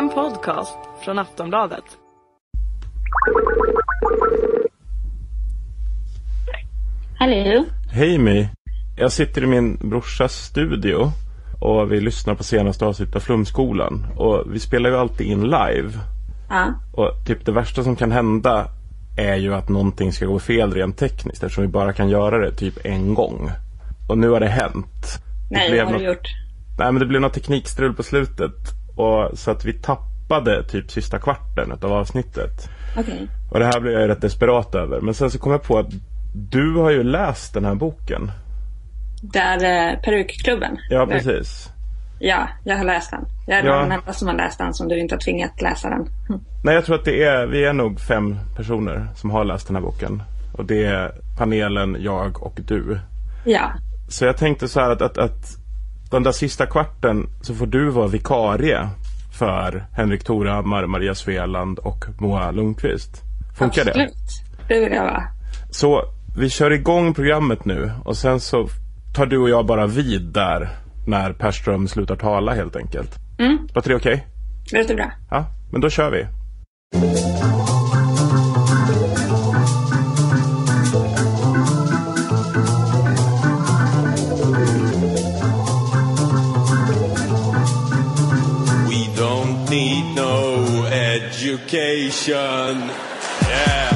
[0.00, 1.84] En podcast från Aftonbladet.
[7.18, 7.64] Hallå?
[7.92, 8.48] Hej My!
[8.96, 11.12] Jag sitter i min brorsas studio
[11.60, 14.06] och vi lyssnar på senaste avsnittet av Flumskolan.
[14.16, 15.92] Och vi spelar ju alltid in live.
[16.48, 16.74] Ja.
[16.92, 18.68] Och typ det värsta som kan hända
[19.18, 22.52] är ju att någonting ska gå fel rent tekniskt eftersom vi bara kan göra det
[22.52, 23.50] typ en gång.
[24.08, 25.22] Och nu har det hänt.
[25.50, 26.28] Nej, det blev vad har du något- gjort?
[26.78, 28.79] Nej men det blev något teknikstrul på slutet.
[29.00, 32.68] Och, så att vi tappade typ sista kvarten av avsnittet.
[32.98, 33.28] Okej.
[33.50, 35.00] Och det här blev jag ju rätt desperat över.
[35.00, 35.86] Men sen så kom jag på att
[36.34, 38.30] du har ju läst den här boken.
[39.22, 40.78] Där eh, Perukklubben.
[40.90, 41.70] Ja, Där- precis.
[42.18, 43.24] Ja, jag har läst den.
[43.46, 43.76] Jag är Ja.
[43.80, 46.06] den enda som har läst den som du inte har tvingat läsa den.
[46.28, 46.40] Hm.
[46.64, 49.76] Nej, jag tror att det är, vi är nog fem personer som har läst den
[49.76, 50.22] här boken.
[50.52, 52.98] Och det är panelen, jag och du.
[53.44, 53.70] Ja.
[54.08, 55.56] Så jag tänkte så här att, att, att
[56.10, 58.88] den där sista kvarten så får du vara vikarie
[59.38, 63.22] för Henrik Torehammar, Maria Sveland och Moa Lundqvist.
[63.58, 63.90] Funkar det?
[63.90, 64.12] Absolut.
[64.68, 65.22] Det vill jag vara.
[65.70, 66.04] Så
[66.36, 68.68] vi kör igång programmet nu och sen så
[69.14, 70.68] tar du och jag bara vid där
[71.06, 73.18] när Perström slutar tala helt enkelt.
[73.38, 73.68] Mm.
[73.74, 74.26] Låter det okej?
[74.70, 75.12] Det låter bra.
[75.30, 76.26] Ja, men då kör vi.
[91.74, 92.90] Education.
[93.48, 93.90] Yeah.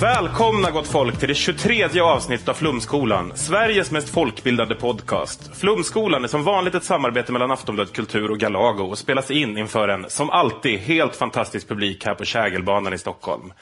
[0.00, 5.50] Välkomna gott folk till det 23 avsnittet av Flumskolan, Sveriges mest folkbildande podcast.
[5.56, 9.88] Flumskolan är som vanligt ett samarbete mellan Aftonbladet Kultur och Galago och spelas in inför
[9.88, 13.52] en, som alltid, helt fantastisk publik här på Kägelbanan i Stockholm.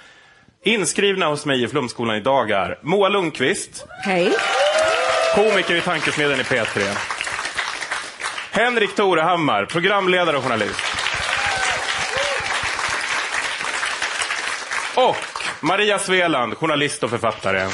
[0.65, 4.33] Inskrivna hos mig i Flumskolan idag är Moa Lundqvist, Hej.
[5.35, 7.20] komiker i Tankesmedjan i P3.
[8.53, 10.81] Henrik Torehammar, programledare och journalist.
[14.97, 15.17] Och
[15.61, 17.69] Maria Sveland, journalist och författare.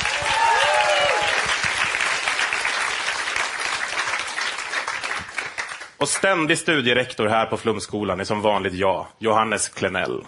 [5.97, 10.25] Och ständig studierektor här på Flumskolan är som vanligt jag, Johannes Klenell.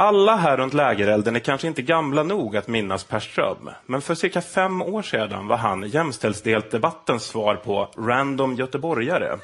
[0.00, 3.70] Alla här runt lägerelden är kanske inte gamla nog att minnas Per Ström.
[3.86, 9.38] Men för cirka fem år sedan var han jämställdhetsdebattens svar på Random göteborgare.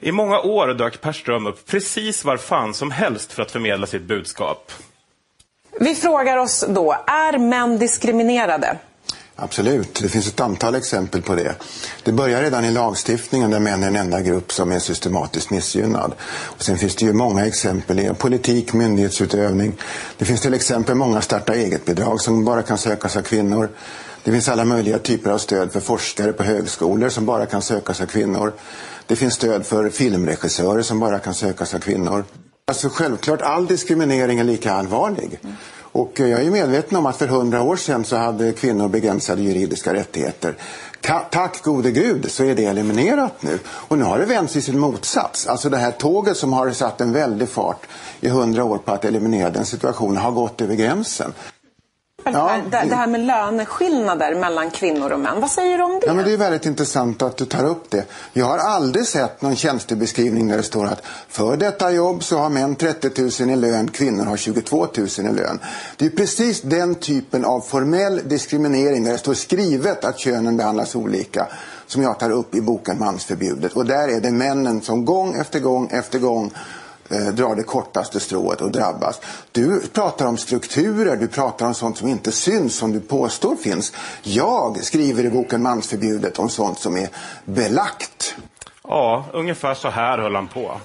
[0.00, 3.86] I många år dök Per Ström upp precis var fan som helst för att förmedla
[3.86, 4.72] sitt budskap.
[5.80, 8.78] Vi frågar oss då, är män diskriminerade?
[9.40, 11.54] Absolut, det finns ett antal exempel på det.
[12.02, 16.14] Det börjar redan i lagstiftningen där män är den enda grupp som är systematiskt missgynnad.
[16.30, 19.72] Och sen finns det ju många exempel i politik, myndighetsutövning.
[20.18, 23.68] Det finns till exempel många starta eget-bidrag som bara kan sökas av kvinnor.
[24.24, 28.00] Det finns alla möjliga typer av stöd för forskare på högskolor som bara kan sökas
[28.00, 28.52] av kvinnor.
[29.06, 32.24] Det finns stöd för filmregissörer som bara kan sökas av kvinnor.
[32.68, 35.40] Alltså självklart, all diskriminering är lika allvarlig.
[35.92, 39.42] Och eh, jag är medveten om att för hundra år sedan så hade kvinnor begränsade
[39.42, 40.54] juridiska rättigheter.
[41.00, 43.58] Ta tack gode gud så är det eliminerat nu.
[43.66, 45.46] Och nu har det vänts i sin motsats.
[45.46, 47.86] Alltså det här tåget som har satt en väldig fart
[48.20, 51.32] i hundra år på att eliminera den situationen har gått över gränsen.
[52.32, 56.06] Ja, det, det här med löneskillnader mellan kvinnor och män, vad säger du om det?
[56.06, 58.04] Ja, men det är väldigt intressant att du tar upp det.
[58.32, 62.50] Jag har aldrig sett någon tjänstebeskrivning där det står att för detta jobb så har
[62.50, 65.58] män 30 000 i lön, kvinnor har 22 000 i lön.
[65.96, 70.94] Det är precis den typen av formell diskriminering där det står skrivet att könen behandlas
[70.94, 71.46] olika
[71.86, 73.72] som jag tar upp i boken Mansförbjudet.
[73.72, 76.52] Och där är det männen som gång efter gång efter gång
[77.10, 79.20] eh, drar det kortaste strået och drabbas.
[79.52, 83.92] Du pratar om strukturer, du pratar om sånt som inte syns, som du påstår finns.
[84.22, 87.08] Jag skriver i boken Mansförbjudet om sånt som är
[87.44, 88.34] belagt.
[88.82, 90.80] Ja, ungefär så här höll han på.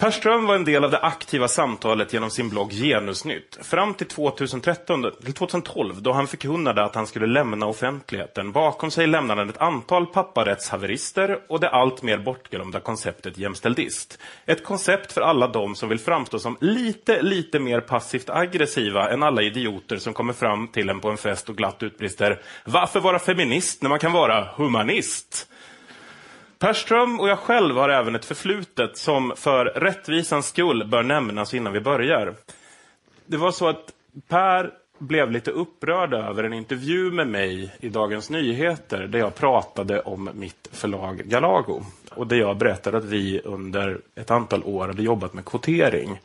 [0.00, 3.58] Per Ström var en del av det aktiva samtalet genom sin blogg Genusnytt.
[3.62, 8.52] Fram till 2013, till 2012 då han förkunnade att han skulle lämna offentligheten.
[8.52, 14.18] Bakom sig lämnade han ett antal papparättshaverister och det alltmer bortglömda konceptet jämställdist.
[14.46, 19.22] Ett koncept för alla de som vill framstå som lite, lite mer passivt aggressiva än
[19.22, 23.18] alla idioter som kommer fram till en på en fest och glatt utbrister Varför vara
[23.18, 25.46] feminist när man kan vara humanist?
[26.60, 31.54] Per Ström och jag själv har även ett förflutet som för rättvisans skull bör nämnas
[31.54, 32.34] innan vi börjar.
[33.26, 33.92] Det var så att
[34.28, 40.00] Per blev lite upprörd över en intervju med mig i Dagens Nyheter där jag pratade
[40.00, 41.82] om mitt förlag Galago.
[42.10, 46.20] Och där jag berättade att vi under ett antal år hade jobbat med kvotering.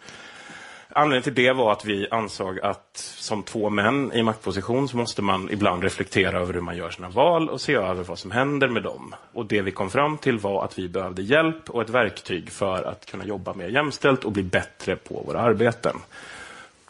[0.98, 5.22] Anledningen till det var att vi ansåg att som två män i maktposition så måste
[5.22, 8.68] man ibland reflektera över hur man gör sina val och se över vad som händer
[8.68, 9.16] med dem.
[9.34, 12.84] Och det vi kom fram till var att vi behövde hjälp och ett verktyg för
[12.84, 15.96] att kunna jobba mer jämställt och bli bättre på våra arbeten.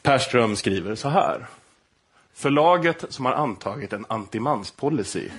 [0.02, 1.48] Perström skriver så här.
[2.34, 5.30] Förlaget som har antagit en antimanspolicy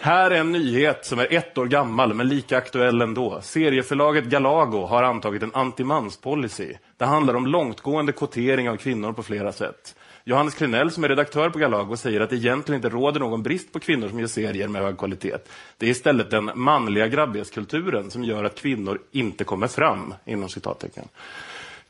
[0.00, 3.40] här är en nyhet som är ett år gammal men lika aktuell ändå.
[3.42, 6.72] Serieförlaget Galago har antagit en antimanspolicy.
[6.96, 9.94] Det handlar om långtgående kvotering av kvinnor på flera sätt.
[10.24, 13.72] Johannes Klenell som är redaktör på Galago säger att det egentligen inte råder någon brist
[13.72, 15.36] på kvinnor som gör serier med hög kvalitet.
[15.78, 21.08] Det är istället den manliga grabbighetskulturen som gör att kvinnor inte kommer fram, inom citattecken.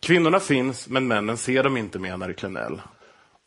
[0.00, 2.80] Kvinnorna finns, men männen ser dem inte, menar Klenell.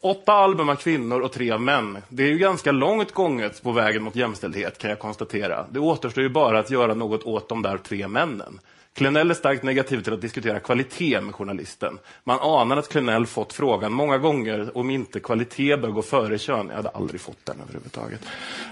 [0.03, 1.97] Åtta album av kvinnor och tre av män.
[2.09, 5.65] Det är ju ganska långt gånget på vägen mot jämställdhet kan jag konstatera.
[5.71, 8.59] Det återstår ju bara att göra något åt de där tre männen.
[8.93, 11.99] Klenell är starkt negativ till att diskutera kvalitet med journalisten.
[12.23, 16.67] Man anar att Klenell fått frågan många gånger om inte kvalitet bör gå före kön.
[16.69, 18.21] Jag hade aldrig fått den överhuvudtaget.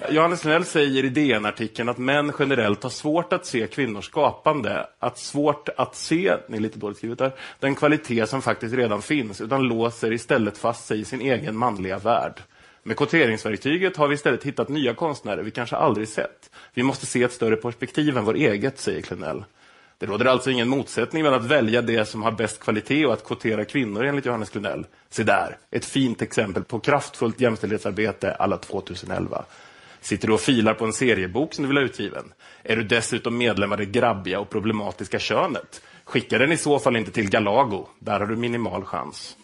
[0.10, 4.88] Johannes Klenell säger i DN-artikeln att män generellt har svårt att se kvinnors skapande.
[5.00, 9.02] Att svårt att se, ni är lite dåligt skrivet där, den kvalitet som faktiskt redan
[9.02, 12.42] finns, utan låser istället fast sig i sin egen manliga värld.
[12.84, 16.50] Med kvoteringsverktyget har vi istället hittat nya konstnärer vi kanske aldrig sett.
[16.74, 19.44] Vi måste se ett större perspektiv än vår eget, säger Klenell.
[20.00, 23.24] Det råder alltså ingen motsättning mellan att välja det som har bäst kvalitet och att
[23.24, 24.86] kvotera kvinnor enligt Johannes Grunell.
[25.10, 29.46] Se där, ett fint exempel på kraftfullt jämställdhetsarbete alla 2011.
[30.02, 32.34] Sitter du och filar på en seriebok som du vill ha utgiven?
[32.64, 35.82] Är du dessutom medlem av det grabbiga och problematiska könet?
[36.04, 37.88] Skicka den i så fall inte till Galago.
[38.00, 39.38] Där har du minimal chans.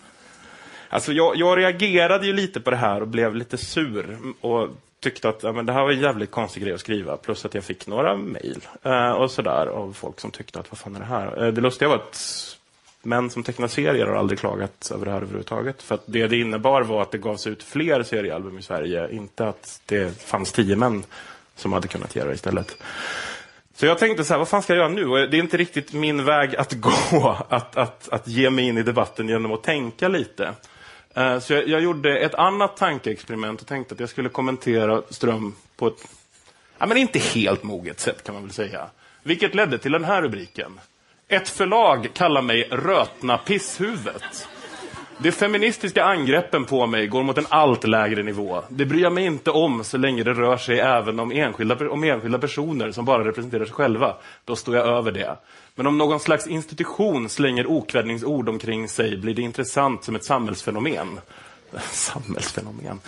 [0.90, 4.18] Alltså jag, jag reagerade ju lite på det här och blev lite sur.
[4.42, 4.70] Och
[5.00, 7.18] tyckte att ja, men det här var en jävligt konstig grej att skriva.
[7.18, 10.80] Plus att jag fick några mejl eh, och sådär av folk som tyckte att vad
[10.80, 11.46] fan är det här?
[11.46, 12.58] Eh, det lustiga var att
[13.02, 15.82] män som tecknar serier har aldrig klagat över det här överhuvudtaget.
[15.82, 19.12] För att det det innebar var att det gavs ut fler seriealbum i Sverige.
[19.12, 21.04] Inte att det fanns tio män
[21.56, 22.78] som hade kunnat göra det istället.
[23.76, 25.08] Så jag tänkte så här, vad fan ska jag göra nu?
[25.08, 28.78] Och det är inte riktigt min väg att gå, att, att, att ge mig in
[28.78, 30.54] i debatten genom att tänka lite.
[31.16, 35.56] Eh, så jag, jag, gjorde ett annat tankeexperiment och tänkte att jag skulle kommentera Ström
[35.78, 36.08] på ett,
[36.78, 38.88] ja, men inte helt moget sätt kan man väl säga.
[39.24, 40.80] Vilket ledde till den här rubriken.
[41.28, 44.48] Ett förlag kallar mig Rötna pisshuvudet.
[45.18, 48.62] De feministiska angreppen på mig går mot en allt lägre nivå.
[48.70, 52.04] Det bryr jag mig inte om så länge det rör sig även om enskilda, om
[52.04, 54.16] enskilda personer som bara representerar sig själva.
[54.46, 55.38] Då står jag över det.
[55.76, 61.20] Men om någon slags institution slänger okvädningsord omkring sig blir det intressant som ett samhällsfenomen.
[61.92, 63.00] Samhällsfenomen.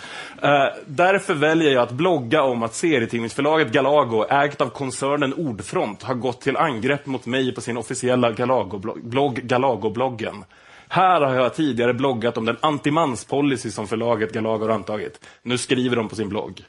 [0.44, 0.50] Uh,
[0.86, 6.40] därför väljer jag att blogga om att serietidningsförlaget Galago, ägt av koncernen Ordfront, har gått
[6.40, 10.44] till angrepp mot mig på sin officiella Galago-blogg, Galago-bloggen.
[10.88, 15.20] Här har jag tidigare bloggat om den antimanspolicy som förlaget Galago har antagit.
[15.42, 16.64] Nu skriver de på sin blogg.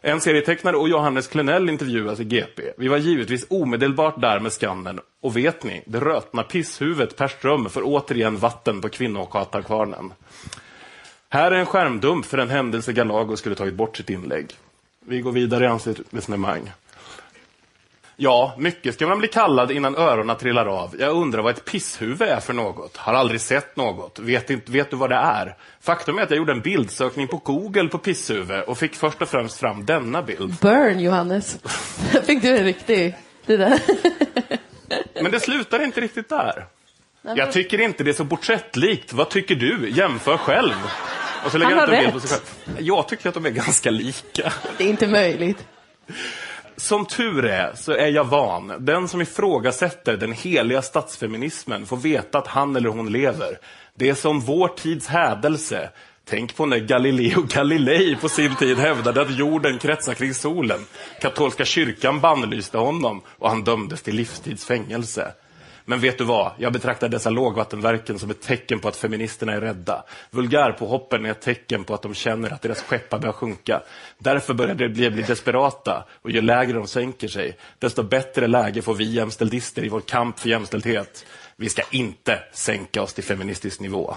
[0.00, 2.62] En serietecknare och Johannes Klenell intervjuas i GP.
[2.76, 5.00] Vi var givetvis omedelbart där med skannern.
[5.22, 10.12] Och vet ni, det rötna pisshuvudet Per Ström får återigen vatten på kvinnohatarkvarnen.
[11.28, 14.54] Här är en skärmdump för en händelse Galago skulle tagit bort sitt inlägg.
[15.06, 16.70] Vi går vidare i hans resonemang.
[18.20, 20.96] Ja, mycket ska man bli kallad innan öronen trillar av.
[20.98, 22.96] Jag undrar vad ett pisshuvud är för något.
[22.96, 24.18] Har aldrig sett något.
[24.18, 25.56] Vet, inte, vet du vad det är?
[25.80, 29.28] Faktum är att jag gjorde en bildsökning på Google på pisshuvud och fick först och
[29.28, 30.54] främst fram denna bild.
[30.60, 31.58] Burn, Johannes.
[32.26, 33.16] fick du en riktig...
[33.46, 33.80] Det där.
[35.22, 36.66] Men det slutar inte riktigt där.
[37.22, 39.12] Jag tycker inte det är så porträttlikt.
[39.12, 39.90] Vad tycker du?
[39.90, 40.74] Jämför själv.
[41.44, 42.12] Och så lägger han har rätt.
[42.12, 42.76] På sig själv.
[42.78, 44.52] Jag tycker att de är ganska lika.
[44.78, 45.66] Det är inte möjligt.
[46.78, 48.72] Som tur är så är jag van.
[48.78, 53.58] Den som ifrågasätter den heliga statsfeminismen får veta att han eller hon lever.
[53.94, 55.90] Det är som vår tids hädelse.
[56.24, 60.80] Tänk på när Galileo Galilei på sin tid hävdade att jorden kretsar kring solen.
[61.20, 65.32] Katolska kyrkan bannlyste honom och han dömdes till livstidsfängelse.
[65.88, 66.52] Men vet du vad?
[66.58, 70.04] Jag betraktar dessa lågvattenverken som ett tecken på att feministerna är rädda.
[70.30, 73.82] Vulgärpåhoppen är ett tecken på att de känner att deras skeppar börjar sjunka.
[74.18, 78.82] Därför börjar de bli, bli desperata och ju lägre de sänker sig, desto bättre läge
[78.82, 81.26] får vi jämställdister i vår kamp för jämställdhet.
[81.56, 84.14] Vi ska inte sänka oss till feministisk nivå.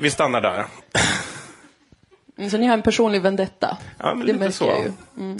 [0.00, 0.66] Vi stannar där.
[2.38, 3.78] Mm, så ni har en personlig vendetta?
[3.98, 4.64] Ja, men det lite så.
[4.64, 4.92] Jag ju.
[5.18, 5.38] Mm.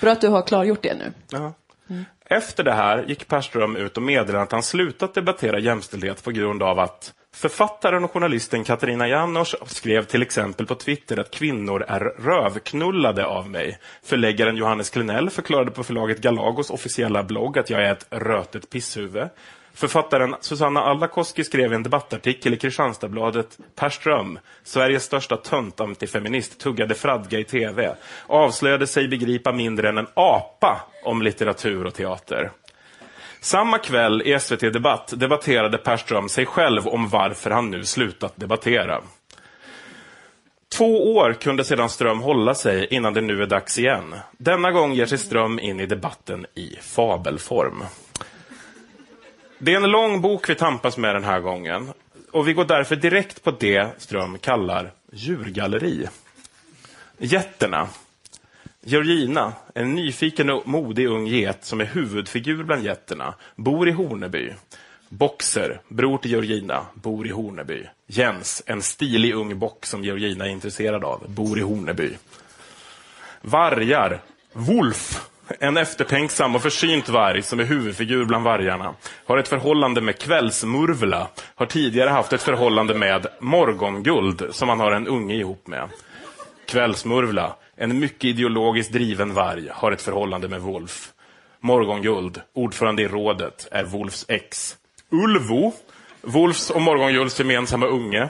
[0.00, 1.12] Bra att du har klargjort det nu.
[1.30, 1.52] Ja.
[1.90, 2.04] Mm.
[2.26, 6.62] Efter det här gick Perström ut och meddelade att han slutat debattera jämställdhet på grund
[6.62, 12.00] av att Författaren och journalisten Katarina Janouch skrev till exempel på Twitter att kvinnor är
[12.00, 13.78] rövknullade av mig.
[14.02, 19.28] Förläggaren Johannes Klenell förklarade på förlaget Galagos officiella blogg att jag är ett rötet pisshuvud.
[19.74, 26.94] Författaren Susanna Allakoski skrev i en debattartikel i Kristianstadsbladet Per Ström, Sveriges största tönt-antifeminist, tuggade
[26.94, 27.94] fradga i tv,
[28.26, 32.50] avslöjade sig begripa mindre än en apa om litteratur och teater.
[33.40, 38.32] Samma kväll i SVT Debatt debatterade Per Ström sig själv om varför han nu slutat
[38.36, 39.02] debattera.
[40.76, 44.14] Två år kunde sedan Ström hålla sig innan det nu är dags igen.
[44.38, 47.84] Denna gång ger sig Ström in i debatten i fabelform.
[49.58, 51.92] Det är en lång bok vi tampas med den här gången.
[52.32, 56.08] Och vi går därför direkt på det Ström kallar djurgalleri.
[57.18, 57.88] Jätterna.
[58.80, 64.52] Georgina, en nyfiken och modig ung get som är huvudfigur bland getterna, bor i Horneby.
[65.08, 67.86] Boxer, bror till Georgina, bor i Horneby.
[68.06, 72.10] Jens, en stilig ung bock som Georgina är intresserad av, bor i Horneby.
[73.40, 75.28] Vargar, Wolf,
[75.60, 78.94] en eftertänksam och försynt varg som är huvudfigur bland vargarna,
[79.26, 84.92] har ett förhållande med Kvällsmurvla, har tidigare haft ett förhållande med Morgonguld, som han har
[84.92, 85.88] en unge ihop med.
[86.66, 91.12] Kvällsmurvla, en mycket ideologiskt driven varg, har ett förhållande med Wolf.
[91.60, 94.76] Morgonguld, ordförande i rådet, är Wolfs ex.
[95.10, 95.72] Ulvo,
[96.20, 98.28] Wolfs och Morgongulds gemensamma unge.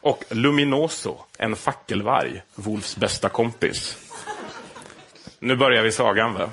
[0.00, 3.96] Och Luminoso, en fackelvarg, Wolfs bästa kompis.
[5.38, 6.50] Nu börjar vi sagan, va?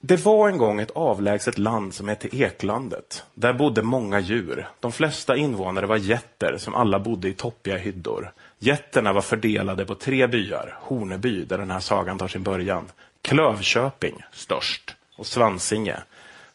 [0.00, 3.24] Det var en gång ett avlägset land som hette Eklandet.
[3.34, 4.68] Där bodde många djur.
[4.80, 8.32] De flesta invånare var getter som alla bodde i toppiga hyddor.
[8.58, 10.78] Getterna var fördelade på tre byar.
[10.80, 12.84] Horneby, där den här sagan tar sin början.
[13.22, 14.96] Klövköping, störst.
[15.16, 15.96] Och Svansinge.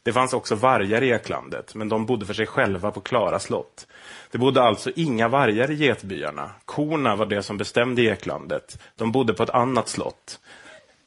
[0.03, 3.87] Det fanns också vargar i Eklandet, men de bodde för sig själva på Klara slott.
[4.31, 6.51] Det bodde alltså inga vargar i getbyarna.
[6.65, 8.79] Korna var det som bestämde i Eklandet.
[8.95, 10.39] De bodde på ett annat slott.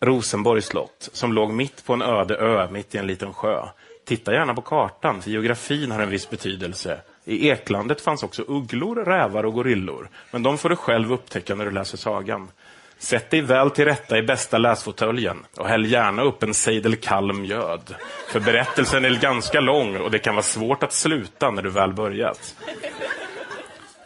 [0.00, 3.66] Rosenborgs slott, som låg mitt på en öde ö mitt i en liten sjö.
[4.04, 7.00] Titta gärna på kartan, för geografin har en viss betydelse.
[7.24, 10.08] I Eklandet fanns också ugglor, rävar och gorillor.
[10.30, 12.50] Men de får du själv upptäcka när du läser sagan.
[12.98, 17.32] Sätt dig väl till rätta i bästa läsfåtöljen och häll gärna upp en sejdel kall
[17.32, 17.94] mjöd.
[18.28, 21.92] För berättelsen är ganska lång och det kan vara svårt att sluta när du väl
[21.92, 22.54] börjat.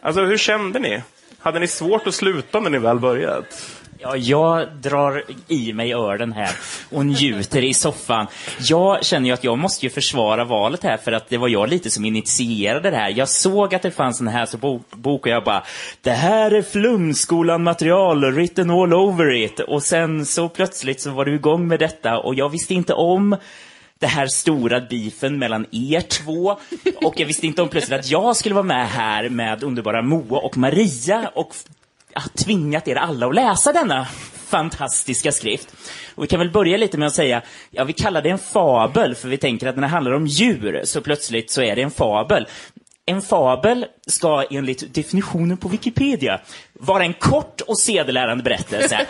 [0.01, 1.01] Alltså, hur kände ni?
[1.39, 3.78] Hade ni svårt att sluta när ni väl börjat?
[4.01, 6.49] Ja, jag drar i mig ölen här
[6.91, 8.27] och njuter i soffan.
[8.59, 11.69] Jag känner ju att jag måste ju försvara valet här för att det var jag
[11.69, 13.09] lite som initierade det här.
[13.09, 14.57] Jag såg att det fanns en här så
[14.91, 15.63] bok och jag bara,
[16.01, 19.59] det här är flumskolan material, written all over it.
[19.59, 23.35] Och sen så plötsligt så var du igång med detta och jag visste inte om
[23.99, 26.57] det här stora beefen mellan er två.
[27.05, 30.39] Och jag visste inte om plötsligt att jag skulle vara med här med underbara Moa
[30.39, 31.55] och Maria och
[32.13, 34.05] har tvingat er alla att läsa denna
[34.49, 35.75] fantastiska skrift.
[36.15, 39.15] Och vi kan väl börja lite med att säga, ja vi kallar det en fabel,
[39.15, 41.91] för vi tänker att när det handlar om djur så plötsligt så är det en
[41.91, 42.47] fabel.
[43.05, 46.41] En fabel ska enligt definitionen på Wikipedia
[46.81, 49.07] vara en kort och sedelärande berättelse.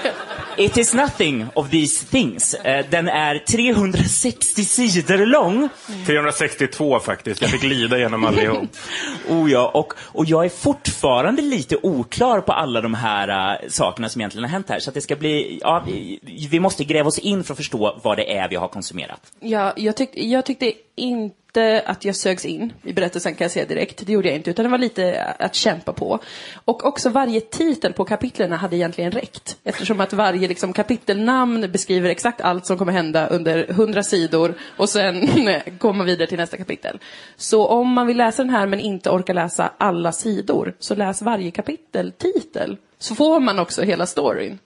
[0.58, 2.54] It is nothing of these things.
[2.54, 5.70] Eh, Den är 360 sidor lång.
[6.06, 7.42] 362 faktiskt.
[7.42, 8.60] Jag fick lida genom allihop.
[9.30, 14.10] Oh ja, och, och jag är fortfarande lite oklar på alla de här uh, sakerna
[14.10, 14.80] som egentligen har hänt här.
[14.80, 16.20] Så att det ska bli, ja, vi,
[16.52, 19.22] vi måste gräva oss in för att förstå vad det är vi har konsumerat.
[19.40, 23.66] Ja, jag, tyck, jag tyckte inte att jag sögs in i berättelsen kan jag säga
[23.66, 24.06] direkt.
[24.08, 26.20] Det gjorde jag inte, utan det var lite att kämpa på.
[26.66, 29.58] Och också varje titel på kapitlen hade egentligen räckt.
[29.64, 34.90] Eftersom att varje liksom, kapitelnamn beskriver exakt allt som kommer hända under hundra sidor och
[34.90, 35.30] sen
[35.80, 37.00] går man vidare till nästa kapitel.
[37.36, 41.22] Så om man vill läsa den här men inte orkar läsa alla sidor, så läs
[41.22, 42.78] varje kapiteltitel.
[43.00, 44.60] Så får man också hela storyn.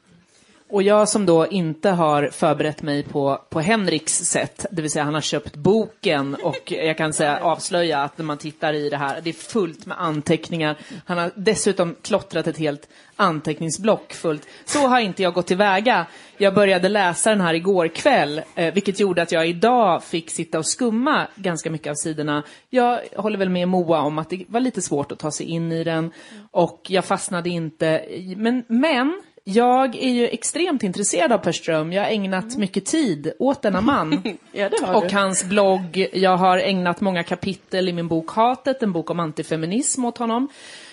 [0.74, 5.06] Och jag som då inte har förberett mig på, på Henriks sätt, det vill säga
[5.06, 8.98] han har köpt boken och jag kan säga avslöja att när man tittar i det
[8.98, 10.78] här, det är fullt med anteckningar.
[11.06, 14.48] Han har dessutom klottrat ett helt anteckningsblock fullt.
[14.66, 16.06] Så har inte jag gått tillväga.
[16.38, 20.58] Jag började läsa den här igår kväll, eh, vilket gjorde att jag idag fick sitta
[20.58, 22.44] och skumma ganska mycket av sidorna.
[22.70, 25.72] Jag håller väl med Moa om att det var lite svårt att ta sig in
[25.72, 26.12] i den
[26.52, 28.06] och jag fastnade inte.
[28.38, 31.94] Men, men jag är ju extremt intresserad av Per Ström.
[31.94, 34.24] Jag har ägnat mycket tid åt denna man.
[34.52, 35.16] Ja, och du.
[35.16, 36.08] hans blogg.
[36.14, 40.48] Jag har ägnat många kapitel i min bok Hatet, en bok om antifeminism åt honom.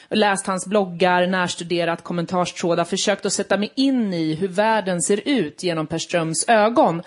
[0.09, 5.63] Läst hans bloggar, närstuderat kommentarstrådar, försökt att sätta mig in i hur världen ser ut
[5.63, 7.03] genom Per Ströms ögon.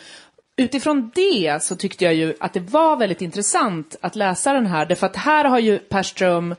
[0.55, 4.85] Utifrån det så tyckte jag ju att det var väldigt intressant att läsa den här,
[4.85, 6.55] därför att här har ju Per Ström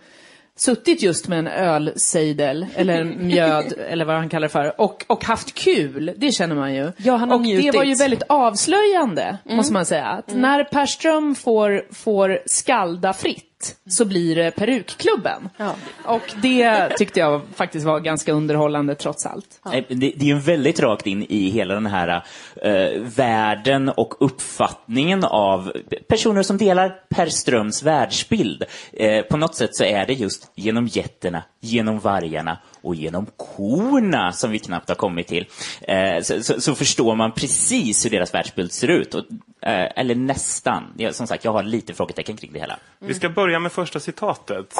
[0.56, 5.04] suttit just med en ölsejdel, eller en mjöd, eller vad han kallar det för, och,
[5.06, 6.12] och haft kul.
[6.16, 6.92] Det känner man ju.
[6.96, 7.74] Ja, han har och det njutit.
[7.74, 10.06] var ju väldigt avslöjande, måste man säga.
[10.06, 13.53] Att när Per Ström får, får skalda fritt,
[13.86, 15.48] så blir det perukklubben.
[15.56, 15.74] Ja.
[16.04, 19.60] Och det tyckte jag faktiskt var ganska underhållande trots allt.
[19.64, 22.24] Nej, Det, det är ju väldigt rakt in i hela den här
[22.62, 25.72] eh, världen och uppfattningen av
[26.08, 28.64] personer som delar Per Ströms världsbild.
[28.92, 34.32] Eh, på något sätt så är det just genom getterna, genom vargarna och genom korna
[34.32, 35.46] som vi knappt har kommit till.
[35.82, 39.14] Eh, så, så, så förstår man precis hur deras världsbild ser ut.
[39.14, 39.24] Och,
[39.68, 40.84] eh, eller nästan.
[40.96, 42.78] Jag, som sagt, jag har lite frågetecken kring det hela.
[42.98, 44.74] Vi ska börja med första citatet.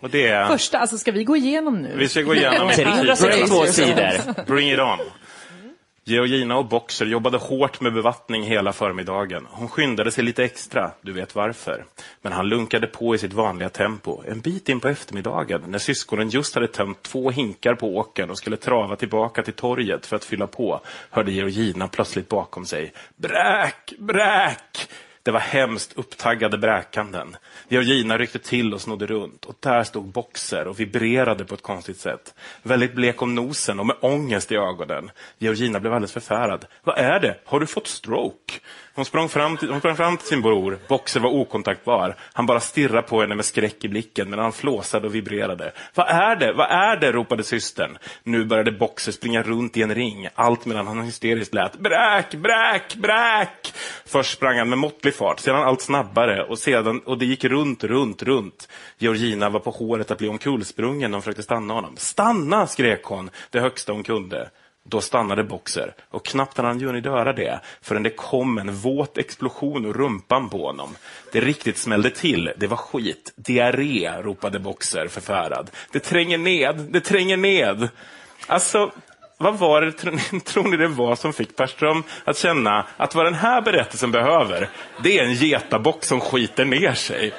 [0.00, 0.46] Och det är...
[0.46, 1.94] Första, alltså ska vi gå igenom nu?
[1.96, 4.44] Vi ska gå igenom 362 sidor.
[4.46, 4.98] Bring it on.
[6.04, 9.46] Georgina och Boxer jobbade hårt med bevattning hela förmiddagen.
[9.50, 11.84] Hon skyndade sig lite extra, du vet varför.
[12.22, 14.22] Men han lunkade på i sitt vanliga tempo.
[14.26, 18.38] En bit in på eftermiddagen, när syskonen just hade tömt två hinkar på åkern och
[18.38, 20.80] skulle trava tillbaka till torget för att fylla på,
[21.10, 22.92] hörde Georgina plötsligt bakom sig.
[23.16, 24.88] Bräk, bräk!
[25.30, 27.36] Det var hemskt upptaggade bräkanden.
[27.68, 32.00] Georgina ryckte till och snodde runt och där stod Boxer och vibrerade på ett konstigt
[32.00, 32.34] sätt.
[32.62, 35.10] Väldigt blek om nosen och med ångest i ögonen.
[35.38, 36.64] Georgina blev alldeles förfärad.
[36.84, 37.36] Vad är det?
[37.44, 38.54] Har du fått stroke?
[38.94, 40.78] Hon sprang, fram till, hon sprang fram till sin bror.
[40.88, 42.16] Boxer var okontaktbar.
[42.32, 45.72] Han bara stirrade på henne med skräck i blicken medan han flåsade och vibrerade.
[45.94, 46.52] Vad är det?
[46.52, 47.12] Vad är det?
[47.12, 47.98] ropade systern.
[48.22, 51.78] Nu började Boxer springa runt i en ring, allt medan han hysteriskt lät.
[51.78, 53.72] Bräk, bräk, bräk!
[54.06, 57.84] Först sprang han med måttlig fart, sedan allt snabbare och, sedan, och det gick runt,
[57.84, 58.68] runt, runt.
[58.98, 61.96] Georgina var på håret att bli omkullsprungen när hon försökte stanna honom.
[61.96, 62.66] Stanna!
[62.66, 64.50] skrek hon, det högsta hon kunde.
[64.90, 69.18] Då stannade Boxer och knappt hade han hunnit göra det förrän det kom en våt
[69.18, 70.96] explosion ur rumpan på honom.
[71.32, 72.52] Det riktigt smällde till.
[72.56, 73.32] Det var skit.
[73.36, 75.70] Diarré, ropade Boxer förfärad.
[75.92, 77.88] Det tränger ned, det tränger ned.
[78.46, 78.92] Alltså,
[79.38, 83.26] vad var det, tror- tror ni det var som fick Perström att känna att vad
[83.26, 84.68] den här berättelsen behöver,
[85.02, 87.32] det är en getabock som skiter ner sig?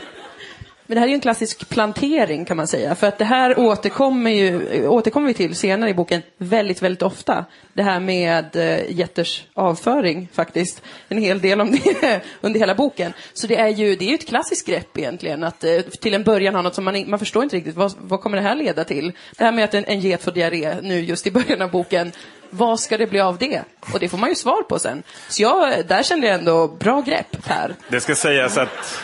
[0.91, 2.95] Men det här är ju en klassisk plantering kan man säga.
[2.95, 7.46] För att det här återkommer, ju, återkommer vi till senare i boken väldigt, väldigt ofta.
[7.74, 10.81] Det här med eh, jätters avföring faktiskt.
[11.09, 13.13] En hel del om det under hela boken.
[13.33, 15.44] Så det är ju det är ju ett klassiskt grepp egentligen.
[15.44, 17.75] Att eh, till en början ha något som man, man förstår inte riktigt.
[17.75, 19.11] Vad, vad kommer det här leda till?
[19.37, 22.11] Det här med att en, en get får diarré nu just i början av boken.
[22.50, 23.61] Vad ska det bli av det?
[23.94, 25.03] Och det får man ju svar på sen.
[25.29, 27.75] Så jag, där kände jag ändå bra grepp här.
[27.89, 29.03] Det ska sägas att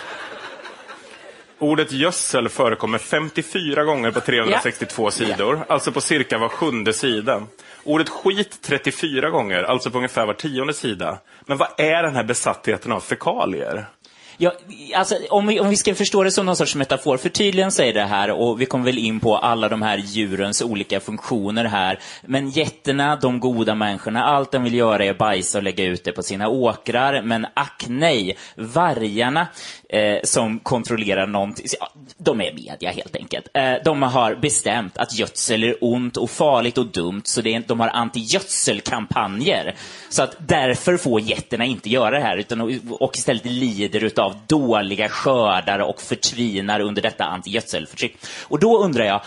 [1.60, 7.44] ordet gödsel förekommer 54 gånger på 362 sidor, alltså på cirka var sjunde sida.
[7.84, 11.18] Ordet skit 34 gånger, alltså på ungefär var tionde sida.
[11.46, 13.86] Men vad är den här besattheten av fekalier?
[14.40, 14.54] Ja,
[14.96, 17.94] alltså, om, vi, om vi ska förstå det som någon sorts metafor, för tydligen säger
[17.94, 22.00] det här, och vi kommer väl in på alla de här djurens olika funktioner här,
[22.22, 26.12] men getterna, de goda människorna, allt de vill göra är bajsa och lägga ut det
[26.12, 29.48] på sina åkrar, men ack nej, vargarna
[29.90, 33.48] eh, som kontrollerar någonting, ja, de är media helt enkelt.
[33.54, 37.64] Eh, de har bestämt att gödsel är ont och farligt och dumt, så det är,
[37.68, 39.76] de har anti-gödselkampanjer.
[40.10, 44.36] Så att därför får getterna inte göra det här, utan, och istället lider utav av
[44.48, 48.18] dåliga skördar och förtvinar under detta antigödselförtryck.
[48.44, 49.22] Och då undrar jag,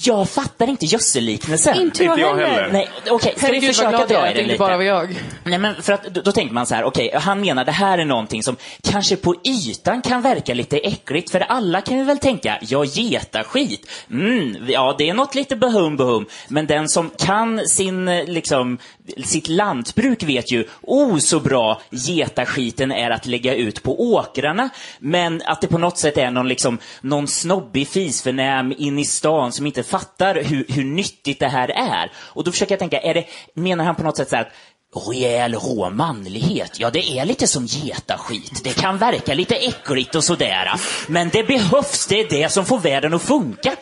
[0.00, 1.76] jag fattar inte gödselliknelsen.
[1.76, 2.48] Inte jag Inte jag heller.
[2.48, 2.72] heller.
[2.72, 4.58] Nej, okej, ska vi Herregud vad försöka dra i att det den lite?
[4.58, 5.22] bara var jag.
[5.44, 7.98] Nej, men för att då, då tänker man så här, okej, han menar det här
[7.98, 12.18] är någonting som kanske på ytan kan verka lite äckligt, för alla kan ju väl
[12.18, 17.68] tänka, ja, getaskit, mm, ja, det är något lite behum behum, men den som kan
[17.68, 18.78] sin, liksom,
[19.24, 25.42] sitt lantbruk vet ju, oh, så bra getaskiten är att lägga ut på åkrarna, men
[25.44, 29.66] att det på något sätt är någon, liksom, någon snobbig fisförnäm in i stan som
[29.66, 32.12] inte fattar hur, hur nyttigt det här är.
[32.16, 33.24] Och då försöker jag tänka, är det,
[33.54, 34.52] menar han på något sätt så här att
[34.96, 38.64] Rejäl rå manlighet, ja det är lite som getaskit.
[38.64, 40.70] Det kan verka lite äckligt och sådär.
[41.08, 43.76] Men det behövs, det är det som får världen att funka.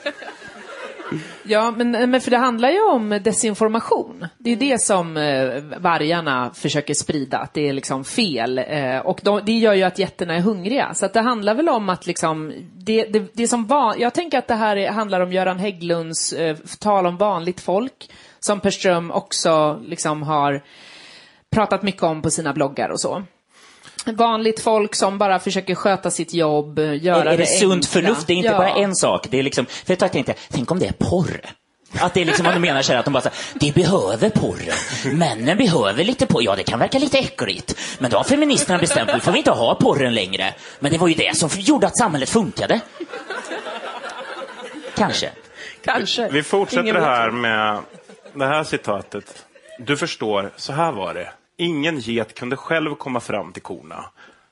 [1.43, 4.27] Ja, men, men för det handlar ju om desinformation.
[4.39, 8.59] Det är det som eh, vargarna försöker sprida, att det är liksom fel.
[8.59, 10.95] Eh, och de, det gör ju att jätterna är hungriga.
[10.95, 14.39] Så att det handlar väl om att liksom, det, det, det som var, jag tänker
[14.39, 18.71] att det här är, handlar om Göran Hägglunds eh, tal om vanligt folk, som Per
[18.71, 20.63] Ström också liksom har
[21.51, 23.23] pratat mycket om på sina bloggar och så.
[24.15, 27.89] Vanligt folk som bara försöker sköta sitt jobb, göra Är, är det det sunt enkla.
[27.89, 28.27] förnuft?
[28.27, 28.59] Det är inte Ja.
[28.59, 29.27] bara en sak.
[29.31, 31.41] Det är liksom, för tag tänkte jag, tänk om det är porr?
[32.01, 34.31] Att det är liksom vad de menar så här, att de bara säger, det behöver
[34.31, 35.17] porren.
[35.19, 36.43] Männen behöver lite porr.
[36.43, 37.79] Ja, det kan verka lite äckligt.
[37.99, 40.55] Men då har feministerna bestämt, nu får vi inte ha porren längre.
[40.79, 42.81] Men det var ju det som gjorde att samhället funkade.
[44.97, 45.31] Kanske.
[45.85, 46.29] Kanske.
[46.29, 47.79] Vi fortsätter Ingen det här med
[48.35, 49.45] det här citatet.
[49.79, 51.29] Du förstår, så här var det.
[51.59, 54.05] Ingen get kunde själv komma fram till korna.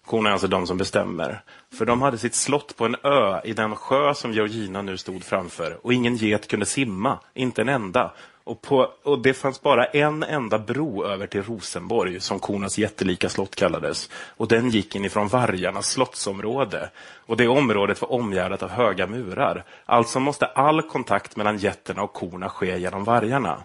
[0.06, 1.42] Korna är alltså de som bestämmer.
[1.78, 5.24] För de hade sitt slott på en ö i den sjö som Georgina nu stod
[5.24, 5.78] framför.
[5.82, 8.12] Och ingen get kunde simma, inte en enda.
[8.44, 13.28] Och, på, och det fanns bara en enda bro över till Rosenborg, som kornas jättelika
[13.28, 14.10] slott kallades.
[14.36, 16.90] Och den gick inifrån vargarnas slottsområde.
[17.26, 19.64] Och det området var omgärdat av höga murar.
[19.84, 23.58] Alltså måste all kontakt mellan getterna och korna ske genom vargarna.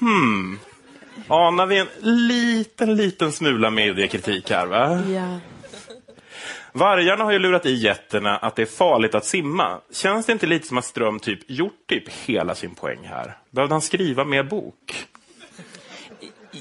[0.00, 0.58] Hmm.
[1.28, 1.88] Anar vi en
[2.28, 5.02] liten, liten smula mediekritik här, va?
[5.08, 5.38] Ja.
[6.72, 9.80] Vargarna har ju lurat i getterna att det är farligt att simma.
[9.92, 13.36] Känns det inte lite som att Ström typ gjort typ hela sin poäng här?
[13.50, 15.06] Behövde han skriva mer bok?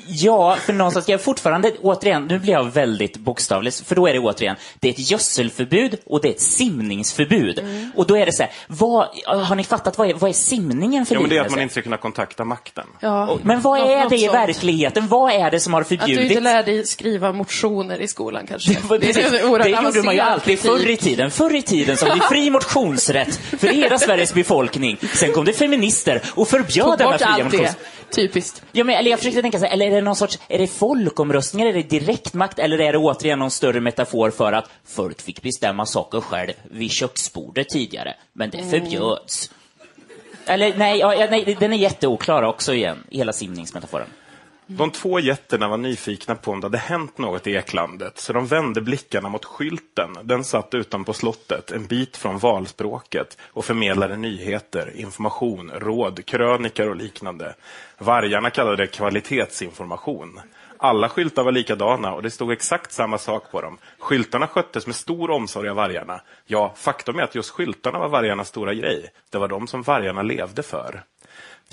[0.08, 4.14] Ja, för någonstans, jag är fortfarande, återigen, nu blir jag väldigt bokstavlig, för då är
[4.14, 7.60] det återigen, det är ett gödselförbud och det är ett simningsförbud.
[7.60, 7.92] Mm.
[7.96, 11.06] Och då är det så här, vad, har ni fattat, vad är, vad är simningen
[11.06, 12.86] för Ja, men det är att man inte ska kunna kontakta makten.
[13.00, 13.38] Ja.
[13.44, 14.34] Men vad är något det i sånt.
[14.34, 15.08] verkligheten?
[15.08, 16.32] Vad är det som har Att du förbjudits?
[16.32, 18.72] inte lär dig skriva motioner i skolan kanske.
[18.90, 19.34] Det, Precis.
[19.34, 21.32] är oerhört det gjorde man ju alltid förr i tiden.
[21.32, 24.98] Förr i tiden så var det fri motionsrätt för hela Sveriges befolkning.
[25.14, 27.62] Sen kom det feminister och förbjöd denna fria allt motions...
[27.62, 27.76] det.
[28.16, 28.64] Typiskt.
[28.72, 30.68] Ja, men, eller jag försökte tänka så här, eller är det någon sorts, är det
[30.68, 35.42] folkomröstningar, är det direktmakt, eller är det återigen någon större metafor för att folk fick
[35.42, 39.52] bestämma saker själv vid köksbordet tidigare, men det förbjöds.
[40.46, 44.08] Eller nej, ja, nej, den är jätteoklar också igen, hela simningsmetaforen.
[44.78, 48.46] De två getterna var nyfikna på om det hade hänt något i Eklandet, så de
[48.46, 50.18] vände blickarna mot skylten.
[50.24, 56.96] Den satt utanpå slottet, en bit från valspråket, och förmedlade nyheter, information, råd, krönikor och
[56.96, 57.56] liknande.
[57.98, 60.40] Vargarna kallade det kvalitetsinformation.
[60.78, 63.78] Alla skyltar var likadana och det stod exakt samma sak på dem.
[64.00, 66.22] Skyltarna sköttes med stor omsorg av vargarna.
[66.46, 69.10] Ja, faktum är att just skyltarna var vargarnas stora grej.
[69.30, 71.04] Det var de som vargarna levde för.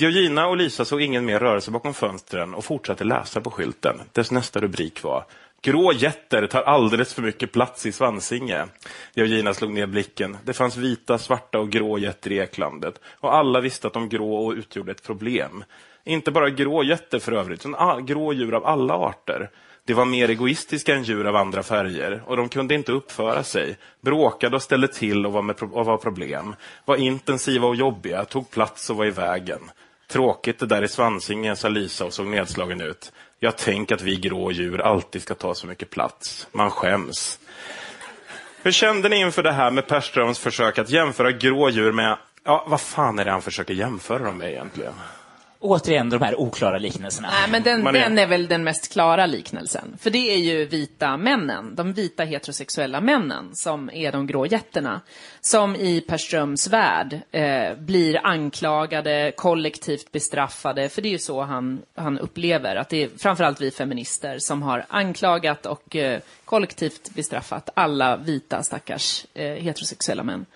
[0.01, 4.01] Georgina och Lisa såg ingen mer rörelse bakom fönstren och fortsatte läsa på skylten.
[4.13, 5.25] Dess nästa rubrik var
[5.63, 8.67] Grå jätter tar alldeles för mycket plats i Svansinge.
[9.15, 10.37] Georgina slog ner blicken.
[10.45, 13.01] Det fanns vita, svarta och grå jätter i Eklandet.
[13.21, 15.65] Och alla visste att de grå utgjorde ett problem.
[16.05, 19.51] Inte bara grå jätter för övrigt, utan grå djur av alla arter.
[19.85, 23.77] De var mer egoistiska än djur av andra färger och de kunde inte uppföra sig.
[24.01, 26.55] Bråkade och ställde till och var, med, pro- och var problem.
[26.85, 29.61] Var intensiva och jobbiga, tog plats och var i vägen.
[30.09, 33.13] Tråkigt det där i Svansingen, sa Lisa och såg nedslagen ut.
[33.39, 36.49] Jag tänker att vi grå djur alltid ska ta så mycket plats.
[36.53, 37.39] Man skäms.
[38.63, 42.19] Hur kände ni inför det här med Perströms försök att jämföra grå djur med...
[42.45, 44.95] Ja, vad fan är det han försöker jämföra dem med egentligen?
[45.61, 47.29] Återigen de här oklara liknelserna.
[47.31, 49.97] Nej, men den, är- den är väl den mest klara liknelsen.
[50.01, 55.01] För det är ju vita männen, de vita heterosexuella männen, som är de grå jätterna.
[55.41, 60.89] Som i Per Ströms värld eh, blir anklagade, kollektivt bestraffade.
[60.89, 64.63] För det är ju så han, han upplever, att det är framförallt vi feminister som
[64.63, 70.47] har anklagat och eh, kollektivt bestraffat alla vita stackars eh, heterosexuella män.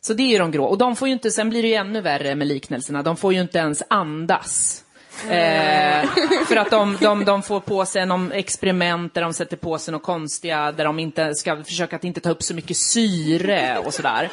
[0.00, 0.64] Så det är ju de grå.
[0.64, 3.32] Och de får ju inte, sen blir det ju ännu värre med liknelserna, de får
[3.32, 4.84] ju inte ens andas.
[5.28, 6.08] Eh,
[6.48, 9.92] för att de, de, de får på sig någon experiment där de sätter på sig
[9.92, 13.94] något konstiga, där de inte ska försöka att inte ta upp så mycket syre och
[13.94, 14.30] sådär.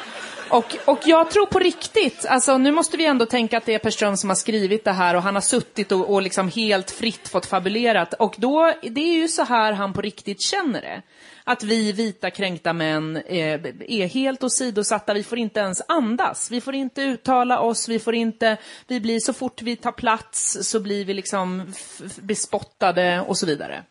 [0.50, 3.78] Och, och jag tror på riktigt, alltså nu måste vi ändå tänka att det är
[3.78, 6.90] Per Ström som har skrivit det här och han har suttit och, och liksom helt
[6.90, 8.14] fritt fått fabulerat.
[8.14, 11.02] Och då, det är ju så här han på riktigt känner det.
[11.48, 16.60] Att vi vita kränkta män eh, är helt åsidosatta, vi får inte ens andas, vi
[16.60, 18.56] får inte uttala oss, vi får inte,
[18.86, 21.72] vi blir så fort vi tar plats så blir vi liksom
[22.20, 23.84] bespottade och så vidare.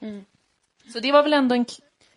[0.93, 1.65] Så det var väl ändå en...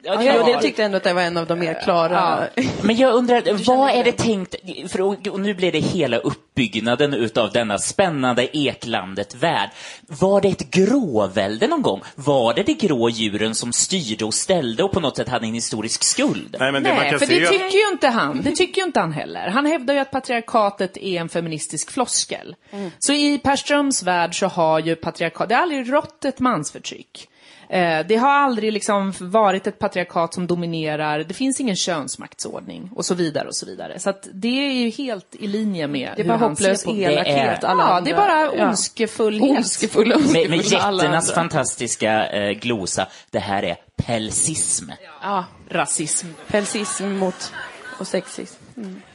[0.02, 1.80] Ja, Ja, det jag, var- jag tyckte ändå att det var en av de mer
[1.84, 2.48] klara.
[2.82, 4.54] Men jag undrar, vad är det tänkt,
[4.88, 9.70] för och nu blir det hela uppbyggnaden utav denna spännande Eklandet-värld.
[10.06, 12.00] Var det ett gråvälde någon gång?
[12.14, 15.54] Var det de grå djuren som styrde och ställde och på något sätt hade en
[15.54, 16.56] historisk skuld?
[16.60, 18.40] Nej, men det Nej, för det tycker ju inte han.
[18.42, 19.48] Det tycker ju inte han heller.
[19.48, 22.54] Han hävdar ju att patriarkatet är en feministisk floskel.
[22.98, 27.26] Så i Per Ströms värld så har ju patriarkat, det har aldrig rått ett mansförtryck.
[27.72, 33.04] Eh, det har aldrig liksom varit ett patriarkat som dominerar, det finns ingen könsmaktsordning och
[33.04, 33.98] så vidare och så vidare.
[33.98, 37.24] Så att det är ju helt i linje med Det är bara hopplös elakhet.
[37.60, 38.00] Det är- alla Ja, andra.
[38.00, 38.66] det är bara Ja.
[38.68, 39.50] ondskefullhet.
[39.56, 44.90] Ondskefull, Med, ondskefull med jätternas fantastiska eh, glosa, det här är pälsism.
[45.22, 46.26] Ja, Rasism.
[46.48, 47.52] pälsism mot
[47.98, 48.62] och sexism.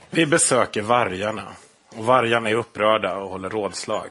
[0.10, 1.44] Vi besöker vargarna.
[1.98, 4.10] Och vargarna är upprörda och håller rådslag.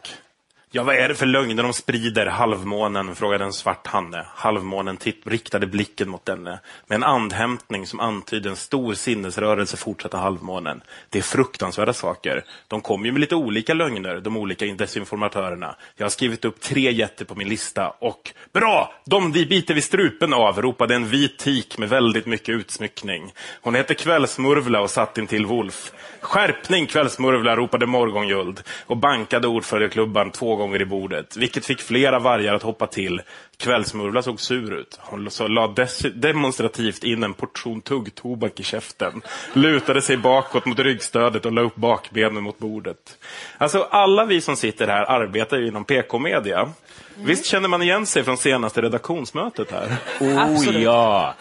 [0.77, 2.27] Ja, vad är det för lögner de sprider?
[2.27, 4.27] Halvmånen, frågade en svart hanne.
[4.35, 6.59] Halvmånen titt riktade blicken mot denne.
[6.87, 10.83] Med en andhämtning som antydde en stor sinnesrörelse fortsatte halvmånen.
[11.11, 12.45] Det är fruktansvärda saker.
[12.69, 15.77] De kommer ju med lite olika lögner, de olika desinformatörerna.
[15.97, 18.95] Jag har skrivit upp tre jätter på min lista och bra!
[19.07, 23.33] De vi biter vi strupen av, ropade en vit tik med väldigt mycket utsmyckning.
[23.61, 25.93] Hon heter Kvällsmurvla och satt intill Wolf.
[26.25, 32.55] Skärpning Kvällsmurvla, ropade Morgonguld och bankade ordförandeklubban två gånger i bordet, vilket fick flera vargar
[32.55, 33.23] att hoppa till.
[33.57, 34.99] Kvällsmurvla såg sur ut.
[35.01, 40.79] Hon så la des- demonstrativt in en portion tuggtobak i käften, lutade sig bakåt mot
[40.79, 43.19] ryggstödet och la upp bakbenen mot bordet.
[43.59, 46.69] Alltså, alla vi som sitter här arbetar ju inom PK-media.
[47.17, 49.97] Visst känner man igen sig från senaste redaktionsmötet här?
[50.21, 51.35] Oh ja!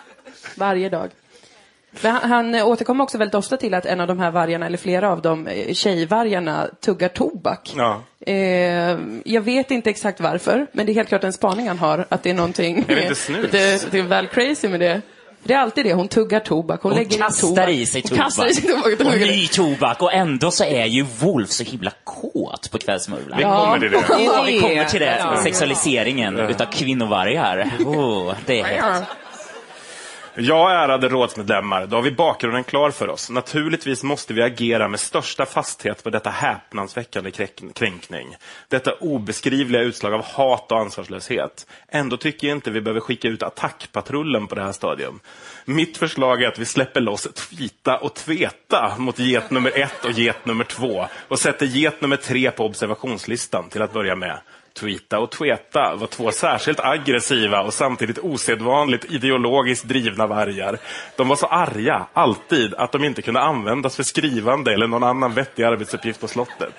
[0.58, 1.10] Varje dag.
[2.01, 4.77] Men han, han återkommer också väldigt ofta till att en av de här vargarna, eller
[4.77, 7.73] flera av dem, eh, tjejvargarna, tuggar tobak.
[7.77, 8.01] Ja.
[8.25, 12.06] Eh, jag vet inte exakt varför, men det är helt klart en spaning han har,
[12.10, 12.86] att det är någonting...
[12.88, 13.47] Är det inte snus?
[13.51, 15.01] Det, det är väl crazy med det.
[15.45, 17.69] Det är alltid det, hon tuggar tobak, hon, Hon lägger kastar tobak.
[17.69, 18.23] i sig Hon tobak.
[18.25, 18.86] kastar i sig tobak.
[19.13, 20.01] Och ny tobak.
[20.01, 23.38] Och ändå så är ju Wolf så himla kåt på Kvällsmurvlan.
[23.38, 24.03] Vi kommer till det.
[24.25, 25.17] Ja, vi kommer till det.
[25.19, 25.38] Ja.
[25.43, 27.71] Sexualiseringen utav kvinnovargar.
[27.86, 29.03] Oh, det är hett.
[30.36, 33.30] Ja, ärade rådsmedlemmar, då har vi bakgrunden klar för oss.
[33.30, 37.32] Naturligtvis måste vi agera med största fasthet på detta häpnadsväckande
[37.74, 38.36] kränkning.
[38.67, 41.67] Detta obeskrivliga utslag av hat och ansvarslöshet.
[41.88, 45.12] Ändå tycker jag inte vi behöver skicka ut attackpatrullen på det här stadiet.
[45.65, 50.12] Mitt förslag är att vi släpper loss Tvita och Tveta mot get nummer ett och
[50.12, 54.39] get nummer två och sätter get nummer tre på observationslistan till att börja med.
[54.79, 60.77] Tweeta och Tweta var två särskilt aggressiva och samtidigt osedvanligt ideologiskt drivna vargar.
[61.15, 65.33] De var så arga, alltid, att de inte kunde användas för skrivande eller någon annan
[65.33, 66.73] vettig arbetsuppgift på slottet.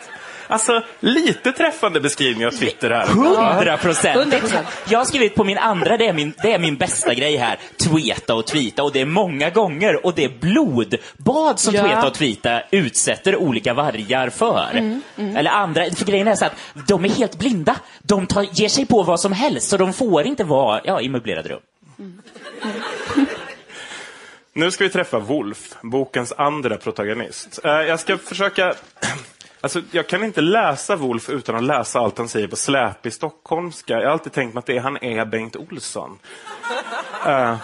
[0.46, 3.06] Alltså, lite träffande beskrivning av Twitter här.
[3.06, 4.32] Hundra procent.
[4.34, 4.62] 100%.
[4.88, 7.58] Jag har skrivit på min andra, det är min, det är min bästa grej här.
[7.78, 8.82] Tweeta och tweeta.
[8.82, 10.06] Och det är många gånger.
[10.06, 11.82] Och det är blodbad som Ja.
[11.82, 14.68] tweeta och tweeta utsätter olika vargar för.
[14.74, 15.84] Mm, Eller andra.
[15.90, 16.54] För grejen är så att
[16.88, 17.76] de är helt blinda.
[18.02, 19.68] De tar, ger sig på vad som helst.
[19.68, 21.60] Så de får inte vara ja, i möblerade rum.
[24.52, 27.60] Nu ska vi träffa Wolf, bokens andra protagonist.
[27.64, 28.74] Eh, Jag ska försöka...
[29.64, 33.92] Alltså, jag kan inte läsa Wolf utan att läsa allt han säger på släpig stockholmska.
[33.92, 36.18] Jag har alltid tänkt mig att det är han är Bengt Olsson.
[37.26, 37.56] Eh,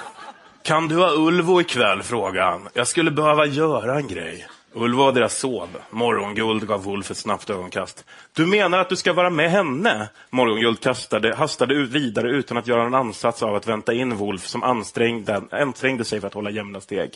[0.63, 2.69] kan du ha Ulvo ikväll, frågade han.
[2.75, 4.47] Jag skulle behöva göra en grej.
[4.73, 5.69] Ulvo var deras son.
[5.91, 8.05] Morgonguld gav Wolf ett snabbt ögonkast.
[8.33, 10.09] Du menar att du ska vara med henne?
[10.31, 14.47] Morgonguld kastade, hastade ut vidare utan att göra en ansats av att vänta in Wolf
[14.47, 17.11] som ansträngde, ansträngde sig för att hålla jämna steg.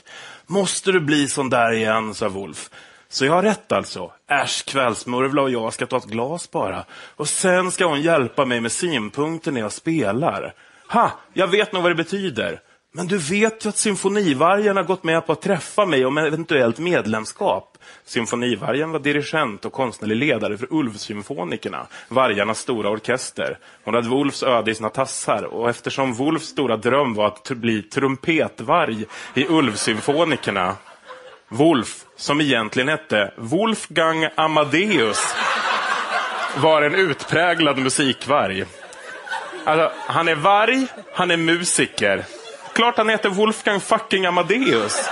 [0.47, 2.70] Måste du bli sån där igen, sa Wolf.
[3.09, 4.12] Så jag har rätt alltså.
[4.31, 6.85] Äsch, kvällsmurvla och jag ska ta ett glas bara.
[7.17, 10.55] Och sen ska hon hjälpa mig med synpunkter när jag spelar.
[10.88, 12.61] Ha, jag vet nog vad det betyder.
[12.97, 16.79] Men du vet ju att Symfonivargen har gått med på att träffa mig om eventuellt
[16.79, 17.79] medlemskap.
[18.05, 23.59] Symfonivargen var dirigent och konstnärlig ledare för Ulvsymfonikerna, vargarnas stora orkester.
[23.85, 27.83] Hon hade Wolfs öde i sina tassar och eftersom Wolfs stora dröm var att bli
[27.83, 30.77] trumpetvarg i Ulvsymfonikerna
[31.55, 35.35] Wolf, som egentligen hette Wolfgang Amadeus,
[36.57, 38.64] var en utpräglad musikvarg.
[39.64, 42.25] Alltså, han är varg, han är musiker.
[42.73, 45.09] Klart han heter Wolfgang fucking Amadeus.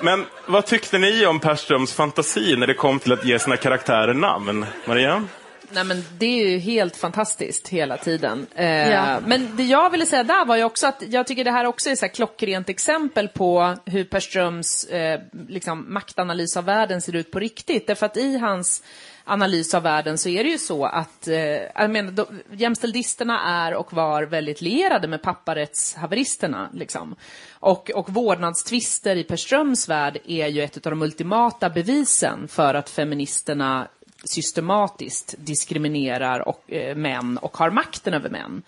[0.00, 4.14] Men vad tyckte ni om Perströms fantasi när det kom till att ge sina karaktärer
[4.14, 4.66] namn?
[4.84, 5.24] Maria?
[5.74, 8.46] Nej, men det är ju helt fantastiskt hela tiden.
[8.54, 9.20] Eh, Ja.
[9.26, 11.90] Men det jag ville säga där var ju också att jag tycker det här också
[11.90, 17.16] är så här klockrent exempel på hur Per Ströms eh, liksom, maktanalys av världen ser
[17.16, 17.86] ut på riktigt.
[17.86, 18.82] Därför att i hans
[19.24, 23.74] analys av världen så är det ju så att eh, jag menar, de, jämställdisterna är
[23.74, 26.68] och var väldigt lierade med papparättshaveristerna.
[26.72, 27.16] Liksom.
[27.52, 32.74] Och, och vårdnadstvister i Per Ströms värld är ju ett av de ultimata bevisen för
[32.74, 33.88] att feministerna
[34.24, 38.62] systematiskt diskriminerar och, eh, män och har makten över män.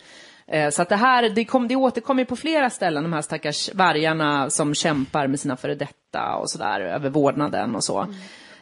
[0.47, 3.71] Eh, så att det här, det, kom, det återkommer på flera ställen, de här stackars
[3.75, 8.07] vargarna som kämpar med sina före detta och sådär, över vårdnaden och så.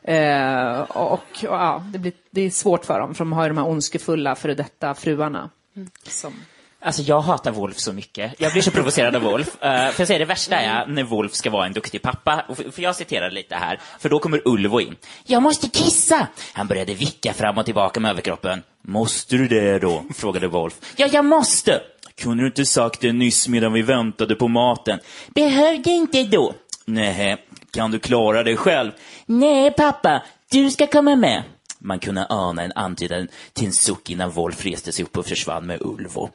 [0.02, 3.48] Eh, och, och ja, det, blir, det är svårt för dem, för de har ju
[3.48, 5.50] de här ondskefulla före detta fruarna.
[6.02, 6.32] Som,
[6.84, 8.34] Alltså jag hatar Wolf så mycket.
[8.38, 9.46] Jag blir så provocerad av Wolf.
[9.48, 12.44] Uh, för jag säger det värsta är när Wolf ska vara en duktig pappa.
[12.48, 14.96] Och För för jag citerar lite här, för då kommer Ulvo in.
[15.24, 16.26] Jag måste kissa!
[16.52, 18.62] Han började vicka fram och tillbaka med överkroppen.
[18.82, 20.04] Måste du det då?
[20.14, 20.74] frågade Wolf.
[20.96, 21.80] Ja, jag måste!
[22.14, 24.98] Kunde du inte sagt det nyss medan vi väntade på maten?
[25.34, 26.54] Behövde inte då.
[26.84, 28.90] Nej, kan du klara dig själv?
[29.26, 31.42] Nej, pappa, du ska komma med.
[31.84, 35.66] Man kunde ana en antydan till en suck innan Wolf reste sig upp och försvann
[35.66, 36.30] med Ulvo.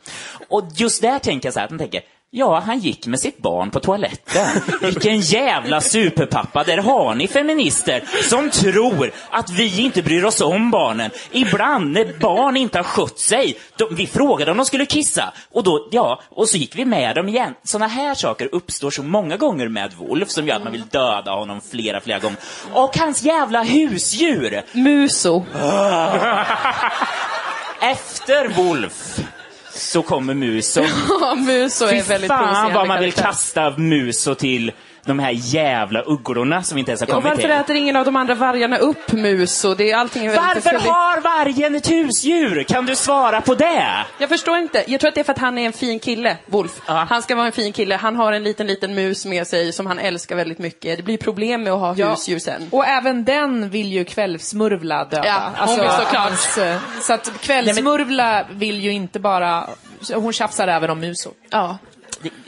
[0.50, 3.38] Och just där tänker jag så här, att man tänker, Ja, han gick med sitt
[3.38, 4.62] barn på toaletten.
[4.82, 6.64] Vilken jävla superpappa.
[6.64, 11.12] Där har ni feminister som tror att vi inte bryr oss om barnen.
[11.32, 15.34] Ibland när barn inte har skött sig, de, vi frågade om de skulle kissa.
[15.52, 17.54] Och, då, ja, och så gick vi med dem igen.
[17.64, 21.32] Sådana här saker uppstår så många gånger med Wolf som gör att man vill döda
[21.32, 22.38] honom flera, flera gånger.
[22.74, 24.62] Och hans jävla husdjur!
[24.74, 25.46] Muso.
[27.82, 29.20] Efter Wolf
[29.78, 30.84] så kommer Muso.
[31.22, 33.24] Ja, Muso är Fy väldigt fan vad man vill karaktär.
[33.24, 34.72] kasta Muso till
[35.08, 37.52] de här jävla ugglorna som inte ens har Ja, och kommit varför till.
[37.62, 39.74] äter ingen av de andra vargarna upp Muso?
[39.76, 42.64] Det är allting är Varför väldigt- har vargen ett husdjur?
[42.64, 44.06] Kan du svara på det?
[44.18, 44.84] Jag förstår inte.
[44.88, 46.82] Jag tror att det är för att han är en fin kille, Wolf.
[46.86, 47.96] Han ska vara en fin kille.
[47.96, 50.98] Han har en liten, liten mus med sig som han älskar väldigt mycket.
[50.98, 52.10] Det blir problem med att ha Ja.
[52.10, 52.68] husdjur sen.
[52.72, 55.32] Och även den vill ju kvällsmurvla döda.
[55.32, 56.30] Alltså, Ja, hon vill såklart.
[56.30, 59.68] hans, eh, så att kvällsmurvla vill ju inte bara...
[60.14, 61.30] Hon tjafsar även om Muso.
[61.50, 61.78] Ja.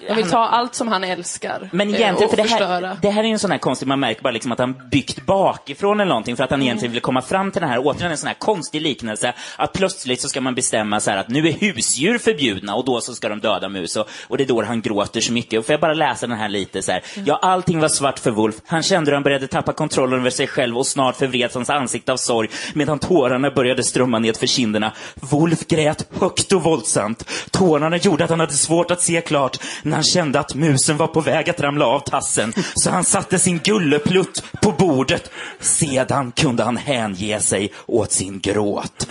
[0.08, 2.88] Jag vill ta allt som han älskar Men eh, egentligen, och för det förstöra.
[2.88, 4.90] här, det här är ju en sån här konstig, man märker bara liksom att han
[4.92, 8.12] byggt bakifrån eller någonting för att han egentligen vill komma fram till den här, återigen
[8.12, 11.48] en sån här konstig liknelse, att plötsligt så ska man bestämma så här att nu
[11.48, 14.64] är husdjur förbjudna och då så ska de döda mus och, och det är då
[14.64, 15.60] han gråter så mycket.
[15.60, 17.04] Och får jag bara läsa den här lite så här.
[17.26, 18.56] Ja, allting var svart för Wolf.
[18.66, 22.14] Han kände hur han började tappa kontrollen över sig själv och snart förvreds hans ansikte
[22.14, 24.92] av sorg medan tårarna började strömma ned för kinderna.
[25.16, 27.26] Wolf grät högt och våldsamt.
[27.52, 31.08] Tårarna gjorde att han hade svårt att se klart när han kände att musen var
[31.08, 32.54] på väg att ramla av tassen.
[32.76, 35.32] Så han satte sin gulleplutt på bordet.
[35.60, 39.08] Sedan kunde han hänge sig åt sin gråt.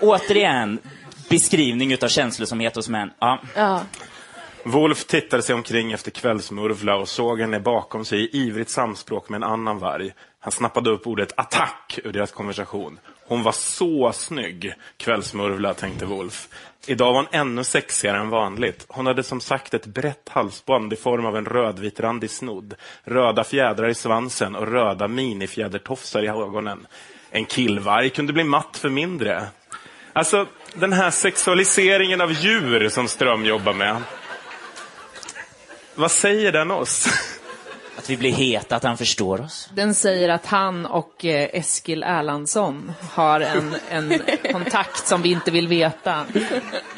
[0.00, 0.78] Återigen,
[1.28, 3.10] beskrivning utav känslosomhet hos män.
[3.20, 3.40] Ja.
[3.54, 3.80] Ja.
[4.64, 9.36] Wolf tittade sig omkring efter kvällsmurvla och såg henne bakom sig i ivrigt samspråk med
[9.36, 10.12] en annan varg.
[10.40, 12.98] Han snappade upp ordet attack ur deras konversation.
[13.26, 16.48] Hon var så snygg, kvällsmurvla, tänkte Wolf.
[16.86, 18.86] Idag var hon ännu sexigare än vanligt.
[18.88, 23.88] Hon hade som sagt ett brett halsband i form av en rödvitrandig snodd, röda fjädrar
[23.88, 26.86] i svansen och röda minifjädertofsar i ögonen.
[27.30, 29.46] En killvarg kunde bli matt för mindre.
[30.12, 34.02] Alltså, den här sexualiseringen av djur som Ström jobbar med.
[35.94, 37.08] Vad säger den oss?
[37.98, 39.68] Att vi blir heta, att han förstår oss.
[39.74, 44.20] Den säger att han och eh, Eskil Erlandsson har en, en
[44.52, 46.24] kontakt som vi inte vill veta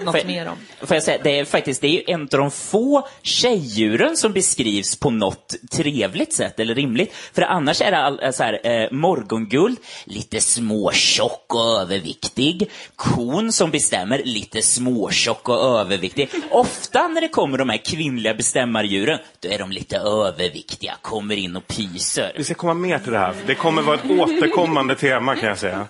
[0.05, 0.57] något Får- mer om.
[0.87, 4.97] Får jag säga, det är faktiskt det är en av de få tjejdjuren som beskrivs
[4.97, 7.15] på något trevligt sätt eller rimligt.
[7.33, 12.71] För annars är det all, eh, så här, eh, morgonguld, lite småtjock och överviktig.
[12.97, 16.31] Kon som bestämmer, lite småtjock och överviktig.
[16.51, 21.57] Ofta när det kommer de här kvinnliga bestämmardjuren, då är de lite överviktiga, kommer in
[21.57, 22.33] och pyser.
[22.37, 23.35] Vi ska komma mer till det här.
[23.47, 25.87] Det kommer vara ett återkommande tema kan jag säga.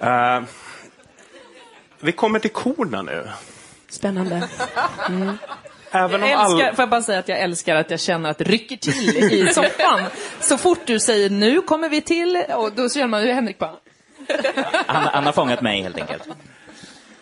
[0.00, 0.42] Eh,
[2.00, 3.28] vi kommer till korna nu.
[3.88, 4.48] Spännande.
[5.90, 6.74] Även om Jag älskar, all...
[6.74, 9.52] får jag bara säga att jag älskar att jag känner att det rycker till i
[9.54, 10.00] soffan.
[10.40, 13.74] Så fort du säger nu kommer vi till, och då känner man hur Henrik bara...
[14.86, 16.22] Han, han har fångat mig helt enkelt.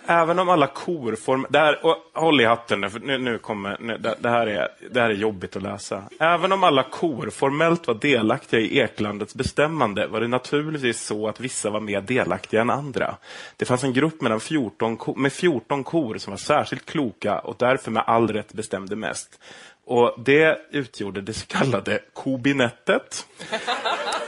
[0.07, 1.47] Även om alla kor får...
[1.53, 3.77] Här, och håll i hatten nu, för nu, nu kommer...
[3.81, 6.03] Nu, det, det, här är, det här är jobbigt att läsa.
[6.21, 11.41] Även om alla kor formellt var delaktiga i eklandets bestämmande var det naturligtvis så att
[11.41, 13.17] vissa var mer delaktiga än andra.
[13.57, 17.91] Det fanns en grupp mellan 14 med 14 kor som var särskilt kloka och därför
[17.91, 19.41] med all rätt bestämde mest.
[19.85, 23.27] Och det utgjorde det så kallade kobinettet.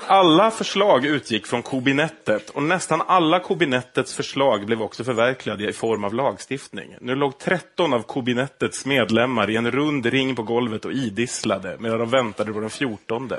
[0.07, 6.05] Alla förslag utgick från kobinettet och nästan alla kobinettets förslag blev också förverkligade i form
[6.05, 6.97] av lagstiftning.
[7.01, 11.99] Nu låg 13 av kobinettets medlemmar i en rund ring på golvet och idisslade medan
[11.99, 13.33] de väntade på den 14.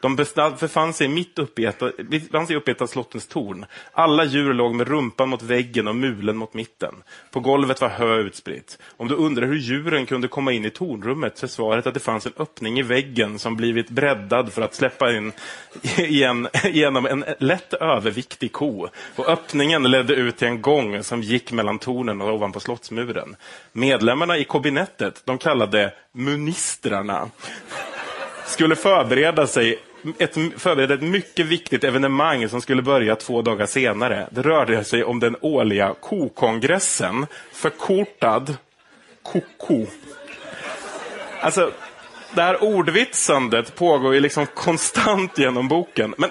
[0.00, 0.16] De
[0.60, 3.66] befann sig mitt uppe i ett, befann sig uppe i ett av slottens torn.
[3.92, 6.94] Alla djur låg med rumpan mot väggen och mulen mot mitten.
[7.30, 8.78] På golvet var hö utspritt.
[8.96, 12.26] Om du undrar hur djuren kunde komma in i tornrummet så svaret att det fanns
[12.26, 15.32] en öppning i väggen som blivit breddad för att släppa in
[15.98, 18.88] igen, genom en lätt överviktig ko.
[19.16, 23.36] Och öppningen ledde ut till en gång som gick mellan tornen och ovanpå slottsmuren.
[23.72, 27.30] Medlemmarna i kabinettet, de kallade ministrarna,
[28.46, 29.78] skulle förbereda sig
[30.18, 34.28] ett, förbereda ett mycket viktigt evenemang som skulle börja två dagar senare.
[34.30, 38.56] Det rörde sig om den årliga kokongressen, förkortad
[39.22, 39.86] koko.
[41.44, 41.72] Alltså,
[42.34, 46.14] det här ordvitsandet pågår ju liksom konstant genom boken.
[46.18, 46.30] Men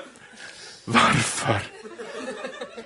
[0.85, 1.59] varför?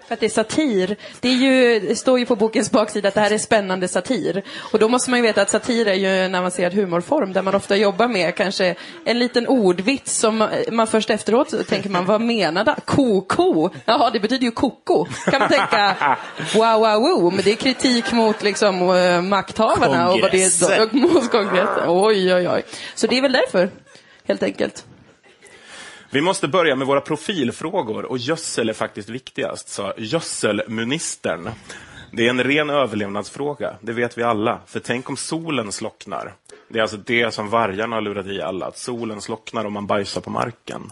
[0.08, 0.96] För att det är satir.
[1.20, 4.44] Det, är ju, det står ju på bokens baksida att det här är spännande satir.
[4.72, 7.56] Och då måste man ju veta att satir är ju en avancerad humorform där man
[7.56, 12.76] ofta jobbar med kanske en liten ordvits som man först efteråt tänker man, vad menade
[12.86, 13.70] Ko-ko?
[13.86, 15.06] Jaha, det betyder ju koko.
[15.06, 15.96] Kan man tänka,
[16.54, 17.34] wow, wow, wow.
[17.34, 21.02] Men det är kritik mot liksom eh, makthavarna och vad det är, Kongressen.
[21.02, 21.84] mot kongressen.
[21.88, 22.64] Oj, oj, oj.
[22.96, 23.70] Så det är väl därför,
[24.28, 24.86] helt enkelt.
[26.10, 31.50] Vi måste börja med våra profilfrågor och gödsel är faktiskt viktigast, sa gödselministern.
[32.12, 34.60] Det är en ren överlevnadsfråga, det vet vi alla.
[34.66, 36.34] För tänk om solen slocknar.
[36.68, 39.88] Det är alltså det som vargarna har lurat i alla, att solen slocknar om man
[39.88, 40.92] bajsar på marken.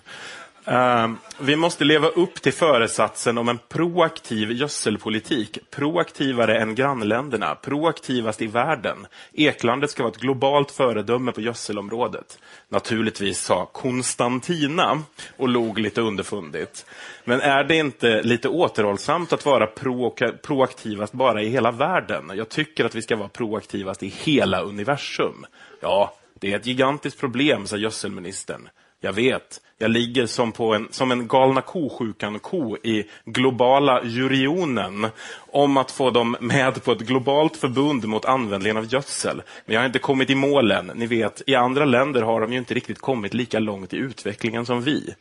[0.67, 5.57] Ehm, vi måste leva upp till föresatsen om en proaktiv gödselpolitik.
[5.71, 9.07] Proaktivare än grannländerna, proaktivast i världen.
[9.33, 12.39] Eklandet ska vara ett globalt föredöme på gödselområdet.
[12.69, 15.01] Naturligtvis sa Konstantina
[15.37, 16.85] och log lite underfundigt.
[17.23, 22.31] Men är det inte lite återhållsamt att vara pro proaktivast bara i hela världen?
[22.35, 25.45] Jag tycker att vi ska vara proaktivast i hela universum.
[25.81, 28.69] Ja, det är ett gigantiskt problem, sa gödselministern.
[29.05, 35.77] Jag vet, jag ligger som, på en, som en galna ko-sjukan-ko i globala jurionen om
[35.77, 39.41] att få dem med på ett globalt förbund mot användningen av gödsel.
[39.65, 40.91] Men jag har inte kommit i målen.
[40.95, 44.65] Ni vet, i andra länder har de ju inte riktigt kommit lika långt i utvecklingen
[44.65, 45.15] som vi.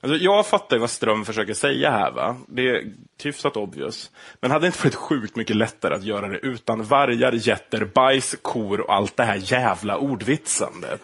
[0.00, 2.10] Alltså, jag fattar ju vad Ström försöker säga här.
[2.10, 2.36] va?
[2.46, 2.92] Det är
[3.24, 4.10] hyfsat obvious.
[4.40, 8.36] Men hade det inte varit sjukt mycket lättare att göra det utan vargar, getter, bajs,
[8.42, 11.00] kor och allt det här jävla ordvitsandet?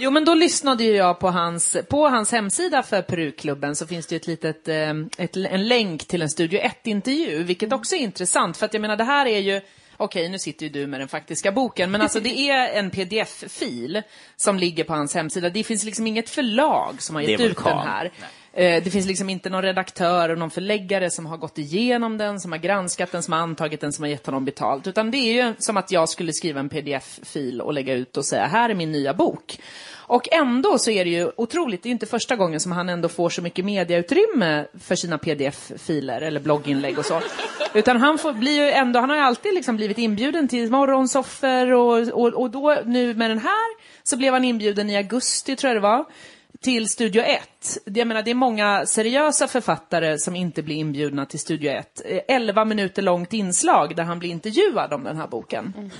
[0.00, 4.06] Jo, men då lyssnade ju jag på hans, på hans hemsida för Peruklubben så finns
[4.06, 8.00] det ju ett litet, eh, ett, en länk till en Studio 1-intervju, vilket också är
[8.00, 8.56] intressant.
[8.56, 9.60] För att jag menar, det här är ju,
[9.96, 14.02] okej, nu sitter ju du med den faktiska boken, men alltså det är en pdf-fil
[14.36, 15.50] som ligger på hans hemsida.
[15.50, 18.04] Det finns liksom inget förlag som har gett ut den här.
[18.04, 18.10] Eh,
[18.58, 22.40] Eh, det finns liksom inte någon redaktör och någon förläggare som har gått igenom den,
[22.40, 24.86] som har granskat den, som har antagit den, som har gett honom betalt.
[24.86, 28.24] Utan det är ju som att jag skulle skriva en pdf-fil och lägga ut och
[28.24, 29.60] säga, här är min nya bok.
[29.96, 32.88] Och ändå så är det ju otroligt, det är ju inte första gången som han
[32.88, 37.20] ändå får så mycket mediautrymme för sina pdf-filer eller blogginlägg och så.
[37.74, 41.72] Utan han får, blir ju ändå, han har ju alltid liksom blivit inbjuden till morgonsoffer
[41.72, 45.68] och, och, och då nu med den här så blev han inbjuden i augusti tror
[45.68, 46.04] jag det var
[46.60, 47.78] till Studio 1.
[47.84, 52.02] Jag menar, det är många seriösa författare som inte blir inbjudna till Studio 1.
[52.04, 55.90] Eh, 11 minuter långt inslag där han blir intervjuad om den här boken.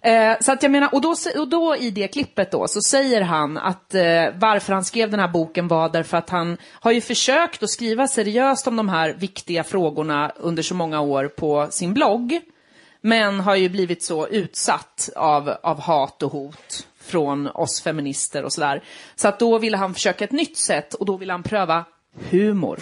[0.00, 3.20] Eh, så att jag menar, och då, och då i det klippet då så säger
[3.20, 4.02] han att eh,
[4.34, 8.08] varför han skrev den här boken var därför att han har ju försökt att skriva
[8.08, 12.40] seriöst om de här viktiga frågorna under så många år på sin blogg.
[13.00, 18.52] Men har ju blivit så utsatt av, av hat och hot från oss feminister och
[18.52, 18.82] sådär.
[19.16, 21.84] Så att då ville han försöka ett nytt sätt och då ville han pröva
[22.30, 22.80] humor.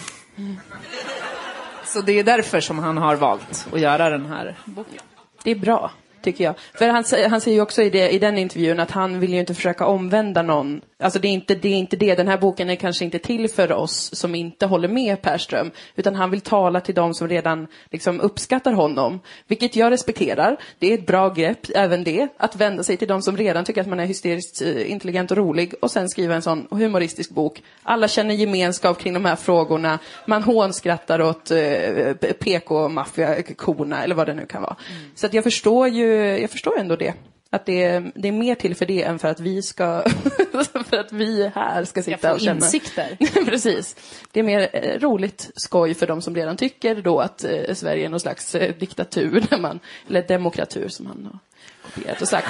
[1.85, 5.01] Så det är därför som han har valt att göra den här boken.
[5.43, 5.91] Det är bra,
[6.25, 6.55] tycker jag.
[6.73, 9.39] För han, han säger ju också i, det, i den intervjun att han vill ju
[9.39, 10.81] inte försöka omvända någon.
[10.99, 12.15] Alltså det är, inte, det är inte det.
[12.15, 15.71] Den här boken är kanske inte till för oss som inte håller med Perström.
[15.95, 19.19] Utan han vill tala till de som redan liksom, uppskattar honom.
[19.47, 20.57] Vilket jag respekterar.
[20.79, 22.27] Det är ett bra grepp, även det.
[22.37, 25.37] Att vända sig till de som redan tycker att man är hysteriskt eh, intelligent och
[25.37, 25.73] rolig.
[25.81, 27.63] Och sen skriva en sån humoristisk bok.
[27.83, 29.99] Alla känner gemenskap kring de här frågorna.
[30.25, 34.75] Man hånskrattar åt eh, PK-maffiakorna eller vad det nu kan vara.
[35.15, 37.13] Så att jag förstår ju, jag förstår ändå det.
[37.49, 40.03] Att det är, det är mer till för det än för att vi ska,
[40.89, 42.65] för att vi här ska sitta få och känna.
[42.65, 43.17] insikter.
[43.45, 43.95] Precis.
[44.31, 48.05] Det är mer eh, roligt skoj för de som redan tycker då att eh, Sverige
[48.05, 51.39] är någon slags eh, diktatur, där man, eller demokratur som han har
[51.85, 52.47] kopierat och sagt.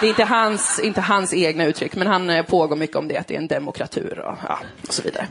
[0.00, 3.16] Det är inte hans, inte hans egna uttryck, men han eh, pågår mycket om det,
[3.16, 4.58] att det är en demokratur och, ja,
[4.88, 5.26] och så vidare.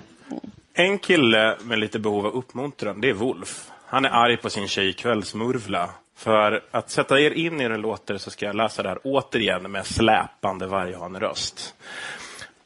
[0.73, 3.71] En kille med lite behov av uppmuntran, det är Wolf.
[3.85, 5.89] Han är arg på sin tjej Kvällsmurvla.
[6.19, 8.99] För att sätta er in i hur den låter så ska jag läsa det här
[9.03, 11.75] återigen med släpande varghaneröst.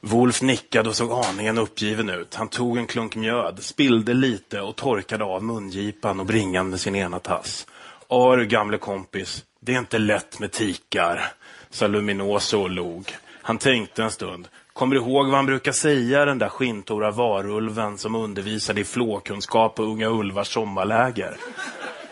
[0.02, 2.36] Wolf nickade och såg aningen uppgiven ut.
[2.36, 6.96] Han tog en klunk mjöd, spillde lite och torkade av mungipan och bringan med sin
[6.96, 7.68] ena tass.
[8.10, 11.22] Aru du gamle kompis, det är inte lätt med tikar,
[11.70, 13.16] sa Luminoso och log.
[13.42, 14.48] Han tänkte en stund.
[14.74, 19.76] Kommer du ihåg vad han brukar säga, den där skintora varulven som undervisade i flåkunskap
[19.76, 21.38] på Unga Ulvars sommarläger?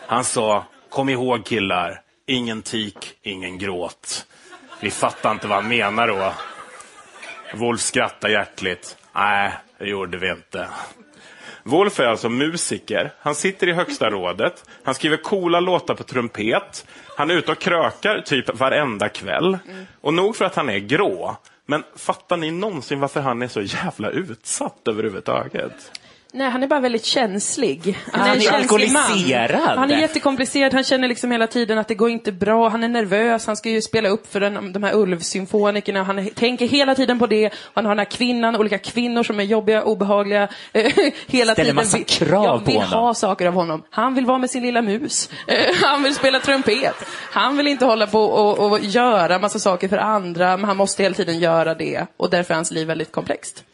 [0.06, 4.26] Han sa, kom ihåg killar, ingen tik, ingen gråt.
[4.80, 6.32] Vi fattar inte vad han menar då.
[7.54, 8.96] Wolf skrattar hjärtligt.
[9.14, 10.68] Nej, det gjorde vi inte.
[11.62, 13.12] Wolf är alltså musiker.
[13.20, 14.64] Han sitter i högsta rådet.
[14.82, 16.86] Han skriver coola låtar på trumpet.
[17.16, 19.58] Han är ute och krökar typ varenda kväll.
[20.00, 21.36] Och nog för att han är grå.
[21.66, 26.01] Men fattar ni någonsin varför han är så jävla utsatt överhuvudtaget?
[26.34, 27.98] Nej, han är bara väldigt känslig.
[28.12, 29.02] Han är en känslig man.
[29.78, 30.74] Han är jättekomplicerad.
[30.74, 32.68] Han känner liksom hela tiden att det går inte bra.
[32.68, 33.46] Han är nervös.
[33.46, 36.02] Han ska ju spela upp för den, de här ulvsymfonikerna.
[36.02, 37.50] Han tänker hela tiden på det.
[37.74, 40.48] Han har den här kvinnan, olika kvinnor som är jobbiga, obehagliga.
[40.72, 40.92] hela
[41.26, 41.74] Ställer tiden.
[41.76, 43.04] massa vill- krav jag på vill honom.
[43.04, 43.82] ha saker av honom.
[43.90, 45.30] Han vill vara med sin lilla mus.
[45.46, 46.94] Eh, Han vill spela trumpet.
[47.32, 51.02] Han vill inte hålla på och, och göra massa saker för andra, men han måste
[51.02, 52.06] hela tiden göra det.
[52.16, 53.64] Och därför är hans liv väldigt komplext.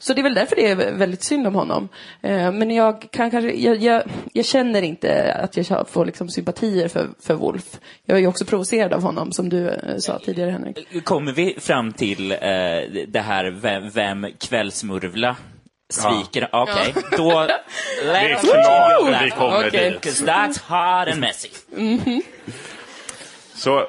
[0.00, 1.88] Så det är väl därför det är väldigt synd om honom.
[2.22, 6.88] Eh, Men jag kan kanske, jag, jag, jag känner inte att jag får liksom sympatier
[6.88, 7.64] för, för Wolf.
[8.04, 11.04] Jag är ju också provocerad av honom, som du eh, sa tidigare Henrik.
[11.04, 12.38] Kommer vi fram till eh,
[13.08, 15.36] det här vem, vem kvällsmurvla
[15.90, 16.48] sviker?
[16.52, 17.30] Okej, då...
[18.02, 19.22] Det är Let's klart do that.
[19.24, 20.00] vi kommer Okej, dit.
[20.00, 21.48] 'cause that's hard and messy.
[23.54, 23.86] Så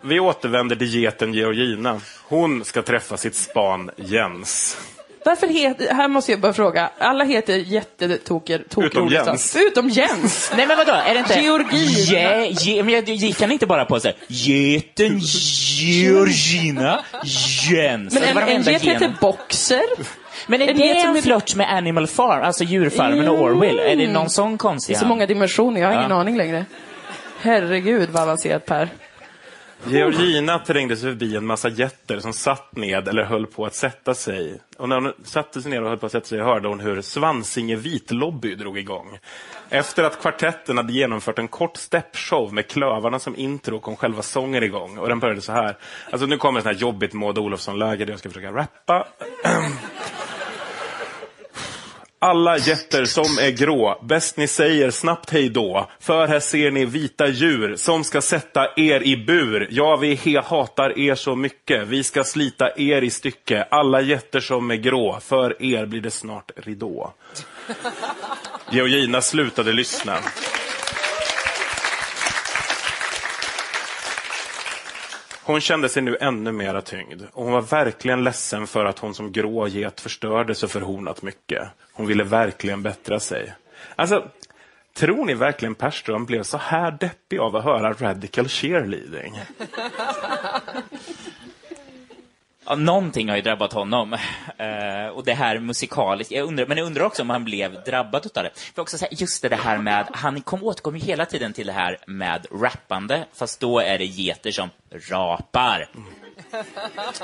[0.00, 2.00] vi återvänder till geten Georgina.
[2.28, 4.76] Hon ska träffa sitt span Jens.
[5.24, 9.56] Varför heter, här måste jag bara fråga, alla heter jättetoker, Utom tokroliga Jens.
[9.56, 10.52] Utom Jens!
[10.56, 11.40] Nej men vadå, är det inte...
[11.40, 12.20] Georgina.
[12.20, 17.04] Ja, ge, men jag- gick han inte bara på så här, geten Georgina
[17.70, 18.14] Jens?
[18.14, 19.82] Men Det en, en get heter Boxer.
[20.46, 23.78] Men är en det en är- flört med Animal Farm, alltså djurfarmen och Orwell?
[23.78, 26.20] Är det någon sån Det konstig är så många dimensioner, jag har ingen Ja.
[26.20, 26.64] aning längre.
[27.40, 28.88] Herregud vad avancerat Per.
[29.86, 34.14] Georgina trängde sig förbi en massa getter som satt ned eller höll på att sätta
[34.14, 34.60] sig.
[34.78, 37.02] Och när hon satte sig ner och höll på att sätta sig hörde hon hur
[37.02, 39.18] Svansinge vitlobby drog igång.
[39.68, 44.62] Efter att kvartetten hade genomfört en kort steppshow med klövarna som intro kom själva sången
[44.62, 44.98] igång.
[44.98, 45.76] Och den började så här.
[46.10, 49.06] Alltså nu kommer ett sånt här jobbigt Maud Olofsson-läge där jag ska försöka rappa.
[52.24, 55.90] Alla jätter som är grå, bäst ni säger snabbt hej då.
[56.00, 59.68] För här ser ni vita djur som ska sätta er i bur.
[59.70, 61.88] Ja, vi hatar er så mycket.
[61.88, 63.66] Vi ska slita er i stycke.
[63.70, 67.12] Alla jätter som är grå, för er blir det snart ridå.
[68.70, 70.18] Georgina slutade lyssna.
[75.46, 79.14] Hon kände sig nu ännu mera tyngd och hon var verkligen ledsen för att hon
[79.14, 81.68] som grå get förstörde så förhornat mycket.
[81.92, 83.54] Hon ville verkligen bättra sig.
[83.96, 84.28] Alltså,
[84.94, 89.40] tror ni verkligen Perström blev så här deppig av att höra radical cheerleading?
[92.66, 94.12] Ja, någonting har ju drabbat honom.
[94.58, 96.32] Eh, och det här musikaliskt.
[96.32, 98.50] Jag undrar, men jag undrar också om han blev drabbad utav det.
[98.74, 101.72] För också säga, just det här med, han kom, återkom ju hela tiden till det
[101.72, 104.70] här med rappande, fast då är det geter som
[105.10, 105.88] rapar.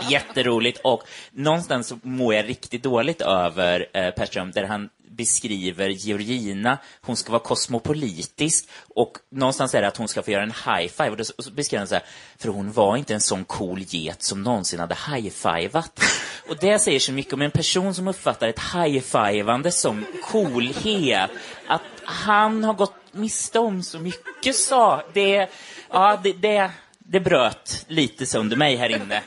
[0.09, 6.79] Jätteroligt och någonstans så mår jag riktigt dåligt över eh, Perström där han beskriver Georgina,
[7.01, 11.11] hon ska vara kosmopolitisk och någonstans är det att hon ska få göra en high-five
[11.11, 12.05] och då så beskriver han så här,
[12.39, 16.03] för hon var inte en sån cool get som någonsin hade high-fivat.
[16.49, 21.31] Och det säger så mycket om en person som uppfattar ett high-fivande som coolhet,
[21.67, 25.49] att han har gått miste om så mycket sa, det,
[25.91, 29.23] ja, det, det, det bröt lite sönder mig här inne.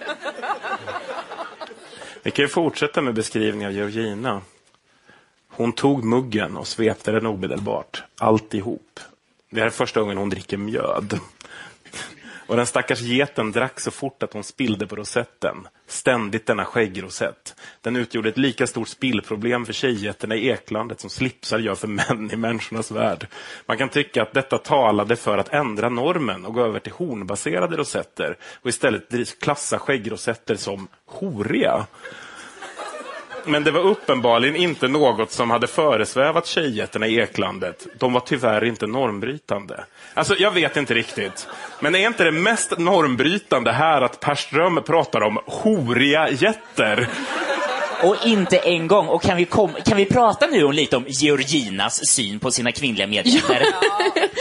[2.23, 4.41] Vi kan ju fortsätta med beskrivningen av Georgina.
[5.55, 8.03] Hon tog muggen och svepte den omedelbart.
[8.17, 8.99] Alltihop.
[9.49, 11.19] Det här är första gången hon dricker mjöd.
[12.47, 15.67] Och den stackars geten drack så fort att hon spillde på rosetten.
[15.87, 17.55] Ständigt denna skäggrosett.
[17.81, 22.29] Den utgjorde ett lika stort spillproblem för tjejgetterna i eklandet som slipsar gör för män
[22.33, 23.27] i människornas värld.
[23.65, 27.77] Man kan tycka att detta talade för att ändra normen och gå över till hornbaserade
[27.77, 31.85] rosetter och istället klassa skäggrosetter som horiga.
[33.45, 37.87] Men det var uppenbarligen inte något som hade föresvävat tjejjätterna i eklandet.
[37.99, 39.85] De var tyvärr inte normbrytande.
[40.13, 41.47] Alltså, jag vet inte riktigt.
[41.79, 47.09] Men är inte det mest normbrytande här att Per Ström pratar om horiga jätter?
[48.03, 49.07] Och inte en gång.
[49.07, 52.71] Och kan vi, kom, kan vi prata nu om lite om Georginas syn på sina
[52.71, 53.63] kvinnliga medhjälpare?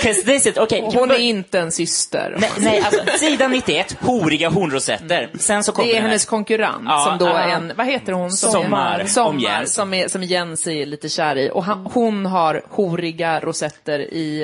[0.02, 2.36] 'Cause this is- okay, Hon är inte en syster.
[2.38, 5.28] Nej, nej alltså, sidan 91, horiga hornrosetter.
[5.38, 8.30] Sen så kommer Det är hennes konkurrent Ja, som då är en, vad heter hon?
[8.30, 9.74] Som Sommar, är, sommar Jens.
[9.74, 11.50] som, är, som Jens är lite kär i.
[11.54, 14.42] Och han, hon har horiga rosetter i...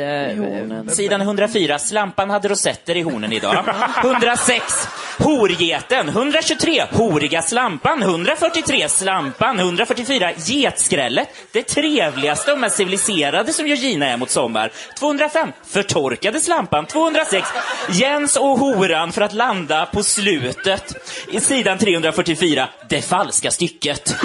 [0.86, 3.64] Eh, Sidan 104, slampan hade rosetter i hornen idag.
[4.04, 4.88] 106,
[5.18, 6.08] horgeten.
[6.08, 8.02] 123, horiga slampan.
[8.02, 9.07] 143, slampan.
[9.08, 11.28] 144, getskrället.
[11.52, 14.72] Det trevligaste och mest civiliserade som Georgina är mot sommar.
[14.98, 16.86] 205, förtorkade slampan.
[16.86, 17.48] 206,
[17.90, 20.94] Jens och horan för att landa på slutet.
[21.32, 24.16] I sidan 344, det falska stycket.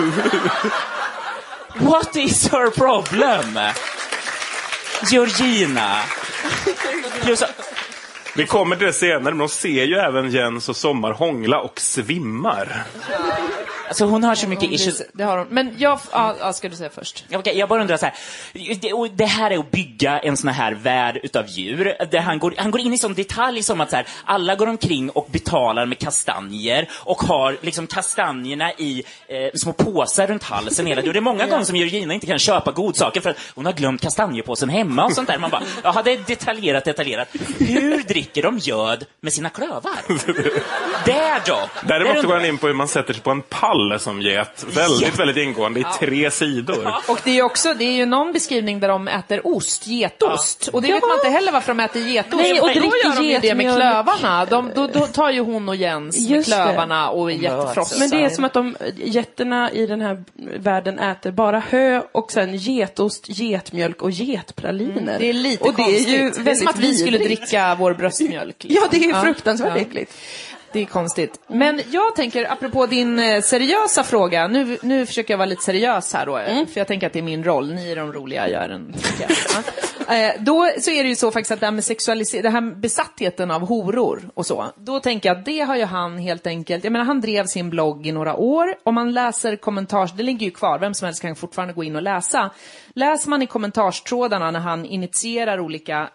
[1.76, 3.60] What is her problem?
[5.12, 6.02] Georgina.
[7.22, 7.44] Plus,
[8.36, 11.80] vi kommer till det senare, men de ser ju även Jens och Sommar hångla och
[11.80, 12.86] svimmar.
[13.88, 15.02] Alltså hon har så mycket issues.
[15.14, 15.48] Det, har hon.
[15.50, 17.26] Men jag, ja, ja, ska du säga först?
[17.30, 18.16] Ja, Okej, jag bara undrar så här.
[18.82, 21.96] Det, och det här är att bygga en sån här värld utav djur.
[22.12, 24.68] Där han, går, han går in i sån detalj som att så här, alla går
[24.68, 30.86] omkring och betalar med kastanjer och har liksom kastanjerna i eh, små påsar runt halsen
[30.86, 31.02] hela.
[31.02, 33.74] Och det är många gånger som Georgina inte kan köpa godsaker för att hon har
[33.74, 35.38] glömt kastanjepåsen hemma och sånt där.
[35.38, 37.28] Man bara, ja, det är detaljerat, detaljerat.
[37.60, 39.92] Hur dricker de göd med sina klövar?
[41.06, 41.70] Där då!
[41.88, 44.66] Däremot går han in på hur man sätter sig på en pall som get.
[44.76, 46.94] Väldigt, väldigt ingående i tre sidor.
[47.08, 50.70] Och det är ju också, det är ju någon beskrivning där de äter ost, getost.
[50.74, 52.36] Och det vet man inte heller varför de äter getost.
[52.44, 54.46] Nej, och då dricker gör de ju det med klövarna.
[54.46, 56.56] De, då, då tar ju hon och Jens med Just det.
[56.56, 58.00] klövarna och jättefrossar.
[58.00, 60.24] Men det är som att de getterna i den här
[60.58, 65.02] världen äter bara hö och sen getost, getmjölk och getpraliner.
[65.02, 66.46] Mm, Det är lite och det är ju konstigt.
[66.46, 68.64] Det är som att vi skulle dricka vår bröstmjölk.
[68.64, 68.82] liksom.
[68.84, 69.82] Ja, det är fruktansvärt Ja.
[69.82, 70.14] äckligt.
[70.74, 71.40] Det är konstigt.
[71.48, 76.14] Men jag tänker, apropå din eh, seriösa fråga, nu, nu försöker jag vara lite seriös
[76.14, 76.68] här då, Mm.
[76.68, 78.96] för jag tänker att det är min roll, ni är de roliga, jag är den.
[80.10, 82.62] Eh, Då så är det ju så faktiskt att det här med sexualisering, det här
[82.62, 86.48] med besattheten av horor och så, då tänker jag att det har ju han helt
[86.48, 90.24] enkelt, jag menar han drev sin blogg i några år, om man läser kommentars, det
[90.24, 92.50] ligger ju kvar, vem som helst kan fortfarande gå in och läsa.
[92.96, 96.10] Läser man i kommentarstrådarna när han initierar olika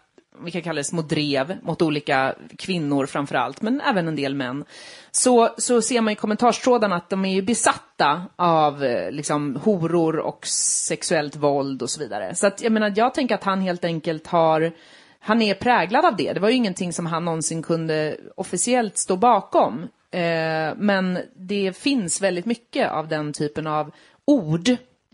[0.44, 4.34] vi kan kalla det små drev mot olika kvinnor framför allt, men även en del
[4.34, 4.64] män.
[5.10, 10.16] Så, så ser man i kommentarstrådarna att de är ju besatta av eh, liksom, horor
[10.18, 12.34] och sexuellt våld och så vidare.
[12.34, 14.72] Så att, jag menar, jag tänker att han helt enkelt har
[15.20, 16.32] han är präglad av det.
[16.32, 19.82] Det var ju ingenting som han någonsin kunde officiellt stå bakom.
[20.10, 23.90] Eh, men det finns väldigt mycket av den typen av
[24.24, 24.68] ord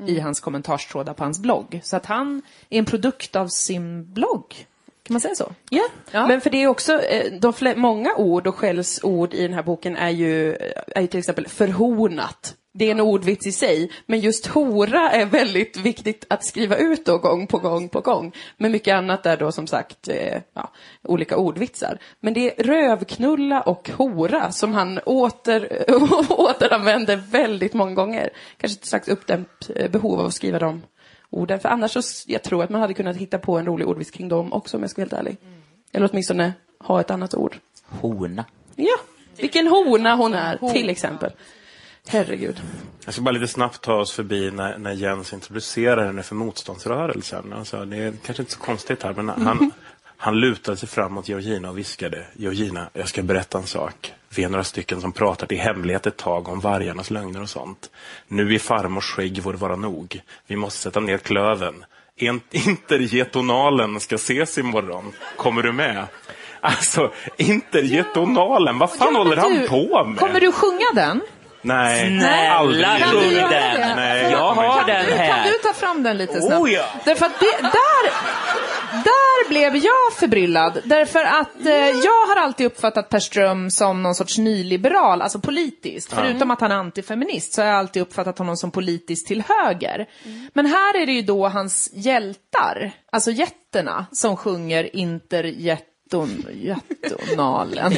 [0.07, 1.81] i hans kommentarstrådar på hans blogg.
[1.83, 4.67] Så att han är en produkt av sin blogg.
[5.07, 5.53] Kan man säga så?
[5.71, 6.27] Ja, Ja.
[6.27, 9.63] men för det är också, eh, de flä- många ord och skällsord i den här
[9.63, 10.55] boken är ju,
[10.87, 12.55] är ju till exempel förhornat.
[12.79, 17.05] Det är en ordvits i sig, men just hora är väldigt viktigt att skriva ut
[17.07, 18.33] då gång på gång på gång.
[18.57, 20.71] Men mycket annat är då som sagt eh, ja,
[21.03, 21.99] olika ordvitsar.
[22.21, 25.85] Men det är rövknulla och hora som han åter,
[26.29, 28.31] återanvänder väldigt många gånger.
[28.57, 30.83] Kanske ett slags uppdämt eh, behov av att skriva de
[31.35, 31.61] orden.
[31.61, 34.29] För annars så jag tror att man hade kunnat hitta på en rolig ordvits kring
[34.29, 35.37] dem också om jag ska vara helt ärlig.
[35.93, 37.57] Eller åtminstone ha ett annat ord.
[37.87, 38.45] Hona.
[38.77, 38.97] Ja,
[39.37, 41.33] vilken hona hon är, till exempel.
[42.09, 42.61] Herregud.
[43.05, 47.53] Jag ska bara lite snabbt ta oss förbi när, när Jens introducerar henne för motståndsrörelsen.
[47.53, 49.71] Alltså, det är kanske inte så konstigt här, men han,
[50.17, 52.27] han lutade sig fram mot Georgina och viskade.
[52.33, 54.13] Georgina, jag ska berätta en sak.
[54.37, 57.91] Vi är några stycken som pratat i hemlighet ett tag om vargarnas lögner och sånt.
[58.29, 60.21] Nu i farmors skägg får vara nog.
[60.47, 61.85] Vi måste sätta ner klöven.
[62.17, 65.13] En, intergetonalen ska ses imorgon.
[65.37, 66.07] Kommer du med?
[66.61, 70.19] Alltså, intergetonalen, vad fan håller han Du, på med?
[70.19, 71.21] Kommer du sjunga den?
[71.63, 72.87] Nej, Snälla, aldrig.
[72.87, 73.81] Kan du göra den.
[73.81, 73.95] det?
[73.97, 75.45] Nej, jag har den Kan här.
[75.53, 76.63] du ta fram den lite snabbt?
[76.63, 76.85] Oh, ja.
[77.05, 78.11] Därför att det, där,
[79.05, 80.81] där blev jag förbryllad.
[80.85, 86.13] Därför att eh, jag har alltid uppfattat Per Ström som någon sorts nyliberal, alltså politiskt.
[86.13, 90.07] Förutom att han är antifeminist så har jag alltid uppfattat honom som politiskt till höger.
[90.53, 97.93] Men här är det ju då hans hjältar, alltså jätterna, som sjunger interjeton, jättonalen.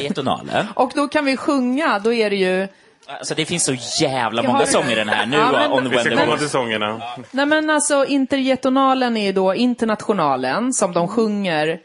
[0.75, 2.67] Och då kan vi sjunga, då är det ju
[3.07, 5.83] Alltså det finns så jävla många har- sånger i den här nu Ja, men- on
[5.83, 7.01] Vi when ska the komma till sångerna.
[7.31, 11.79] Nej men alltså intergetonalen är ju då internationalen som de sjunger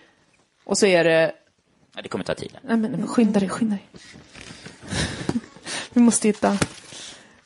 [0.64, 1.32] och så är det...
[1.96, 2.52] Ja, det kommer ta tid.
[2.62, 3.86] Nej men, nej, men skynda dig, skynda dig.
[5.92, 6.58] Vi måste hitta...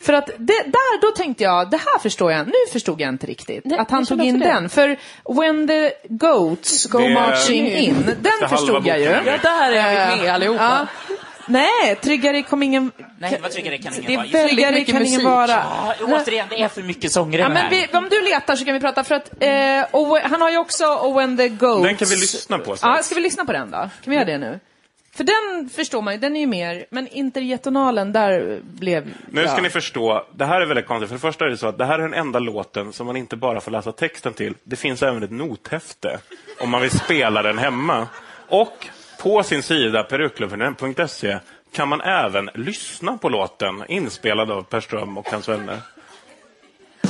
[0.01, 3.27] För att det, där, då tänkte jag, det här förstår jag, nu förstod jag inte
[3.27, 3.65] riktigt.
[3.65, 4.47] Nej, att han tog in det.
[4.47, 4.69] den.
[4.69, 4.97] För
[5.43, 9.05] When the Goats Go Det Marching In, den förstod jag ju.
[9.05, 10.87] Ja, där är vi med allihopa.
[11.09, 11.16] Ja.
[11.49, 12.93] Nej, tryggare kom ingen...
[13.19, 14.27] Nej, vad tryggare kan ingen Det är vara.
[14.27, 15.19] väldigt Tryggare mycket kan musik.
[15.21, 15.51] ingen vara.
[15.51, 17.71] Ja, återigen, det är för mycket sånger i Ja, men här.
[17.71, 20.87] vi, om du letar så kan vi prata för att, eh, han har ju också
[20.87, 21.83] Och When the Goats.
[21.83, 22.77] Den kan vi lyssna på.
[22.83, 23.77] Ja, ska vi lyssna på den då?
[23.77, 24.61] Kan vi göra det nu?
[25.15, 29.07] För den förstår man ju, den är ju mer, men intergetonalen, där blev...
[29.31, 29.63] Nu ska ja.
[29.63, 31.09] ni förstå, det här är väldigt konstigt.
[31.09, 33.17] För det första är det så att det här är den enda låten som man
[33.17, 34.55] inte bara får läsa texten till.
[34.65, 36.19] Det finns även ett nothäfte
[36.61, 38.09] om man vill spela den hemma.
[38.49, 38.87] Och
[39.27, 41.39] på sin sida, peruklubben.se,
[41.73, 45.81] kan man även lyssna på låten inspelad av Per Ström och hans vänner.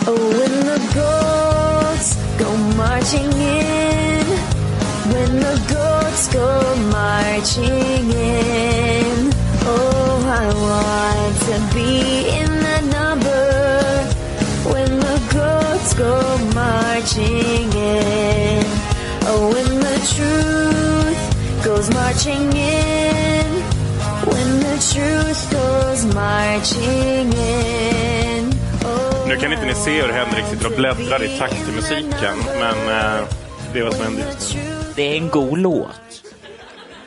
[0.06, 4.26] Oh, when the goats go marching in,
[5.12, 9.32] when the goats go marching in,
[9.66, 12.50] oh, I want to be in
[12.90, 13.46] number.
[14.72, 18.64] When the goats go marching in,
[19.26, 20.55] oh, when the truth
[21.76, 23.50] goes marching in,
[24.30, 28.44] when the truth goes marching in.
[28.84, 32.38] Oh, Nu kan inte ni se hur Henrik sitter och bläddrar i takt till musiken,
[32.60, 33.24] men eh,
[33.72, 34.60] det är vad som händer just nu.
[34.96, 36.05] Det är en god låt.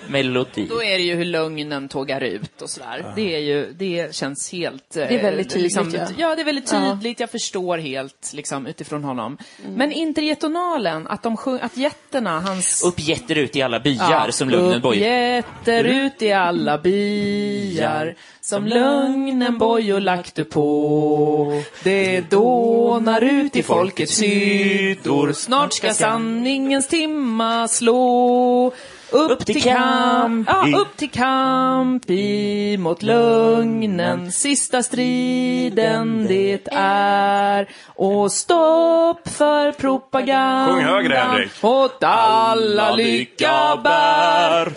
[0.09, 0.65] Melodi.
[0.69, 3.13] Då är det ju hur lögnen tågar ut och sådär.
[3.15, 4.89] Det, är ju, det känns helt...
[4.93, 6.07] Det är väldigt tydligt, liksom, ja.
[6.17, 6.35] ja.
[6.35, 7.19] det är väldigt tydligt.
[7.19, 9.37] Jag förstår helt liksom, utifrån honom.
[9.75, 12.83] Men intergetonalen, att, de sjung, att jätterna, hans...
[12.85, 14.99] Upp jätter ut i alla byar som Lugnen Upp Boy.
[14.99, 21.61] jätter ut i alla byar som lögnen bojor lagt du på.
[21.83, 25.33] Det dånar ut i folkets hyddor.
[25.33, 28.71] Snart ska sanningens timma slå.
[29.11, 34.31] Upp till kamp, ja, upp till kamp emot lögnen.
[34.31, 37.69] Sista striden det är.
[37.85, 40.75] Och stopp för propagandan.
[40.75, 41.51] Sjung högre, Henrik.
[41.61, 44.71] Åt alla lycka bär.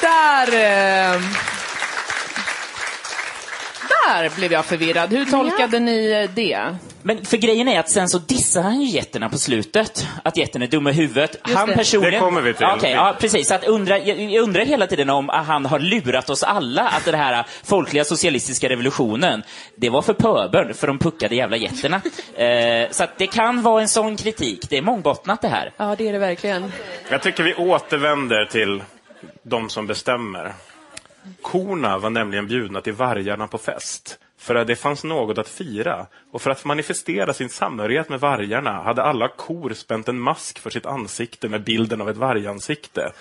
[0.00, 1.14] Där...
[1.14, 1.20] Eh,
[4.08, 5.10] där blev jag förvirrad.
[5.10, 6.76] Hur tolkade ni eh, det?
[7.02, 10.06] Men för grejen är att sen så dissar han ju getterna på slutet.
[10.22, 11.36] Att jätten är dum i huvudet.
[11.42, 11.74] han det.
[11.74, 12.12] personligen...
[12.12, 12.66] Det kommer vi till.
[12.66, 13.50] Okej, ja precis.
[13.50, 17.04] Att undra, jag, jag undrar hela tiden om att han har lurat oss alla att
[17.04, 19.42] den här folkliga socialistiska revolutionen,
[19.76, 22.00] det var för pöbeln, för de puckade jävla getterna.
[22.36, 24.70] eh, så att det kan vara en sån kritik.
[24.70, 25.72] Det är mångbottnat det här.
[25.76, 26.72] Ja, det är det verkligen.
[27.10, 28.82] Jag tycker vi återvänder till
[29.42, 30.54] de som bestämmer.
[31.42, 34.18] Korna var nämligen bjudna till vargarna på fest.
[34.38, 36.06] För att det fanns något att fira.
[36.32, 40.70] Och för att manifestera sin samhörighet med vargarna hade alla kor spänt en mask för
[40.70, 43.12] sitt ansikte med bilden av ett vargansikte.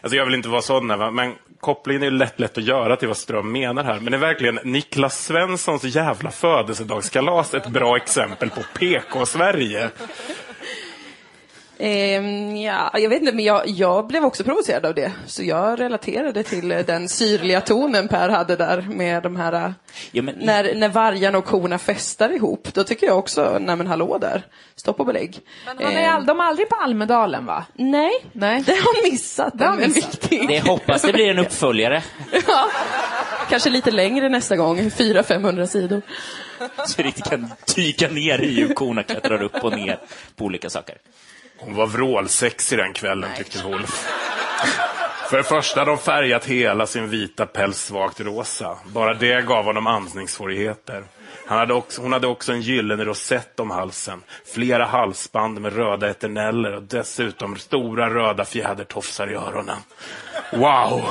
[0.00, 2.96] Alltså jag vill inte vara sån, här, men kopplingen är ju lätt, lätt att göra
[2.96, 4.00] till vad Ström menar här.
[4.00, 9.90] Men är verkligen Niklas Svenssons jävla födelsedagskalas ett bra exempel på PK-Sverige?
[11.80, 15.12] Ehm, ja, jag vet inte, men jag, jag blev också provocerad av det.
[15.26, 19.52] Så jag relaterade till eh, den syrliga tonen Per hade där med de här...
[19.52, 19.70] eh,
[20.12, 23.86] Ja, men- När, när vargarna och korna festar ihop, då tycker jag också, nej men
[23.86, 24.42] hallå där,
[24.76, 25.38] stopp och belägg.
[25.66, 27.64] Han är Ehm, all, de är aldrig på Almedalen, va?
[27.74, 28.62] Nej, Nej.
[28.66, 29.52] det har han missat.
[29.58, 30.30] Det har missat.
[30.30, 32.02] Det hoppas det blir en uppföljare.
[33.48, 36.02] Kanske lite längre nästa gång, 400-500 sidor.
[36.86, 39.98] Så inte kan dyka ner i hur korna klättrar upp och ner
[40.36, 40.94] på olika saker.
[41.58, 44.06] Hon var vrålsexig den kvällen, tyckte Wolf.
[45.30, 48.78] För det första hade de färgat hela sin vita päls svagt rosa.
[48.86, 51.04] Bara det gav honom andningssvårigheter.
[51.46, 56.10] Han hade också, hon hade också en gyllene rosett om halsen, flera halsband med röda
[56.10, 59.78] eterneller och dessutom stora röda fjädertofsar i öronen.
[60.52, 61.04] Wow!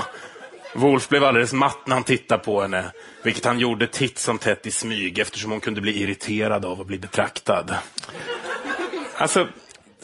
[0.74, 2.92] Wolf blev alldeles matt när han tittade på henne,
[3.24, 6.88] vilket han gjorde titt som tätt i smyg eftersom hon kunde bli irriterad av att
[6.88, 7.76] bli betraktad.
[9.16, 9.48] Alltså,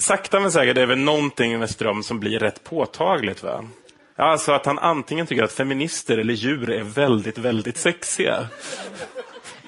[0.04, 3.44] sakta men säkert är det väl någonting med Ström som blir rätt påtagligt.
[3.44, 3.66] Va?
[4.16, 8.48] Alltså att han antingen tycker att feminister eller djur är väldigt, väldigt sexiga.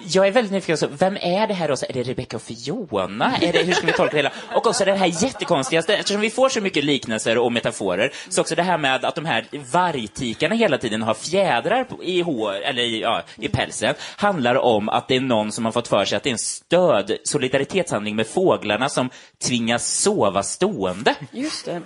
[0.08, 1.76] Jag är väldigt nyfiken, också, vem är det här då?
[1.76, 3.38] Så Är det Rebecca och Fiona?
[3.42, 4.32] Är det, hur ska vi tolka det hela?
[4.56, 8.56] Och också det här jättekonstigaste, eftersom vi får så mycket liknelser och metaforer, så också
[8.56, 13.02] det här med att de här vargtikarna hela tiden har fjädrar i hår, eller i,
[13.02, 16.24] ja, i pälsen, handlar om att det är någon som har fått för sig att
[16.24, 19.10] det är en stöd, solidaritetshandling med fåglarna som
[19.48, 21.16] tvingas sova stående.
[21.32, 21.82] Just det.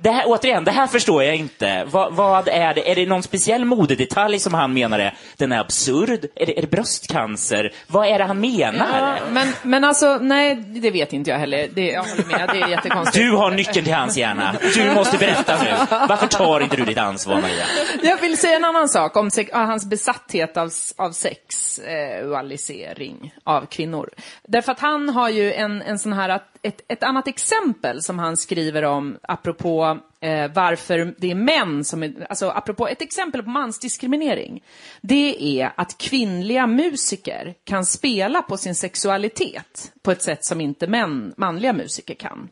[0.00, 1.84] Det här, återigen, det här förstår jag inte.
[1.90, 2.90] Vad, vad är det?
[2.90, 6.24] Är det någon speciell modedetalj som han menar är, den är absurd?
[6.34, 7.72] Är det, är det bröstcancer?
[7.86, 9.18] Vad är det han menar?
[9.30, 11.68] Men, men alltså, nej, det vet inte jag heller.
[11.74, 13.24] Det, jag håller med, det är jättekonstigt.
[13.24, 14.54] Du har nyckeln till hans hjärna.
[14.74, 15.70] Du måste berätta nu.
[16.08, 17.64] Varför tar inte du ditt ansvar, Maria?
[18.02, 24.10] Jag vill säga en annan sak om sex, hans besatthet av, av sexualisering av kvinnor.
[24.48, 28.18] Därför att han har ju en, en sån här, att- ett, ett annat exempel som
[28.18, 33.42] han skriver om, apropå eh, varför det är män som är, alltså apropå ett exempel
[33.42, 34.62] på mansdiskriminering.
[35.00, 40.86] Det är att kvinnliga musiker kan spela på sin sexualitet på ett sätt som inte
[40.86, 42.48] män, manliga musiker kan.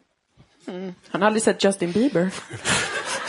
[0.66, 2.30] Han har aldrig sett Justin Bieber.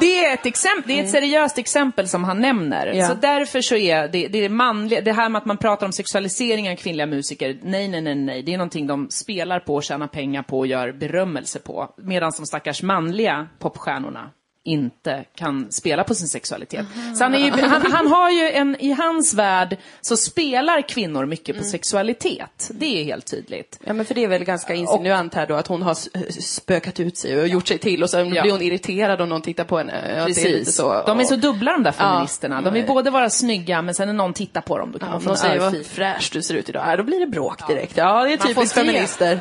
[0.00, 2.86] Det är ett exempel, det är ett seriöst exempel som han nämner.
[2.86, 3.08] Ja.
[3.08, 5.92] Så därför så är det, det är manliga, det här med att man pratar om
[5.92, 8.42] sexualisering av kvinnliga musiker, nej, nej, nej, nej.
[8.42, 11.94] Det är någonting de spelar på, tjänar pengar på och gör berömmelse på.
[11.96, 14.30] Medan de stackars manliga popstjärnorna
[14.66, 16.86] inte kan spela på sin sexualitet.
[17.16, 21.26] Så han, är ju, han, han har ju en, i hans värld så spelar kvinnor
[21.26, 22.70] mycket på sexualitet.
[22.74, 23.80] Det är helt tydligt.
[23.84, 25.94] Ja, men för det är väl ganska insinuant här då att hon har
[26.42, 28.42] spökat ut sig och gjort sig till och sen Ja.
[28.42, 30.14] blir hon irriterad om någon tittar på henne.
[30.18, 30.76] Ja, Precis.
[30.76, 31.02] så.
[31.06, 32.60] De är så och- dubbla de där feministerna.
[32.62, 35.12] De vill både vara snygga, men sen när någon tittar på dem, då kan Ja,
[35.14, 37.96] man få säger vad fräsch du ser ut idag, ja, då blir det bråk direkt.
[37.96, 39.40] Ja, det är typiskt feminister.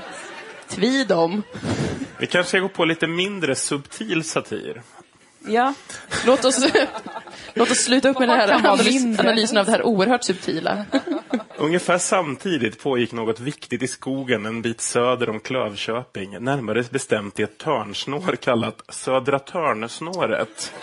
[0.68, 1.44] Tvi dem.
[2.20, 4.82] Vi kanske ska gå på lite mindre subtil satir.
[5.46, 5.74] Ja,
[6.26, 6.66] låt oss...
[7.56, 10.86] Låt oss sluta upp med den här analys, analysen av det här oerhört subtila.
[11.58, 17.44] Ungefär samtidigt pågick något viktigt i skogen en bit söder om Klövköping, närmare bestämt i
[17.44, 20.74] ett törnsnår kallat Södra Törnsnåret.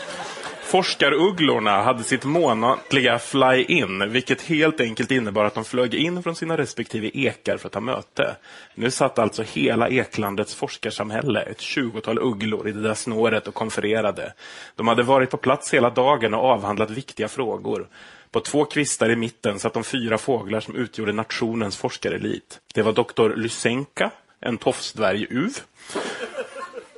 [0.71, 6.57] Forskarugglorna hade sitt månatliga fly-in, vilket helt enkelt innebar att de flög in från sina
[6.57, 8.37] respektive ekar för att ta möte.
[8.75, 14.33] Nu satt alltså hela eklandets forskarsamhälle, ett tjugotal ugglor, i det där snåret och konfererade.
[14.77, 17.89] De hade varit på plats hela dagen och avhandlat viktiga frågor.
[18.31, 22.61] På två kvistar i mitten satt de fyra fåglar som utgjorde nationens forskarelit.
[22.75, 24.11] Det var doktor Lysenka,
[24.41, 25.53] en tofsdvärg-uv.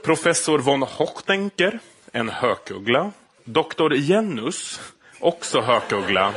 [0.05, 1.79] Professor von Hochdenker,
[2.13, 3.13] en hökuggla.
[3.45, 4.81] Doktor Jennus,
[5.21, 6.33] också hökuggla.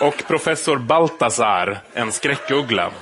[0.00, 2.92] Och professor Baltasar, en skräckuggla.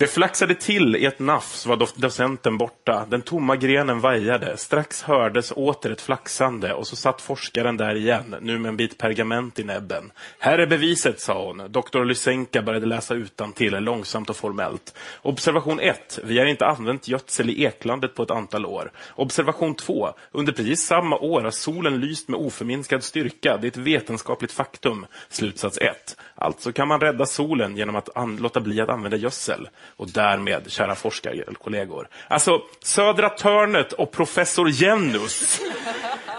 [0.00, 3.06] Det flaxade till i ett nafs var docenten borta.
[3.08, 4.56] Den tomma grenen vajade.
[4.56, 8.98] Strax hördes åter ett flaxande och så satt forskaren där igen, nu med en bit
[8.98, 10.12] pergament i näbben.
[10.38, 11.72] Här är beviset, sa hon.
[11.72, 14.94] Doktor Lysenka började läsa utantill, långsamt och formellt.
[15.22, 16.18] Observation 1.
[16.24, 18.92] Vi har inte använt gödsel i eklandet på ett antal år.
[19.14, 20.08] Observation 2.
[20.32, 23.56] Under precis samma år har solen lyst med oförminskad styrka.
[23.56, 25.06] Det är ett vetenskapligt faktum.
[25.28, 26.16] Slutsats 1.
[26.34, 29.68] Alltså kan man rädda solen genom att låta bli att använda gödsel.
[29.96, 32.08] Och därmed, kära forskarkollegor.
[32.28, 35.60] Alltså, Södra Törnet och professor Jennus.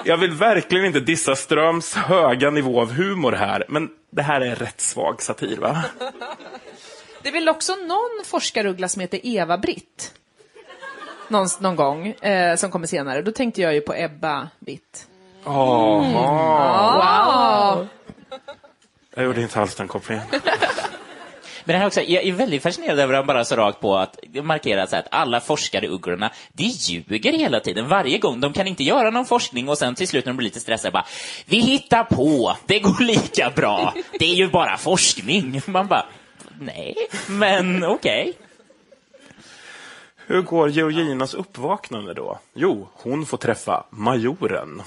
[0.06, 4.56] Jag vill verkligen inte dissa Ströms höga nivå av humor här, men det här är
[4.56, 5.84] rätt svag satir, va?
[7.22, 10.14] Det är väl också någon forskaruggla som heter Eva-Britt?
[11.28, 13.22] Någon, någon gång, eh, som kommer senare.
[13.22, 15.08] Då tänkte jag ju på Ebba Witt.
[15.46, 15.96] Jaha.
[17.76, 17.88] Wow!
[19.16, 20.24] Jag gjorde inte alls den kopplingen.
[21.66, 24.20] Men här också, jag är väldigt fascinerad över att han bara så rakt på att
[24.44, 27.88] markera så här, att alla forskare ugglorna, de ljuger hela tiden.
[27.88, 28.40] Varje gång.
[28.40, 30.92] De kan inte göra någon forskning och sen till slut när de blir lite stressade
[30.92, 31.06] bara,
[31.46, 33.94] vi hittar på, det går lika bra.
[34.20, 35.62] Det är ju bara forskning.
[35.66, 36.06] Man bara,
[36.60, 36.96] nej,
[37.28, 38.34] men okej.
[40.32, 42.40] Hur går Georginas uppvaknande då?
[42.54, 44.82] Jo, hon får träffa majoren.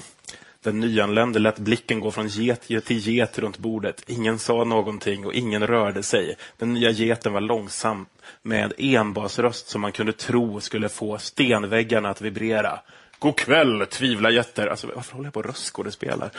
[0.63, 4.03] Den nyanlände lät blicken gå från get till get runt bordet.
[4.07, 6.35] Ingen sa någonting och ingen rörde sig.
[6.57, 8.05] Den nya geten var långsam
[8.41, 12.79] med en enbasröst som man kunde tro skulle få stenväggarna att vibrera.
[13.23, 14.67] God kväll, tvivla jätter.
[14.67, 16.31] Alltså, varför håller jag på och röstskådespelar?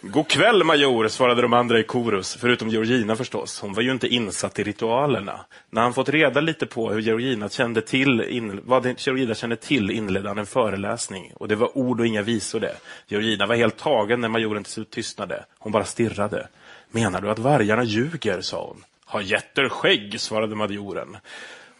[0.00, 3.60] God kväll, major, svarade de andra i korus, förutom Georgina förstås.
[3.60, 5.40] Hon var ju inte insatt i ritualerna.
[5.70, 9.90] När han fått reda lite på hur Georgina kände till, in, vad Georgina kände till
[9.90, 11.32] inledde han en föreläsning.
[11.34, 12.76] Och det var ord och inga visor det.
[13.06, 15.44] Georgina var helt tagen när majoren till slut tystnade.
[15.58, 16.48] Hon bara stirrade.
[16.90, 18.84] Menar du att vargarna ljuger, sa hon.
[19.04, 21.16] Har jätter skägg, svarade majoren.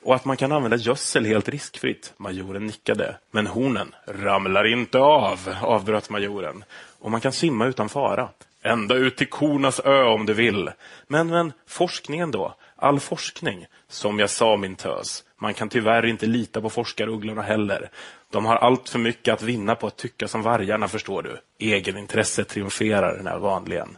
[0.07, 2.12] Och att man kan använda gödsel helt riskfritt.
[2.16, 3.16] Majoren nickade.
[3.30, 6.64] Men hornen ramlar inte av, avbröt majoren.
[7.00, 8.28] Och man kan simma utan fara.
[8.62, 10.70] Ända ut till kornas ö om du vill.
[11.07, 12.54] Men, men, forskningen då?
[12.76, 13.66] All forskning?
[13.88, 15.24] Som jag sa, min tös.
[15.38, 17.90] Man kan tyvärr inte lita på forskarugglorna heller.
[18.30, 21.38] De har allt för mycket att vinna på att tycka som vargarna, förstår du.
[21.59, 23.96] Egenintresset triumferar när vanligen.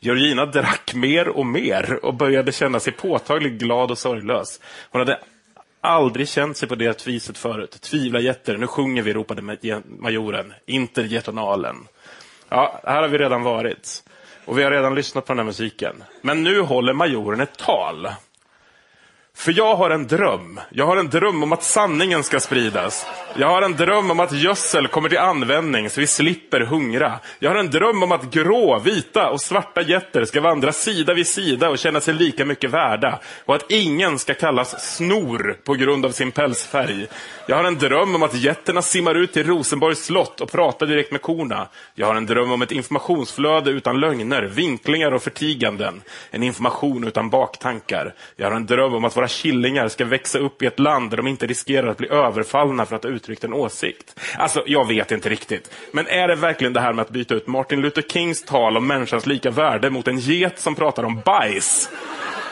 [0.00, 4.60] Georgina drack mer och mer och började känna sig påtagligt glad och sorglös.
[4.90, 5.18] Hon hade
[5.82, 7.70] aldrig känt sig på det viset förut.
[7.80, 9.42] Tvivla jätter, nu sjunger vi, ropade
[9.98, 10.52] majoren.
[10.66, 11.76] Intergetonalen.
[12.48, 14.02] Ja, här har vi redan varit.
[14.44, 16.04] Och vi har redan lyssnat på den här musiken.
[16.22, 18.08] Men nu håller majoren ett tal.
[19.36, 20.60] För jag har en dröm.
[20.70, 23.06] Jag har en dröm om att sanningen ska spridas.
[23.36, 27.18] Jag har en dröm om att gödsel kommer till användning så vi slipper hungra.
[27.38, 31.26] Jag har en dröm om att grå, vita och svarta getter ska vandra sida vid
[31.26, 33.20] sida och känna sig lika mycket värda.
[33.44, 37.06] Och att ingen ska kallas snor på grund av sin pälsfärg.
[37.46, 41.12] Jag har en dröm om att getterna simmar ut till Rosenborgs slott och pratar direkt
[41.12, 41.68] med korna.
[41.94, 46.02] Jag har en dröm om ett informationsflöde utan lögner, vinklingar och förtiganden.
[46.30, 48.14] En information utan baktankar.
[48.36, 51.16] Jag har en dröm om att våra killingar ska växa upp i ett land där
[51.16, 54.20] de inte riskerar att bli överfallna för att ha uttryckt en åsikt.
[54.36, 55.70] Alltså, jag vet inte riktigt.
[55.92, 58.86] Men är det verkligen det här med att byta ut Martin Luther Kings tal om
[58.86, 61.90] människans lika värde mot en get som pratar om bajs?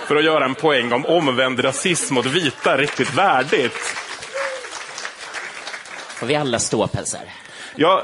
[0.07, 4.10] För att göra en poäng om omvänd rasism mot vita riktigt värdigt?
[6.21, 7.21] Får vi alla ståpälsar?
[7.77, 8.03] Jag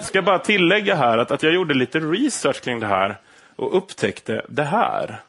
[0.00, 3.20] ska bara tillägga här att, att jag gjorde lite research kring det här
[3.56, 5.22] och upptäckte det här.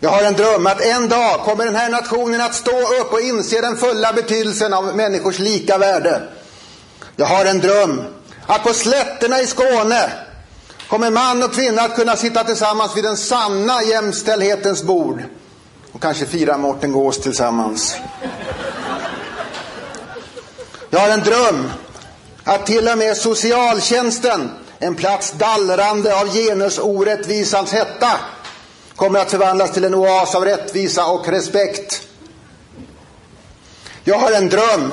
[0.00, 3.20] Jag har en dröm att en dag kommer den här nationen att stå upp och
[3.20, 6.22] inse den fulla betydelsen av människors lika värde.
[7.16, 8.04] Jag har en dröm
[8.46, 10.12] att på slätterna i Skåne
[10.88, 15.22] kommer man och kvinna att kunna sitta tillsammans vid den sanna jämställdhetens bord
[15.92, 17.96] och kanske fira Mårten Gås tillsammans.
[20.90, 21.70] Jag har en dröm
[22.44, 28.20] att till och med socialtjänsten en plats dallrande av genusorättvisans hetta,
[28.96, 32.02] kommer att förvandlas till en oas av rättvisa och respekt.
[34.04, 34.92] Jag har en dröm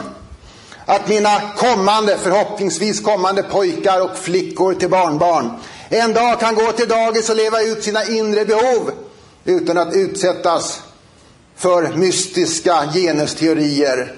[0.85, 6.87] att mina kommande, förhoppningsvis kommande pojkar och flickor till barnbarn en dag kan gå till
[6.87, 8.91] dagis och leva ut sina inre behov
[9.45, 10.81] utan att utsättas
[11.55, 14.15] för mystiska genusteorier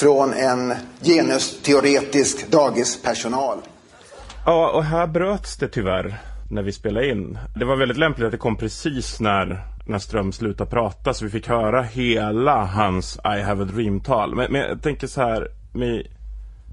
[0.00, 3.58] från en genusteoretisk dagispersonal.
[4.46, 6.18] Ja, och här bröts det tyvärr
[6.50, 7.38] när vi spelade in.
[7.56, 11.30] Det var väldigt lämpligt att det kom precis när, när Ström slutade prata så vi
[11.30, 14.34] fick höra hela hans I have a dream-tal.
[14.34, 16.06] Men, men jag tänker så här, med,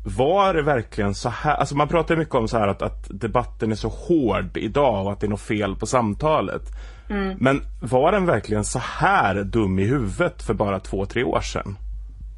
[0.05, 1.55] var det verkligen så här?
[1.55, 5.11] Alltså man pratar mycket om så här att, att debatten är så hård idag och
[5.11, 6.63] att det är något fel på samtalet.
[7.09, 7.37] Mm.
[7.39, 11.77] Men var den verkligen så här dum i huvudet för bara två, tre år sedan?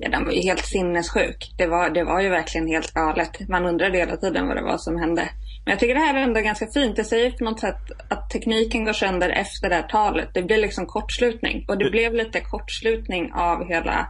[0.02, 1.54] Ja, den var ju helt sinnessjuk.
[1.58, 3.50] Det var, det var ju verkligen helt galet.
[3.50, 5.30] Man undrade hela tiden vad det var som hände.
[5.66, 6.96] Men jag tycker det här är ändå ganska fint.
[6.96, 10.30] Det säger på något sätt att tekniken går sönder efter det här talet.
[10.34, 11.66] Det blir liksom kortslutning.
[11.68, 14.08] Och det blev lite kortslutning av hela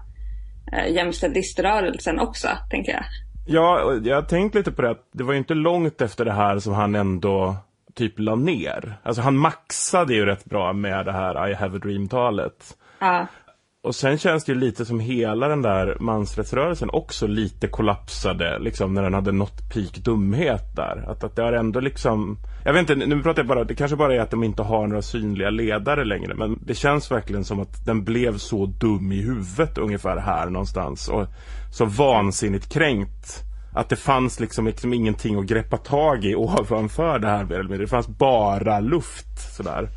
[0.73, 3.03] eh, jämställdhetsrörelsen också, tänker jag.
[3.47, 6.33] Ja, jag har tänkt lite på det att det var ju inte långt efter det
[6.33, 7.55] här som han ändå
[7.95, 8.97] typ la ner.
[9.03, 12.77] Alltså han maxade ju rätt bra med det här I have a dream-talet.
[12.99, 13.27] Ja.
[13.83, 18.93] Och sen känns det ju lite som hela den där mansrättsrörelsen också lite kollapsade liksom
[18.93, 21.05] när den hade nått peak dumhet där.
[21.07, 23.97] Att, att det har ändå liksom Jag vet inte, nu pratar jag bara, det kanske
[23.97, 27.59] bara är att de inte har några synliga ledare längre men det känns verkligen som
[27.59, 31.27] att den blev så dum i huvudet ungefär här någonstans och
[31.71, 37.27] så vansinnigt kränkt att det fanns liksom, liksom ingenting att greppa tag i ovanför det
[37.27, 37.85] här mer eller mindre.
[37.85, 39.89] Det fanns bara luft sådär.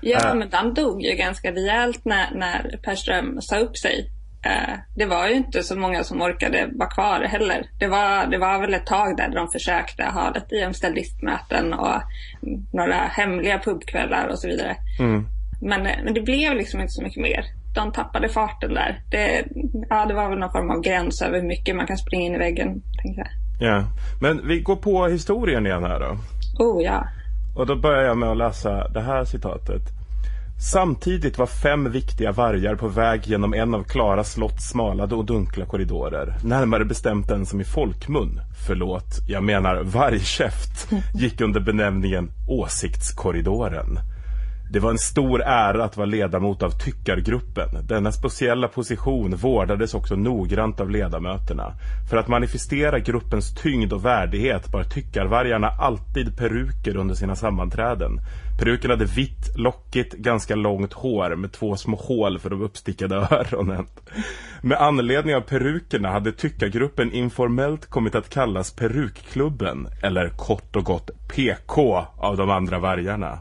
[0.00, 0.34] Ja, Eh.
[0.34, 4.10] men den dog ju ganska rejält när, när Per Ström sa upp sig.
[4.44, 7.66] Eh, det var ju inte så många som orkade vara kvar heller.
[7.78, 12.02] Det var, det var väl ett tag där de försökte ha lite jämställdhetsmöten och
[12.72, 14.76] några hemliga pubkvällar och så vidare.
[15.00, 15.26] Mm.
[15.62, 17.44] Men, eh, men det blev liksom inte så mycket mer.
[17.74, 19.00] De tappade farten där.
[19.10, 19.44] Det,
[19.90, 22.34] ja, det var väl någon form av gräns över hur mycket man kan springa in
[22.34, 22.82] i väggen,
[23.16, 23.26] jag.
[23.60, 23.84] Ja.
[24.20, 26.18] Men vi går på historien igen här då.
[26.64, 27.08] Oh ja.
[27.54, 29.82] Och då börjar jag med att läsa det här citatet.
[30.60, 35.66] Samtidigt var fem viktiga vargar på väg genom en av Klara slotts smala och dunkla
[35.66, 36.36] korridorer.
[36.44, 43.98] Närmare bestämt den som i folkmun, förlåt, jag menar vargkäft, gick under benämningen Åsiktskorridoren.
[44.70, 47.68] Det var en stor ära att vara ledamot av tyckargruppen.
[47.86, 51.72] Denna speciella position vårdades också noggrant av ledamöterna.
[52.10, 58.20] För att manifestera gruppens tyngd och värdighet bar tyckarvargarna alltid peruker under sina sammanträden.
[58.58, 63.86] Peruken hade vitt, lockigt, ganska långt hår med två små hål för de uppstickade öronen.
[64.62, 71.10] Med anledning av perukerna hade tyckargruppen informellt kommit att kallas Perukklubben, eller kort och gott
[71.28, 73.38] PK av de andra vargarna.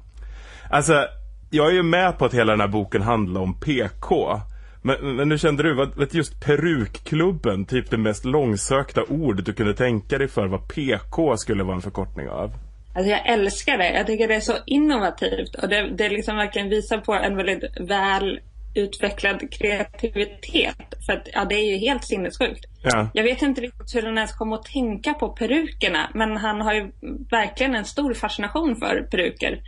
[0.70, 1.08] Alltså,
[1.50, 4.42] jag är ju med på att hela den här boken handlar om PK.
[4.82, 5.74] Men, men hur kände du?
[5.74, 11.38] Var just perukklubben typ det mest långsökta ord du kunde tänka dig för vad PK
[11.38, 12.54] skulle vara en förkortning av?
[12.96, 13.92] Alltså jag älskar det.
[13.92, 17.64] Jag tycker det är så innovativt och det, det liksom verkligen visar på en väldigt
[17.80, 18.40] väl
[18.76, 20.94] utvecklad kreativitet.
[21.06, 22.66] För att ja, det är ju helt sinnessjukt.
[22.84, 23.10] Ja.
[23.14, 26.74] Jag vet inte riktigt hur han ens kom att tänka på perukerna men han har
[26.74, 26.92] ju
[27.32, 29.62] verkligen en stor fascination för peruker.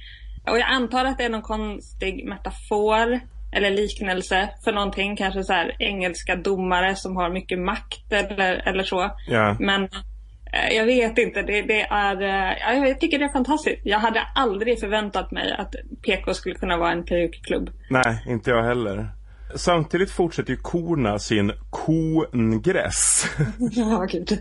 [0.47, 3.19] Och jag antar att det är någon konstig metafor
[3.51, 5.15] eller liknelse för någonting.
[5.15, 9.11] Kanske så här engelska domare som har mycket makt eller, eller så.
[9.27, 9.55] Ja.
[9.59, 11.41] Men eh, jag vet inte.
[11.41, 13.81] Det, det är, eh, ja, jag tycker det är fantastiskt.
[13.83, 17.69] Jag hade aldrig förväntat mig att PK skulle kunna vara en perukklubb.
[17.89, 19.09] Nej, inte jag heller.
[19.55, 23.25] Samtidigt fortsätter ju korna sin kongress.
[23.71, 24.39] Ja, gud.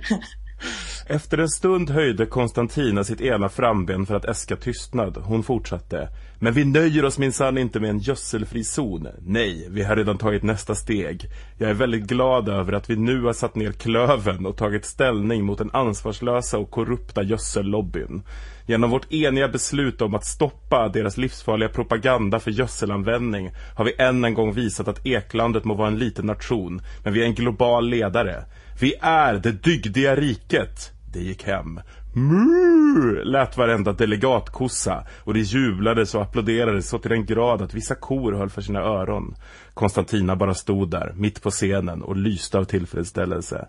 [1.11, 5.17] Efter en stund höjde Konstantina sitt ena framben för att äska tystnad.
[5.17, 6.09] Hon fortsatte.
[6.39, 9.09] Men vi nöjer oss minsann inte med en gödselfri zon.
[9.21, 11.23] Nej, vi har redan tagit nästa steg.
[11.59, 15.45] Jag är väldigt glad över att vi nu har satt ner klöven och tagit ställning
[15.45, 18.23] mot den ansvarslösa och korrupta gödsellobbyn.
[18.67, 24.25] Genom vårt eniga beslut om att stoppa deras livsfarliga propaganda för gödselanvändning har vi än
[24.25, 27.89] en gång visat att Eklandet må vara en liten nation, men vi är en global
[27.89, 28.45] ledare.
[28.81, 30.98] Vi är det dygdiga riket.
[31.19, 31.81] Det gick hem.
[32.15, 33.25] Mu!
[33.25, 38.33] lät varenda delegatkossa och det jublades och applåderades så till den grad att vissa kor
[38.33, 39.35] höll för sina öron.
[39.75, 43.69] Konstantina bara stod där, mitt på scenen och lyste av tillfredsställelse.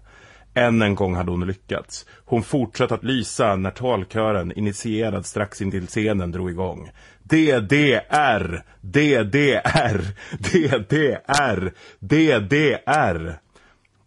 [0.54, 2.06] Än en gång hade hon lyckats.
[2.26, 6.90] Hon fortsatte att lysa när talkören, initierad strax intill scenen, drog igång.
[7.24, 10.02] DDR, DDR,
[10.40, 13.40] DDR, DDR.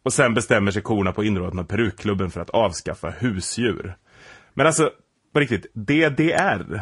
[0.03, 3.97] Och sen bestämmer sig korna på inrådan av perukklubben för att avskaffa husdjur.
[4.55, 4.91] Men alltså,
[5.33, 6.81] på riktigt, DDR.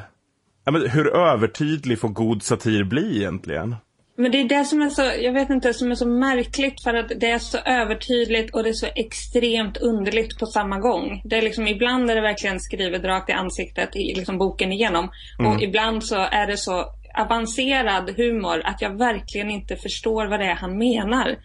[0.65, 3.77] Ja, men hur övertydlig får god satir bli egentligen?
[4.17, 6.95] Men det är det som är så, jag vet inte, som är så märkligt för
[6.95, 11.23] att det är så övertydligt och det är så extremt underligt på samma gång.
[11.25, 15.11] Det är liksom, ibland är det verkligen skrivet rakt i ansiktet i liksom boken igenom.
[15.39, 15.53] Mm.
[15.53, 16.85] Och ibland så är det så
[17.19, 21.37] avancerad humor att jag verkligen inte förstår vad det är han menar.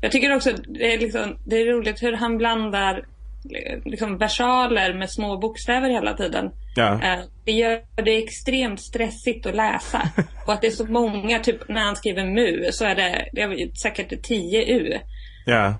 [0.00, 3.04] Jag tycker också det är, liksom, det är roligt hur han blandar
[3.84, 6.50] liksom versaler med små bokstäver hela tiden.
[6.76, 6.92] Ja.
[6.92, 10.02] Eh, Det gör det extremt stressigt att läsa.
[10.46, 13.42] Och att det är så många, typ när han skriver mu så är det, det
[13.42, 14.98] är säkert 10 u.
[15.46, 15.74] Ja.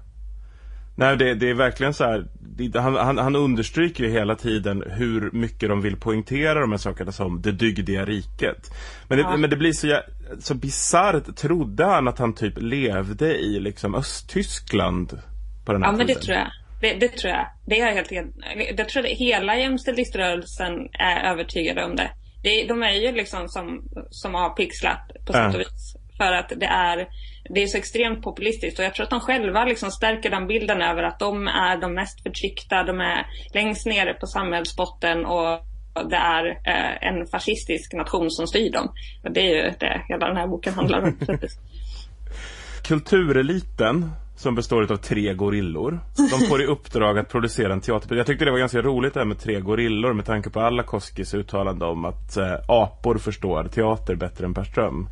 [0.97, 2.27] Nej, det, det är verkligen så här.
[2.57, 6.79] Det, han, han, han understryker ju hela tiden hur mycket de vill poängtera de här
[6.79, 8.71] sakerna som det dygdiga riket.
[9.09, 9.37] Men det, Ja.
[9.37, 10.01] men det blir så,
[10.41, 11.37] så bisarrt.
[11.37, 15.19] Trodde han att han typ levde i liksom Östtyskland
[15.65, 16.23] på den här Ja men det tiden?
[16.23, 16.49] tror jag.
[16.81, 17.47] Det, det tror jag.
[17.67, 18.13] Det är jag helt,
[18.79, 22.11] Jag tror att hela jämställdhetsrörelsen är övertygade om det.
[22.43, 22.67] det.
[22.69, 25.97] De är ju liksom som, som avpixlat på sätt och vis.
[26.17, 27.09] För att det är,
[27.51, 30.83] det är så extremt populistiskt och jag tror att de själva liksom stärker den bilden
[30.83, 35.61] över att de är de mest förtryckta, de är längst nere på samhällsbotten och
[36.11, 38.93] det är eh, en fascistisk nation som styr dem.
[39.25, 41.19] Och det är ju det hela den här boken handlar om.
[42.83, 46.01] Kultureliten som består av tre gorillor.
[46.17, 48.17] De får i uppdrag att producera en teater.
[48.17, 50.83] Jag tyckte det var ganska roligt det här med tre gorillor med tanke på alla
[50.83, 55.09] Koskis uttalande om att eh, apor förstår teater bättre än Per Ström.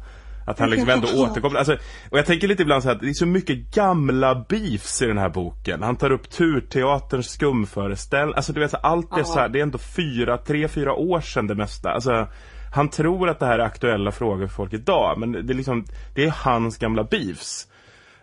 [0.46, 1.58] Att han liksom ändå återkopplar.
[1.58, 1.76] Alltså,
[2.10, 5.06] och jag tänker lite ibland så här, att det är så mycket gamla beefs i
[5.06, 5.82] den här boken.
[5.82, 8.34] Han tar upp turteaterns skumföreställning.
[8.36, 11.20] Alltså du vet, så allt är så här, det är ändå fyra, tre, fyra år
[11.20, 11.90] sedan det mesta.
[11.90, 12.28] Alltså,
[12.74, 15.84] han tror att det här är aktuella frågor för folk idag, men det är liksom,
[16.14, 17.68] det är hans gamla beefs.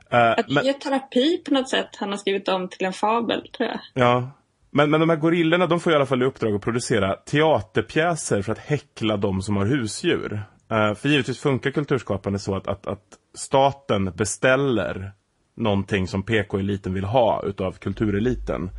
[0.10, 3.48] Eh, Att det är terapi på något sätt han har skrivit om till en fabel
[3.58, 3.80] tror jag.
[3.94, 4.32] Ja.
[4.74, 8.42] Men, men de här gorillorna de får i alla fall i uppdrag att producera teaterpjäser
[8.42, 10.44] för att häckla de som har husdjur.
[10.72, 15.12] Eh, för givetvis funkar kulturskapande så att, att, att staten beställer
[15.56, 18.70] någonting som PK-eliten vill ha utav kultureliten.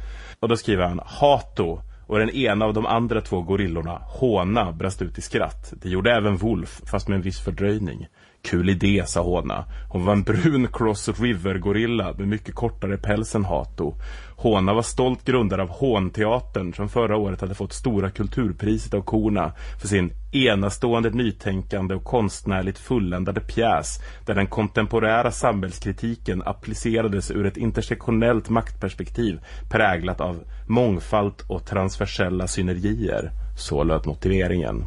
[0.40, 5.02] Och då skriver han Hato och den ena av de andra två gorillorna, Håna, brast
[5.02, 5.72] ut i skratt.
[5.82, 8.08] Det gjorde även Wolf, fast med en viss fördröjning.
[8.42, 9.64] Kul idé, sa Hona.
[9.88, 13.94] Hon var en brun Cross River-gorilla med mycket kortare päls än Hato.
[14.36, 19.52] Hona var stolt grundare av Hånteatern som förra året hade fått Stora Kulturpriset av korna
[19.80, 27.56] för sin enastående nytänkande och konstnärligt fulländade pjäs där den kontemporära samhällskritiken applicerades ur ett
[27.56, 29.40] intersektionellt maktperspektiv
[29.70, 33.30] präglat av mångfald och transversella synergier.
[33.56, 34.84] Så löd motiveringen.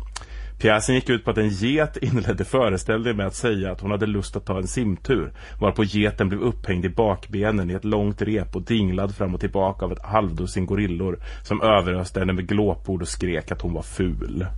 [0.59, 4.05] Pjäsen gick ut på att en get inledde föreställningen med att säga att hon hade
[4.05, 8.55] lust att ta en simtur, varpå geten blev upphängd i bakbenen i ett långt rep
[8.55, 13.07] och dinglad fram och tillbaka av ett halvdussin gorillor som överöste henne med glåpord och
[13.07, 14.45] skrek att hon var ful.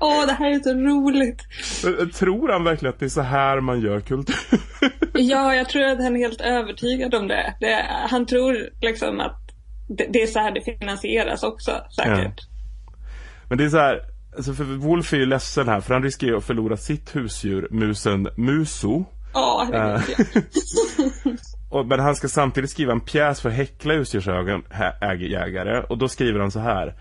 [0.00, 1.42] Åh, det här är så roligt.
[2.14, 4.36] Tror han verkligen att det är så här man gör kultur?
[5.14, 7.54] Ja, jag tror att han är helt övertygad om det.
[7.60, 9.41] det han tror liksom att
[9.96, 12.40] det, det är så här det finansieras också, säkert.
[13.48, 14.00] Men det är så här,
[14.36, 18.28] alltså för Wolf är ju ledsen här för han riskerar att förlora sitt husdjur, musen
[18.36, 19.04] Muso.
[19.34, 19.66] Ja.
[21.70, 26.40] Och, men han ska samtidigt skriva en pjäs för att häckla husdjursägare och då skriver
[26.40, 26.94] han så här.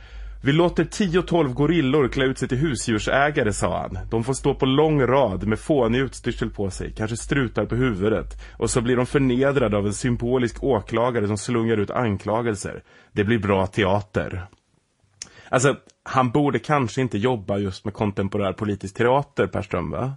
[0.44, 3.98] Vi låter 10-12 gorillor klä ut sig till husdjursägare, sa han.
[4.10, 8.28] De får stå på lång rad med fånig utstyrsel på sig, kanske strutar på huvudet.
[8.58, 12.84] Och så blir de förnedrade av en symbolisk åklagare som slungar ut anklagelser.
[13.12, 14.48] Det blir bra teater.
[15.50, 20.14] Alltså, han borde kanske inte jobba just med kontemporär politisk teater, Per Ström, va?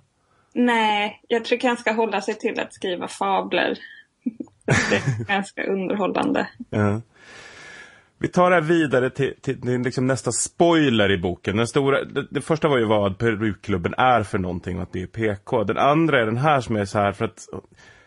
[0.55, 3.79] Nej, jag tycker han ska hålla sig till att skriva fabler.
[4.65, 6.49] Det är ganska underhållande.
[6.71, 7.01] Ja.
[8.25, 11.57] Vi tar det här vidare till, till, till liksom nästa spoiler i boken.
[11.57, 15.03] Den stora, det, det första var ju vad perukklubben är för någonting och att det
[15.03, 15.65] är PK.
[15.65, 17.49] Den andra är den här som är så här för att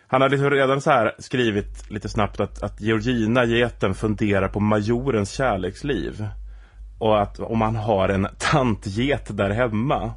[0.07, 4.59] han har liksom redan så här skrivit lite snabbt att, att Georgina, geten, funderar på
[4.59, 6.27] majorens kärleksliv.
[6.99, 10.13] Och att om han har en tantget där hemma.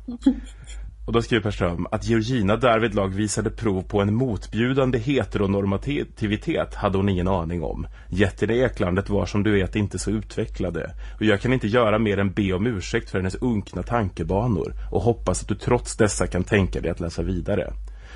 [1.07, 6.99] Och då skriver Per Ström att Georgina därvidlag visade prov på en motbjudande heteronormativitet hade
[6.99, 7.87] hon ingen aning om.
[8.09, 10.95] Jätten i Eklandet var som du vet inte så utvecklade.
[11.17, 15.03] Och jag kan inte göra mer än be om ursäkt för hennes unkna tankebanor och
[15.03, 17.73] hoppas att du trots dessa kan tänka dig att läsa vidare.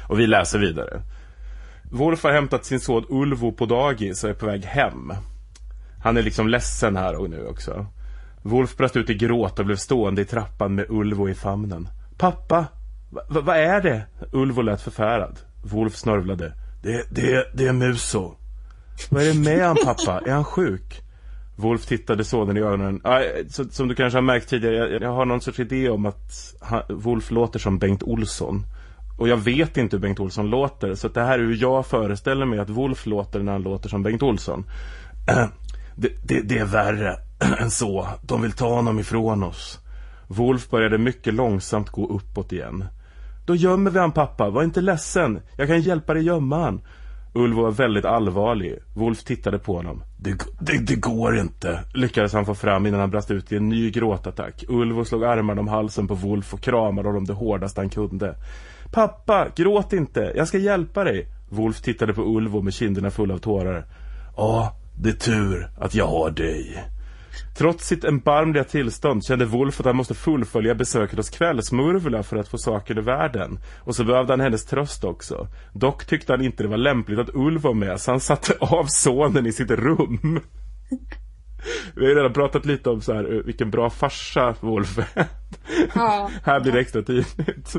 [0.09, 1.02] Och vi läser vidare.
[1.90, 5.12] Wolf har hämtat sin son Ulvo på dagis och är på väg hem.
[6.02, 7.86] Han är liksom ledsen här och nu också.
[8.43, 11.89] Wolf brast ut i gråt och blev stående i trappan med Ulvo i famnen.
[12.19, 12.66] Pappa,
[13.11, 14.03] va- vad är det?
[14.32, 15.39] Ulvo lät förfärad.
[15.62, 16.53] Wolf snörvlade.
[16.82, 18.35] Det, det, det är Muso.
[19.11, 20.20] Vad är det med han pappa?
[20.27, 21.01] Är han sjuk?
[21.57, 23.01] Wolf tittade sonen i ögonen.
[23.05, 26.07] Ah, så, som du kanske har märkt tidigare, jag, jag har någon sorts idé om
[26.07, 28.66] att han, Wolf låter som Bengt Olsson.
[29.19, 32.47] Och jag vet inte hur Bengt Olsson låter, så det här är hur jag föreställer
[32.47, 34.65] mig att Wolf låter när han låter som Bengt Olsson.
[35.97, 37.16] Det, det, det är värre
[37.61, 38.09] än så.
[38.23, 39.81] De vill ta honom ifrån oss.
[40.36, 42.85] Wolf började mycket långsamt gå uppåt igen.
[43.47, 45.40] Då gömmer vi han pappa, var inte ledsen.
[45.56, 46.81] Jag kan hjälpa dig gömma han.
[47.36, 48.78] Ulf var väldigt allvarlig.
[48.94, 50.02] Wolf tittade på honom.
[50.19, 50.31] Det,
[50.61, 53.90] det, det går inte, lyckades han få fram innan han brast ut i en ny
[53.90, 54.65] gråtattack.
[54.69, 58.35] Ulvo slog armarna om halsen på Wolf och kramade honom det hårdaste han kunde.
[58.93, 61.27] Pappa, gråt inte, jag ska hjälpa dig.
[61.48, 63.86] Wolf tittade på Ulvo med kinderna fulla av tårar.
[64.36, 66.85] Ja, det är tur att jag har dig.
[67.56, 72.48] Trots sitt erbarmliga tillstånd kände Wolf att han måste fullfölja besöket hos kvällsmurvla för att
[72.48, 73.59] få saker i världen.
[73.81, 75.48] Och så behövde han hennes tröst också.
[75.73, 78.86] Dock tyckte han inte det var lämpligt att Ulf var med så han satte av
[78.86, 80.40] sonen i sitt rum.
[81.94, 85.27] Vi har ju redan pratat lite om så här, eh, vilken bra farsa Wolf är.
[85.94, 86.31] Ja.
[86.44, 87.77] Här blir det extra tydligt.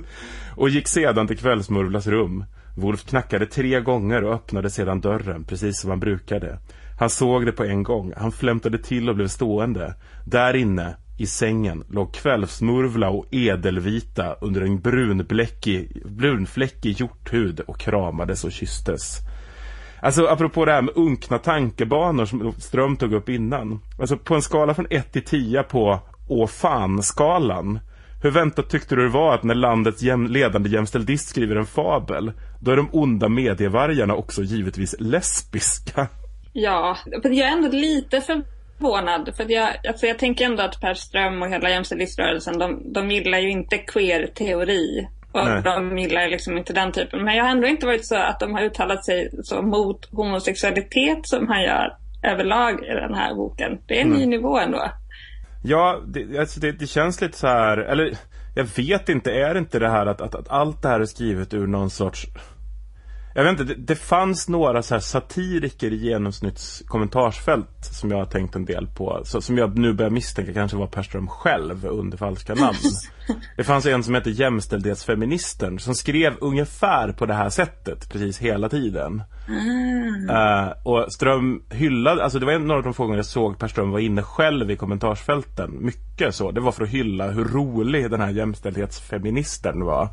[0.56, 2.46] Och gick sedan till kvällsmurvlas rum.
[2.76, 6.60] Wolf knackade tre gånger och öppnade sedan dörren, precis som han brukade.
[7.00, 8.14] Han såg det på en gång.
[8.18, 9.96] Han flämtade till och blev stående.
[10.26, 18.44] Där inne, i sängen, låg kvällsmurvla och edelvita under en brunbläckig, brunfläckig hjorthud och kramades
[18.44, 19.20] och kysstes.
[20.02, 23.80] Alltså apropå det här med unkna tankebanor som Ström tog upp innan.
[24.00, 27.80] Alltså på en skala från 1 till 10 på åh fan-skalan.
[28.24, 32.32] Hur väntat tyckte du det var att när landets jäm ledande jämställdist skriver en fabel,
[32.62, 36.08] då är de onda medievargarna också givetvis lesbiska.
[36.58, 39.34] Ja, jag är ändå lite förvånad.
[39.38, 43.40] För jag, alltså jag tänker ändå att Per Ström och hela jämställdhetsrörelsen, de, de gillar
[43.40, 45.08] ju inte queer-teori.
[45.32, 45.62] Och Nej.
[45.64, 47.24] de gillar liksom inte den typen.
[47.24, 51.28] Men jag har ändå inte varit så att de har uttalat sig så mot homosexualitet
[51.28, 53.78] som han gör överlag i den här boken.
[53.88, 54.30] Det är en ny Mm.
[54.30, 54.92] nivå ändå.
[55.64, 58.18] Ja, det, alltså det, det känns lite så här, eller
[58.56, 61.06] jag vet inte, är det inte det här att, att, att allt det här är
[61.06, 62.28] skrivet ur någon sorts
[63.38, 68.26] jag vet inte, det, det fanns några så satiriker i genomsnitts kommentarsfält som jag har
[68.26, 69.22] tänkt en del på.
[69.24, 72.78] Så, som jag nu börjar misstänka kanske var Per Ström själv under falska namn.
[73.58, 78.70] det fanns en som hette Jämställdhetsfeministen som skrev ungefär på det här sättet precis hela
[78.70, 79.24] tiden.
[80.30, 83.68] Eh, och Ström hyllade, alltså det var en av de få gånger jag såg Per
[83.68, 85.86] Ström var inne själv i kommentarsfälten.
[85.86, 86.52] Mycket så.
[86.52, 90.10] Det var för att hylla hur rolig den här jämställdhetsfeministen var.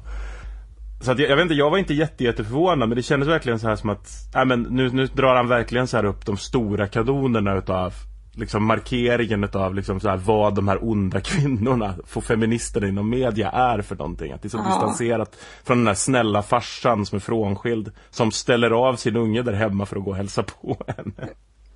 [1.02, 3.58] Så att jag, jag vet inte, jag var inte jätte, jätteförvånad men det kändes verkligen
[3.58, 6.36] så här som att, nej men nu, nu drar han verkligen så här upp de
[6.36, 7.92] stora kanonerna utav
[8.34, 13.50] liksom markeringen utav liksom så här vad de här onda kvinnorna, för feministerna inom media
[13.50, 14.32] är för någonting.
[14.32, 14.64] Att det är så Ja.
[14.64, 19.52] distanserat från den där snälla farsan som är frånskild, som ställer av sin unge där
[19.52, 21.28] hemma för att gå och hälsa på henne.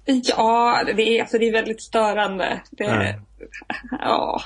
[0.05, 2.61] Ja, det är, alltså det är väldigt störande.
[2.71, 3.21] Det,
[4.01, 4.41] ja.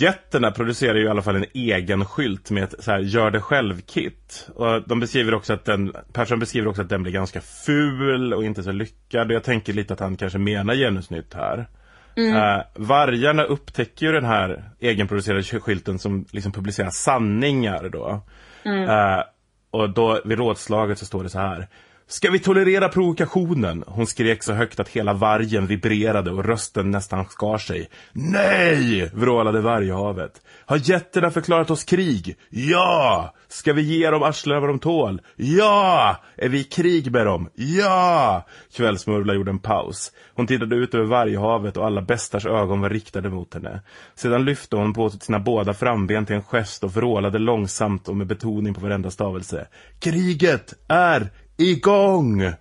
[0.00, 3.40] Jätterna producerar ju i alla fall en egen skylt med ett så här, gör det
[3.40, 4.48] själv-kit.
[4.54, 8.44] Och de beskriver också att den, Persson beskriver också att den blir ganska ful och
[8.44, 9.26] inte så lyckad.
[9.26, 11.68] Och jag tänker lite att han kanske menar genusnytt här.
[12.16, 12.36] Mm.
[12.36, 18.20] Eh, vargarna upptäcker ju den här egenproducerade skylten som liksom publicerar sanningar då.
[18.64, 18.88] Mm.
[18.88, 19.22] Eh,
[19.70, 21.68] och då vid rådslaget så står det så här.
[22.10, 23.84] Ska vi tolerera provokationen?
[23.86, 27.88] Hon skrek så högt att hela vargen vibrerade och rösten nästan skar sig.
[28.12, 29.10] Nej!
[29.14, 30.42] vrålade varghavet.
[30.66, 32.36] Har jätterna förklarat oss krig?
[32.50, 33.34] Ja!
[33.48, 35.20] Ska vi ge dem arslena vad de tål?
[35.36, 36.16] Ja!
[36.36, 37.48] Är vi i krig med dem?
[37.54, 38.46] Ja!
[38.76, 40.12] Kvällsmurvla gjorde en paus.
[40.34, 43.82] Hon tittade ut över varghavet och alla bästars ögon var riktade mot henne.
[44.14, 48.26] Sedan lyfte hon på sina båda framben till en gest och vrålade långsamt och med
[48.26, 49.66] betoning på varenda stavelse.
[50.00, 52.52] Kriget är igång!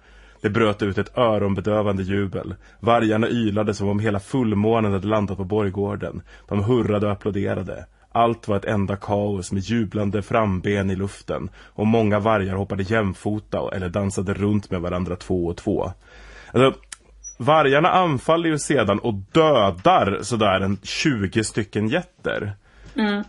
[0.41, 2.55] Det bröt ut ett öronbedövande jubel.
[2.79, 6.21] Vargarna ylade som om hela fullmånen hade landat på borggården.
[6.47, 7.85] De hurrade och applåderade.
[8.11, 13.71] Allt var ett enda kaos med jublande framben i luften och många vargar hoppade jämfota
[13.73, 15.91] eller dansade runt med varandra två och två.
[16.53, 16.81] Alltså,
[17.37, 22.53] vargarna anfaller ju sedan och dödar sådär en 20 stycken jätter.
[22.95, 23.23] Mm.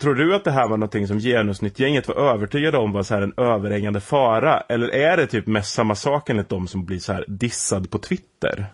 [0.00, 3.22] Tror du att det här var någonting som genusnyttgänget var övertygade om var så här
[3.22, 4.60] en överhängande fara?
[4.60, 7.98] Eller är det typ mest samma sak enligt dem som blir så här dissad på
[7.98, 8.66] Twitter?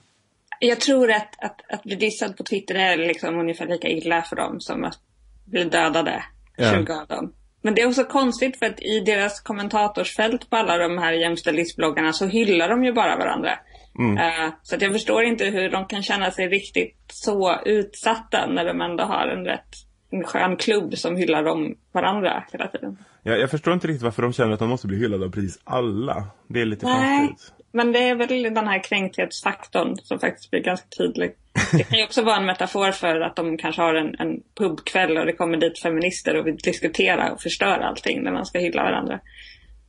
[0.60, 4.36] Jag tror att, att, att bli dissad på Twitter är liksom ungefär lika illa för
[4.36, 4.98] dem som att
[5.44, 6.24] bli dödade.
[6.56, 6.72] Ja.
[6.72, 7.32] 20 av dem.
[7.62, 12.12] Men det är också konstigt för att i deras kommentatorsfält på alla de här jämställdhetsbloggarna
[12.12, 13.59] så hyllar de ju bara varandra.
[13.98, 14.18] Mm.
[14.18, 18.64] Eh, så att jag förstår inte hur de kan känna sig riktigt så utsatta när
[18.64, 22.98] de ändå har en rätt en skön klubb som hyllar dem varandra hela tiden.
[23.22, 25.58] Jag, jag förstår inte riktigt varför de känner att de måste bli hyllade av precis
[25.64, 26.24] alla.
[26.46, 27.26] Det är lite Nej.
[27.26, 27.52] konstigt.
[27.72, 31.32] Men det är väl den här kränkthetsfaktorn som faktiskt blir ganska tydlig.
[31.72, 35.18] Det kan ju också vara en metafor för att de kanske har en, en pubkväll
[35.18, 38.82] och det kommer dit feminister och vill diskutera och förstöra allting när man ska hylla
[38.82, 39.20] varandra.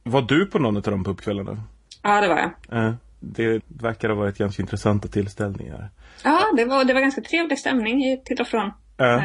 [0.03, 1.63] Var du på någon av de pubkvällarna?
[2.03, 2.77] Ja, det var jag.
[2.77, 5.89] Eh, det verkar ha varit ganska intressanta tillställningar.
[6.23, 8.71] Ja, det var, det var ganska trevlig stämning till och från.
[8.97, 9.23] Eh,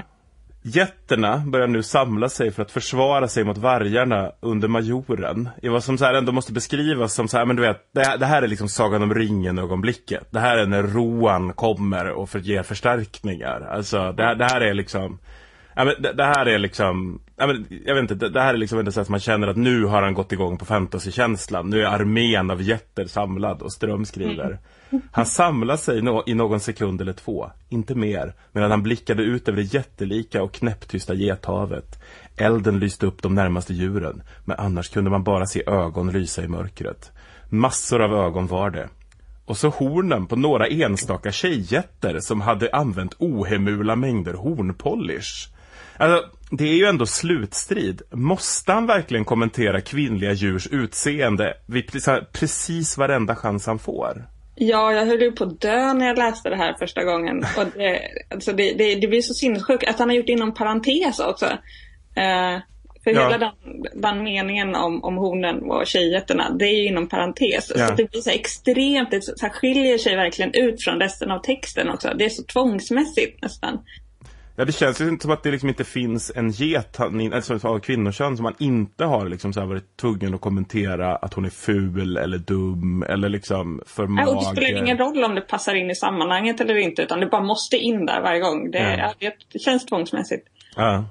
[0.68, 5.48] Jätterna börjar nu samla sig för att försvara sig mot vargarna under majoren.
[5.62, 8.00] I vad som så här ändå måste beskrivas som så här, men du vet, det
[8.06, 10.26] här, det här är liksom Sagan om ringen ögonblicket.
[10.30, 13.60] Det här är när Roan kommer och för, ger förstärkningar.
[13.72, 15.18] Alltså, det, här- det här är liksom
[15.78, 18.54] Ja, men det, det här är liksom, ja, men, jag vet inte, det, det här
[18.54, 21.70] är liksom ändå så att man känner att nu har han gått igång på fantasykänslan.
[21.70, 24.58] Nu är armén av jätter samlad och Ström skriver.
[25.12, 29.48] Han samlar sig nå- i någon sekund eller två, inte mer, medan han blickade ut
[29.48, 32.02] över det jättelika och knäpptysta gethavet.
[32.36, 36.48] Elden lyste upp de närmaste djuren, men annars kunde man bara se ögon lysa i
[36.48, 37.12] mörkret.
[37.48, 38.88] Massor av ögon var det.
[39.44, 45.48] Och så hornen på några enstaka tjejjätter som hade använt ohemula mängder hornpolish.
[45.98, 48.02] Alltså, det är ju ändå slutstrid.
[48.10, 54.24] Måste han verkligen kommentera kvinnliga djurs utseende vid pre- precis varenda chans han får?
[54.54, 57.38] Ja, jag höll ju på att dö när jag läste det här första gången.
[57.58, 58.00] Och det,
[58.30, 61.46] alltså det, det, det blir så sinnessjukt att han har gjort det inom parentes också.
[62.16, 62.60] Eh,
[63.04, 63.22] för Ja.
[63.22, 63.52] hela den,
[64.02, 67.72] den meningen om, om hornen och tjejjätterna, det är ju inom parentes.
[67.76, 67.88] Ja.
[67.88, 71.88] Så det blir så extremt, det så skiljer sig verkligen ut från resten av texten
[71.90, 72.12] också.
[72.18, 73.78] Det är så tvångsmässigt nästan.
[74.58, 77.78] Ja, det känns ju inte som att det liksom inte finns en get alltså, av
[77.78, 81.50] kvinnokön som man inte har liksom så här varit tvungen att kommentera att hon är
[81.50, 84.82] ful eller dum eller liksom för Nej, Och det spelar mager.
[84.82, 88.06] ingen roll om det passar in i sammanhanget eller inte, utan det bara måste in
[88.06, 88.70] där varje gång.
[88.70, 89.12] Det, Ja.
[89.18, 89.30] ja.
[89.52, 90.48] det känns tvångsmässigt.
[90.76, 91.04] Ja.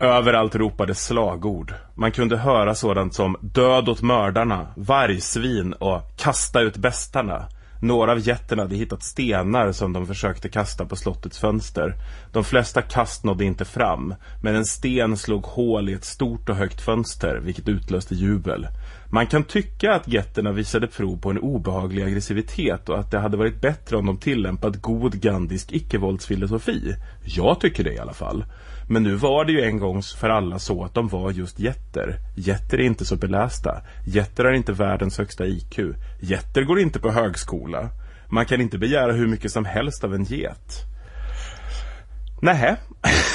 [0.00, 1.74] Överallt ropades slagord.
[1.94, 7.48] Man kunde höra sådant som död åt mördarna, vargsvin och kasta ut bästarna.
[7.84, 11.94] Några av getterna hade hittat stenar som de försökte kasta på slottets fönster.
[12.32, 16.56] De flesta kast nådde inte fram, men en sten slog hål i ett stort och
[16.56, 18.66] högt fönster, vilket utlöste jubel.
[19.10, 23.36] Man kan tycka att getterna visade prov på en obehaglig aggressivitet och att det hade
[23.36, 26.94] varit bättre om de tillämpat god gandisk icke-våldsfilosofi.
[27.24, 28.44] Jag tycker det i alla fall.
[28.88, 32.18] Men nu var det ju en gång för alla så att de var just jätter.
[32.36, 33.82] Jätter är inte så belästa.
[34.06, 35.78] Jätter har inte världens högsta IQ.
[36.20, 37.88] Jätter går inte på högskola.
[38.28, 40.84] Man kan inte begära hur mycket som helst av en get.
[42.42, 42.76] Nähä.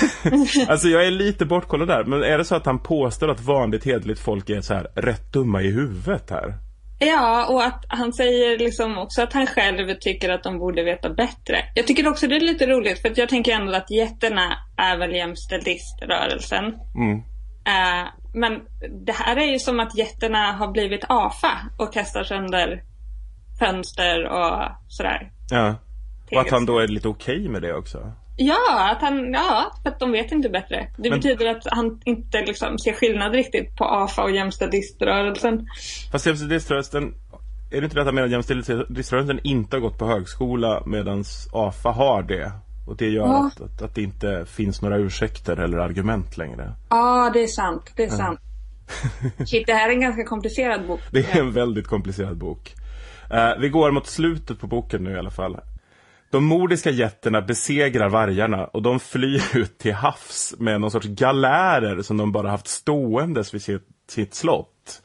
[0.67, 2.03] alltså jag är lite bortkollad där.
[2.03, 5.33] Men är det så att han påstår att vanligt hederligt folk är så här rätt
[5.33, 6.68] dumma i huvudet här?
[6.99, 11.09] Ja, och att han säger liksom också att han själv tycker att de borde veta
[11.09, 11.63] bättre.
[11.75, 14.97] Jag tycker också det är lite roligt för att jag tänker ändå att jätterna är
[14.97, 16.65] väl jämställdhiströrelsen.
[16.95, 17.17] Mm.
[17.65, 18.61] Eh, men
[19.05, 22.83] det här är ju som att jätterna har blivit AFA och kastar sönder
[23.59, 25.31] fönster och sådär.
[25.49, 25.75] Ja.
[26.31, 28.11] Och att han då är lite okej med det också.
[28.41, 30.87] Ja, att han, ja, för att de vet inte bättre.
[30.97, 35.67] Det Men- betyder att han inte liksom ser skillnad riktigt på AFA och jämställdhiströrelsen.
[36.11, 37.13] Fast jämställdhetsrörelsen,
[37.71, 41.23] är det inte det att han menar att jämställdhetsrörelsen inte har gått på högskola medan
[41.53, 42.51] AFA har det?
[42.87, 43.47] Och det gör Ja.
[43.55, 46.73] att, att, att det inte finns några ursäkter eller argument längre.
[46.89, 47.91] Ja, det är sant.
[47.95, 48.17] Det är Ja.
[48.17, 48.39] sant.
[49.45, 50.99] Shit, det här är en ganska komplicerad bok.
[51.11, 52.73] Det är en väldigt komplicerad bok.
[53.31, 55.57] Eh, vi går mot slutet på boken nu i alla fall.
[56.31, 62.01] De mordiska jätterna besegrar vargarna och de flyr ut till havs med någon sorts galärer
[62.01, 65.01] som de bara haft ståendes vid sitt, sitt slott.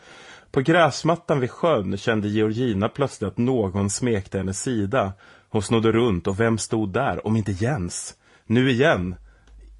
[0.51, 5.13] På gräsmattan vid sjön kände Georgina plötsligt att någon smekte hennes sida.
[5.49, 8.15] Hon snodde runt och vem stod där om inte Jens?
[8.47, 9.15] Nu igen.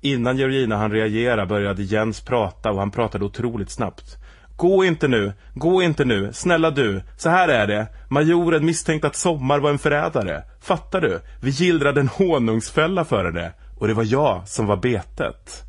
[0.01, 4.17] Innan Georgina hann reagera började Jens prata och han pratade otroligt snabbt.
[4.57, 7.87] Gå inte nu, gå inte nu, snälla du, så här är det.
[8.11, 10.43] Majoren misstänkte att Sommar var en förrädare.
[10.63, 11.21] Fattar du?
[11.43, 13.53] Vi gillrade en honungsfälla för henne.
[13.81, 15.63] Och det var jag som var betet.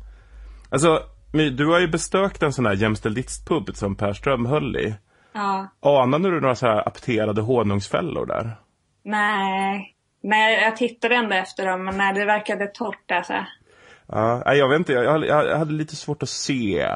[0.70, 1.02] Alltså,
[1.32, 4.94] My, du har ju besökt en sån här jämställdhetspub som Per Ström höll i.
[5.32, 5.68] Ja.
[5.80, 8.56] Anade du några så här apterade honungsfällor där?
[9.04, 9.96] Nej.
[10.22, 13.34] Nej, jag tittade ändå efter dem, men nej, det verkade torrt alltså.
[14.06, 16.88] Ja, jag vet inte, jag, jag, jag hade lite svårt att se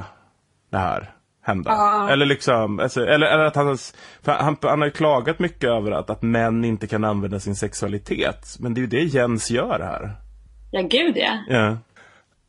[0.70, 1.10] det här
[1.42, 1.70] hända.
[1.70, 2.10] Ja.
[2.10, 3.78] Eller liksom, alltså, eller, eller att han,
[4.24, 8.56] han, han har ju klagat mycket över att, att män inte kan använda sin sexualitet.
[8.58, 10.16] Men det är ju det Jens gör här.
[10.70, 11.38] Ja, gud ja.
[11.48, 11.76] Ja.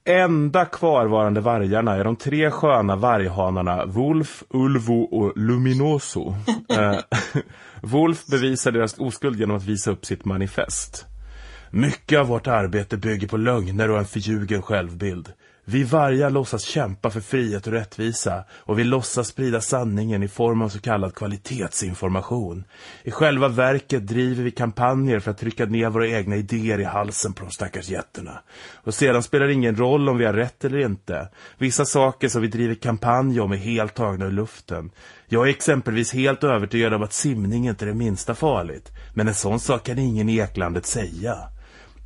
[0.06, 6.36] Enda kvarvarande vargarna är de tre sköna varghanarna Wolf, Ulvo och Luminoso.
[6.70, 6.98] eh,
[7.82, 11.06] Wolf bevisar deras oskuld genom att visa upp sitt manifest.
[11.72, 15.34] Mycket av vårt arbete bygger på lögner och en förljugen självbild.
[15.66, 20.62] Vi vargar låtsas kämpa för frihet och rättvisa och vi låtsas sprida sanningen i form
[20.62, 22.64] av så kallad kvalitetsinformation.
[23.04, 27.34] I själva verket driver vi kampanjer för att trycka ner våra egna idéer i halsen
[27.34, 28.40] på de stackars jätterna.
[28.74, 31.30] Och sedan spelar det ingen roll om vi har rätt eller inte.
[31.58, 34.92] Vissa saker som vi driver kampanj om är helt tagna ur luften.
[35.28, 38.92] Jag är exempelvis helt övertygad om att simning inte är det minsta farligt.
[39.14, 41.38] Men en sån sak kan ingen i Eklandet säga.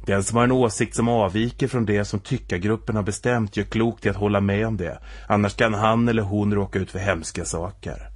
[0.05, 4.05] Den som har en åsikt som avviker från det som tyckargruppen har bestämt gör klokt
[4.05, 4.99] i att hålla med om det.
[5.27, 8.09] Annars kan han eller hon råka ut för hemska saker.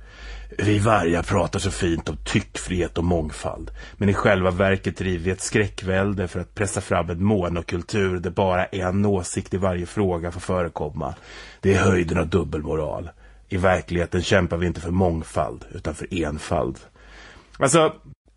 [0.57, 3.71] Vi vargar pratar så fint om tyckfrihet och mångfald.
[3.97, 8.29] Men i själva verket driver vi ett skräckvälde för att pressa fram en monokultur där
[8.29, 11.15] bara en åsikt i varje fråga får förekomma.
[11.61, 13.09] Det är höjden av dubbelmoral.
[13.49, 16.77] I verkligheten kämpar vi inte för mångfald utan för enfald.
[17.59, 17.93] Alltså,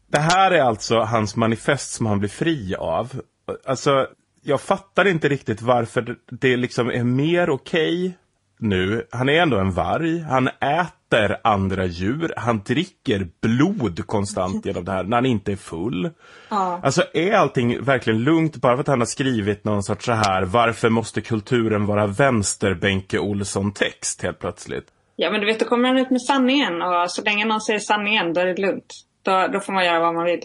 [0.08, 3.22] det här är alltså hans manifest som han blir fri av.
[3.64, 4.06] Alltså,
[4.42, 8.16] jag fattar inte riktigt varför det liksom är mer okej
[8.62, 9.06] nu.
[9.10, 10.20] Han är ändå en varg.
[10.20, 12.32] Han äter andra djur.
[12.36, 16.10] Han dricker blod konstant genom det här när han inte är full.
[16.48, 16.80] Ja.
[16.82, 20.42] Alltså är allting verkligen lugnt bara för att han har skrivit någon sorts så här
[20.42, 24.86] varför måste kulturen vara vänster Benke Olsson-text helt plötsligt?
[25.16, 27.78] Ja men du vet, då kommer han ut med sanningen och så länge någon säger
[27.78, 28.92] sanningen då är det lugnt.
[29.22, 30.40] Då, då får man göra vad man vill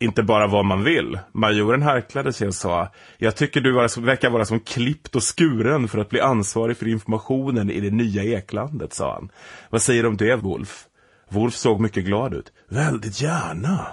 [0.00, 1.18] inte bara vad man vill.
[1.32, 2.88] Majoren harklade sig och sa
[3.18, 7.70] Jag tycker du verkar vara som klippt och skuren för att bli ansvarig för informationen
[7.70, 9.30] i det nya Eklandet, sa han.
[9.70, 10.84] Vad säger du om det, Wolf?
[11.28, 12.52] Wolf såg mycket glad ut.
[12.68, 13.86] Väldigt gärna.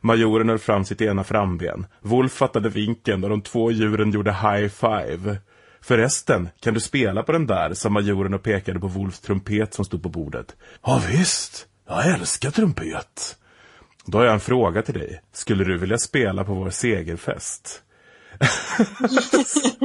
[0.00, 1.86] Majoren höll fram sitt ena framben.
[2.00, 5.36] Wolf fattade vinken och de två djuren gjorde high five.
[5.82, 9.84] Förresten, kan du spela på den där, sa majoren och pekade på Wolfs trumpet som
[9.84, 10.56] stod på bordet.
[10.86, 13.36] Ja visst, jag älskar trumpet.
[14.06, 15.20] Då har jag en fråga till dig.
[15.32, 17.82] Skulle du vilja spela på vår segerfest?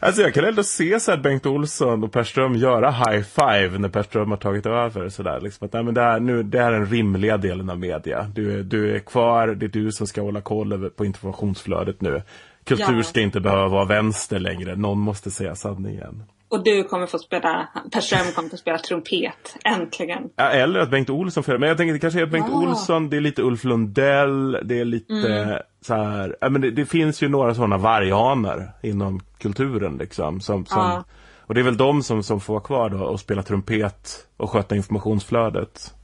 [0.00, 3.78] Alltså jag kan ändå se så här Bengt Olsson och Per Ström göra high five
[3.78, 5.08] när Per Ström har tagit över.
[5.08, 7.70] Så där, liksom att, nej, men det, här, nu, det här är den rimliga delen
[7.70, 8.30] av media.
[8.34, 12.22] Du, är- du är kvar, det är du som ska hålla koll på informationsflödet nu.
[12.64, 13.02] Kultur Ja.
[13.02, 14.76] ska inte behöva vara vänster längre.
[14.76, 16.22] Någon måste säga sanningen.
[16.50, 19.56] Och du kommer få spela, Per Ström kommer få spela trumpet.
[19.64, 20.22] Äntligen.
[20.36, 21.58] Ja, Eller att Bengt Olsson får.
[21.58, 22.56] Men jag tänker det kanske är Bengt Ah.
[22.58, 25.58] Olsson, det är lite Ulf Lundell, det är lite Mm.
[25.80, 30.40] så här, ja, men det, det finns ju några sådana varghanar inom kulturen liksom.
[30.40, 31.04] Som, som, Ja.
[31.46, 34.50] Och det är väl de som, som får vara kvar då och spela trumpet och
[34.50, 35.94] sköta informationsflödet.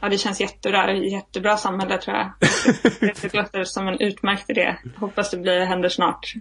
[0.00, 0.92] Ja, det känns jättebra.
[0.92, 2.30] Jättebra samhälle tror jag.
[3.00, 4.76] Det, det låter som en utmärkt idé.
[4.96, 6.34] Hoppas det blir, händer snart.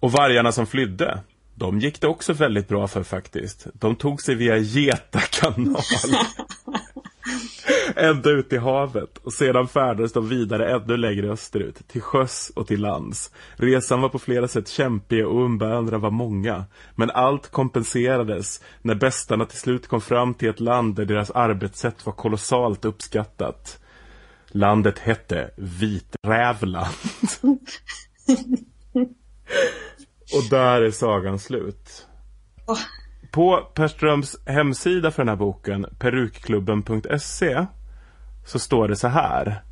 [0.00, 1.18] Och vargarna som flydde,
[1.54, 3.66] de gick det också väldigt bra för faktiskt.
[3.72, 5.82] De tog sig via Geta kanal.
[7.96, 12.66] ända ut i havet och sedan färdades de vidare ännu längre österut, till sjöss och
[12.66, 13.30] till lands.
[13.56, 16.64] Resan var på flera sätt kämpig och umbärandena var många.
[16.94, 22.06] Men allt kompenserades när bästarna till slut kom fram till ett land där deras arbetssätt
[22.06, 23.80] var kolossalt uppskattat.
[24.48, 26.94] Landet hette Viträvland.
[30.32, 32.06] och där är sagan slut.
[33.32, 37.66] På Per Ströms hemsida för den här boken, perukklubben.se,
[38.46, 39.62] så står det så här.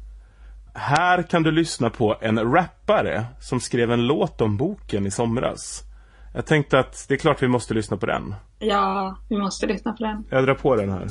[0.75, 5.83] Här kan du lyssna på en rappare som skrev en låt om boken i somras.
[6.35, 8.35] Jag tänkte att det är klart vi måste lyssna på den.
[8.59, 10.25] Ja, vi måste lyssna på den.
[10.31, 11.09] Jag drar på den här.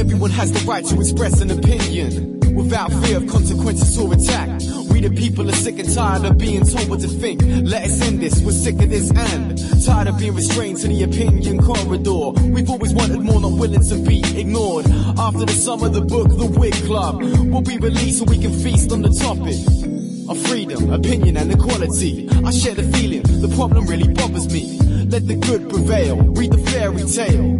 [0.00, 4.48] Everyone has the right to express an opinion without fear of consequences or attack.
[4.90, 7.42] We the people are sick and tired of being told what to think.
[7.44, 11.02] Let us end this, we're sick of this and tired of being restrained to the
[11.02, 12.30] opinion corridor.
[12.48, 14.86] We've always wanted more, not willing to be ignored.
[15.18, 18.90] After the summer, the book, The Wig Club will be released so we can feast
[18.90, 22.28] on the topic of freedom, opinion, and equality.
[22.44, 24.78] I share the feeling, the problem really bothers me.
[25.08, 27.56] Let the good prevail, read the fairy tale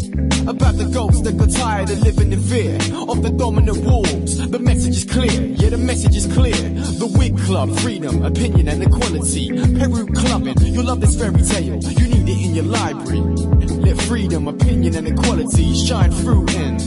[0.48, 2.74] about the ghosts that got tired of living in fear
[3.08, 4.48] of the dominant wolves.
[4.48, 6.54] The message is clear, yeah, the message is clear.
[6.54, 9.50] The Wig Club, freedom, opinion, and equality.
[9.78, 11.78] Peru clubbing, you'll love this fairy tale.
[11.82, 13.20] You need it in your library.
[13.20, 16.78] Let freedom, opinion, and equality shine through and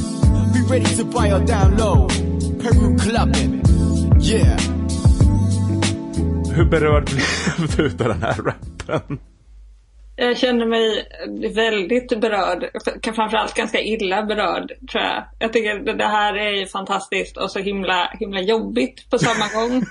[0.54, 2.10] Be ready to buy or download.
[2.62, 3.64] Peru clubbing,
[4.20, 4.79] yeah.
[6.60, 7.10] Hur berörd
[7.58, 9.20] blev du av den här rappen?
[10.16, 11.08] Jag känner mig
[11.54, 12.70] väldigt berörd.
[13.16, 15.24] Framförallt ganska illa berörd, tror jag.
[15.40, 19.78] Jag tycker det det här är fantastiskt och så himla, himla jobbigt på samma gång.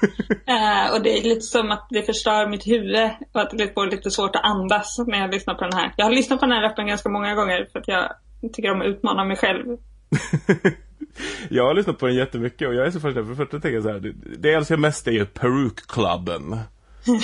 [0.46, 3.86] eh, och det är lite som att det förstör mitt huvud och att det får
[3.86, 5.92] lite svårt att andas när jag lyssnar på den här.
[5.96, 8.12] Jag har lyssnat på den här rappen ganska många gånger för att jag
[8.52, 9.64] tycker om att utmana mig själv.
[11.50, 13.26] Jag har lyssnat på den jättemycket och jag är så fascinerad.
[13.26, 16.58] För det första tänker jag så här, det- jag älskar mest är ju perukklubben.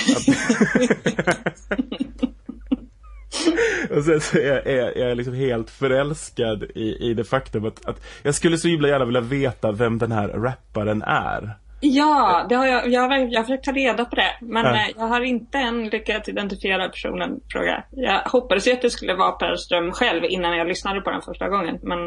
[3.95, 7.85] Och sen så är, är, är jag liksom helt förälskad i, i det faktum att,
[7.85, 11.57] att jag skulle så himla gärna vilja veta vem den här rapparen är.
[11.79, 14.35] Ja, det har jag, jag, har, jag har försökt ta reda på det.
[14.41, 14.75] Men Ja.
[14.75, 17.39] eh, jag har inte än lyckats identifiera personen.
[17.51, 17.83] Fråga.
[17.91, 21.21] Jag hoppades ju att det skulle vara Per Ström själv innan jag lyssnade på den
[21.21, 21.79] första gången.
[21.83, 22.05] Men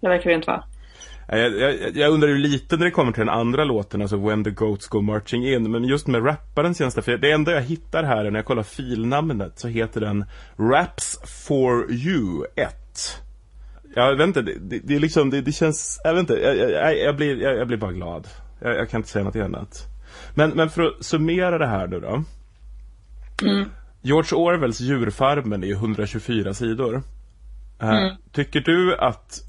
[0.00, 0.64] det verkar det inte vara.
[1.28, 4.16] Ja, Jag, jag, jag undrar ju lite när det kommer till den andra låten, alltså
[4.16, 7.52] When the Goats Go Marching In, men just med rapparen känns det, för det enda
[7.52, 10.24] jag hittar här när jag kollar filnamnet så heter den
[10.56, 12.74] Raps for You 1.
[13.94, 16.98] Jag vet inte, det, det, det är liksom, det, det känns, jag vet inte, jag,
[16.98, 18.28] jag, blir, jag, blir bara glad.
[18.60, 19.86] Jag, jag kan inte säga något annat.
[20.34, 22.24] Men, men för att summera det här nu då.
[23.42, 23.68] Mm.
[24.02, 27.02] George Orwells Djurfarmen är ju 124 sidor.
[27.80, 28.16] Eh, Mm.
[28.32, 29.40] Tycker du att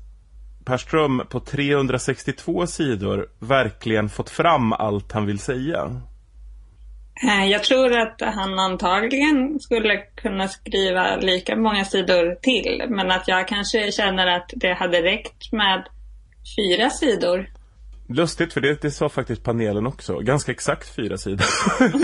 [0.66, 6.02] Per Ström på 362 sidor verkligen fått fram allt han vill säga?
[7.24, 12.84] Eh, jag tror att han antagligen skulle kunna skriva lika många sidor till.
[12.90, 15.88] Men att jag kanske känner att det hade räckt med
[16.58, 17.50] fyra sidor.
[18.08, 20.20] Lustigt, för det, det sa faktiskt panelen också.
[20.20, 21.46] Ganska exakt fyra sidor.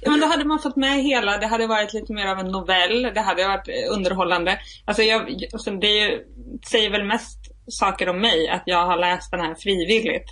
[0.00, 2.46] Ja, men då hade man fått med hela, det hade varit lite mer av en
[2.46, 4.58] novell, det hade varit eh, underhållande.
[4.84, 6.20] Alltså, jag, alltså det
[6.66, 10.26] säger väl mest saker om mig att jag har läst den här frivilligt.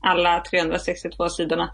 [0.00, 1.70] Alla 362 sidorna.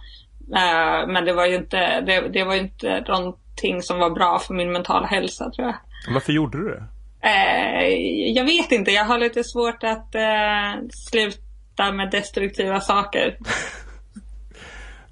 [0.56, 4.38] Eh, men det var ju inte, det, det var ju inte någonting som var bra
[4.38, 5.76] för min mentala hälsa tror jag.
[6.14, 6.84] Varför gjorde du det?
[7.24, 7.88] Eh,
[8.36, 11.41] jag vet inte, jag har lite svårt att eh, sluta
[11.78, 13.38] med destruktiva saker.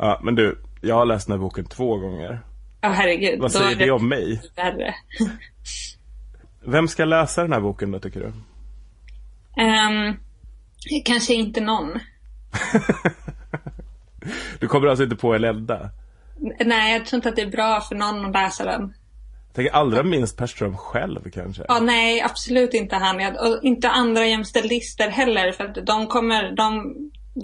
[0.02, 2.40] Ja, men du, jag har läst den här boken två gånger.
[2.80, 3.40] Ja, herregud.
[3.40, 4.42] Vad säger det om mig?
[4.56, 4.94] Värre.
[6.64, 8.32] Vem ska läsa den här boken då, tycker du?
[9.62, 10.16] Ehm,
[11.04, 11.90] kanske inte någon.
[14.58, 15.90] Du kommer alltså inte på Elelda?
[16.64, 18.94] Nej, jag tror inte att det är bra för någon att läsa den.
[19.60, 21.64] Tänker allra minst Per Ström själv kanske?
[21.68, 23.16] Ja, nej, absolut inte han.
[23.16, 25.52] Och inte andra jämställdlister heller.
[25.52, 26.94] För att de kommer, de,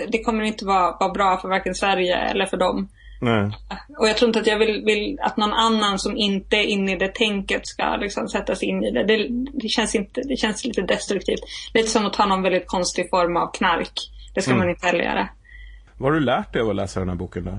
[0.09, 2.89] det kommer inte vara, vara bra för varken Sverige eller för dem.
[3.21, 3.51] Nej.
[3.99, 6.93] Och jag tror inte att jag vill, vill att någon annan som inte är inne
[6.93, 9.05] i det tänket ska liksom sätta sig in i det.
[9.05, 9.29] Det,
[9.63, 11.41] det, känns, inte, det känns lite destruktivt.
[11.75, 13.93] Lite som att ta någon väldigt konstig form av knark.
[14.35, 14.59] Det ska Mm.
[14.59, 15.29] man inte heller göra.
[15.99, 17.59] Vad har du lärt dig av att läsa den här boken då?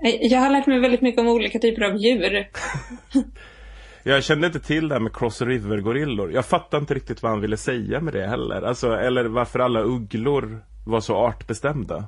[0.00, 2.48] Jag har lärt mig väldigt mycket om olika typer av djur.
[4.02, 6.32] Jag kände inte till det här med Cross River-gorillor.
[6.32, 8.62] Jag fattar inte riktigt vad han ville säga med det heller.
[8.62, 12.04] Alltså, eller varför alla ugglor var så artbestämda.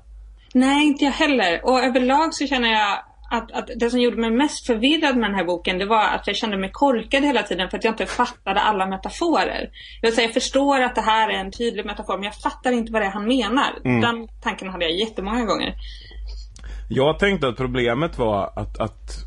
[0.54, 1.60] Nej, inte jag heller.
[1.64, 2.98] Och överlag så känner jag
[3.30, 6.26] att, att det som gjorde mig mest förvirrad med den här boken det var att
[6.26, 9.70] jag kände mig korkad hela tiden för att jag inte fattade alla metaforer.
[10.00, 12.92] Jag, säga, jag förstår att det här är en tydlig metafor men jag fattar inte
[12.92, 13.78] vad det är han menar.
[13.84, 14.00] Mm.
[14.00, 15.74] Den tanken hade jag jättemånga gånger.
[16.92, 19.26] Jag tänkte att problemet var att, att,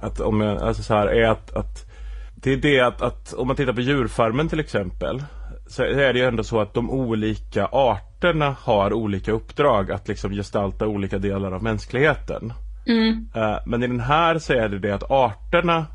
[0.00, 1.90] att om jag, alltså så här, är att, att
[2.34, 5.22] det är det att, att om man tittar på djurfarmen till exempel
[5.66, 10.32] så är det ju ändå så att de olika arterna har olika uppdrag att liksom
[10.32, 12.52] gestalta olika delar av mänskligheten.
[12.86, 13.28] Mm.
[13.34, 15.86] Eh, Men i den här så är det det att arterna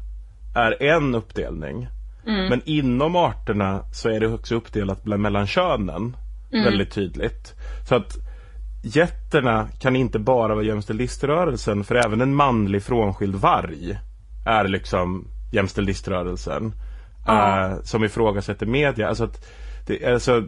[0.56, 1.88] är en uppdelning.
[2.28, 2.50] Mm.
[2.50, 6.18] Men inom arterna så är det också uppdelat mellan könen.
[6.52, 6.66] Mm.
[6.66, 7.54] Väldigt tydligt.
[7.88, 8.23] Så att
[8.84, 13.98] getterna kan inte bara vara jämställdhiströrelsen för även en manlig frånskild varg
[14.46, 16.74] är liksom jämställdhiströrelsen.
[17.26, 17.70] Ja.
[17.70, 19.10] eh, som ifrågasätter media.
[19.10, 19.46] Alltså att
[19.88, 20.44] det, alltså,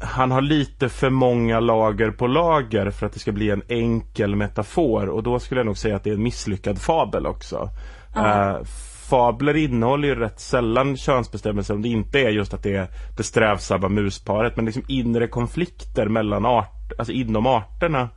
[0.00, 4.36] han har lite för många lager på lager för att det ska bli en enkel
[4.36, 7.70] metafor och då skulle jag nog säga att det är en misslyckad fabel också.
[8.14, 8.50] Ja.
[8.50, 8.64] Eh,
[9.08, 13.22] fabler innehåller ju rätt sällan könsbestämmelser om det inte är just att det är det
[13.22, 16.44] strävsamma musparet men liksom inre konflikter mellan
[16.84, 18.08] art, alltså inom arterna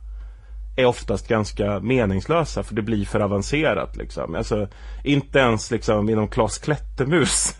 [0.76, 4.34] är oftast ganska meningslösa för det blir för avancerat liksom.
[4.34, 4.68] Alltså,
[5.04, 7.56] inte ens liksom inom Klas Klättermus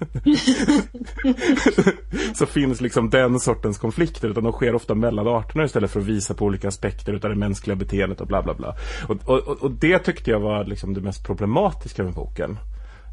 [2.35, 6.07] så finns liksom den sortens konflikter utan de sker ofta mellan arterna istället för att
[6.07, 8.77] visa på olika aspekter utav det mänskliga beteendet och bla bla bla.
[9.09, 12.59] Och, och, och det tyckte jag var liksom det mest problematiska med boken.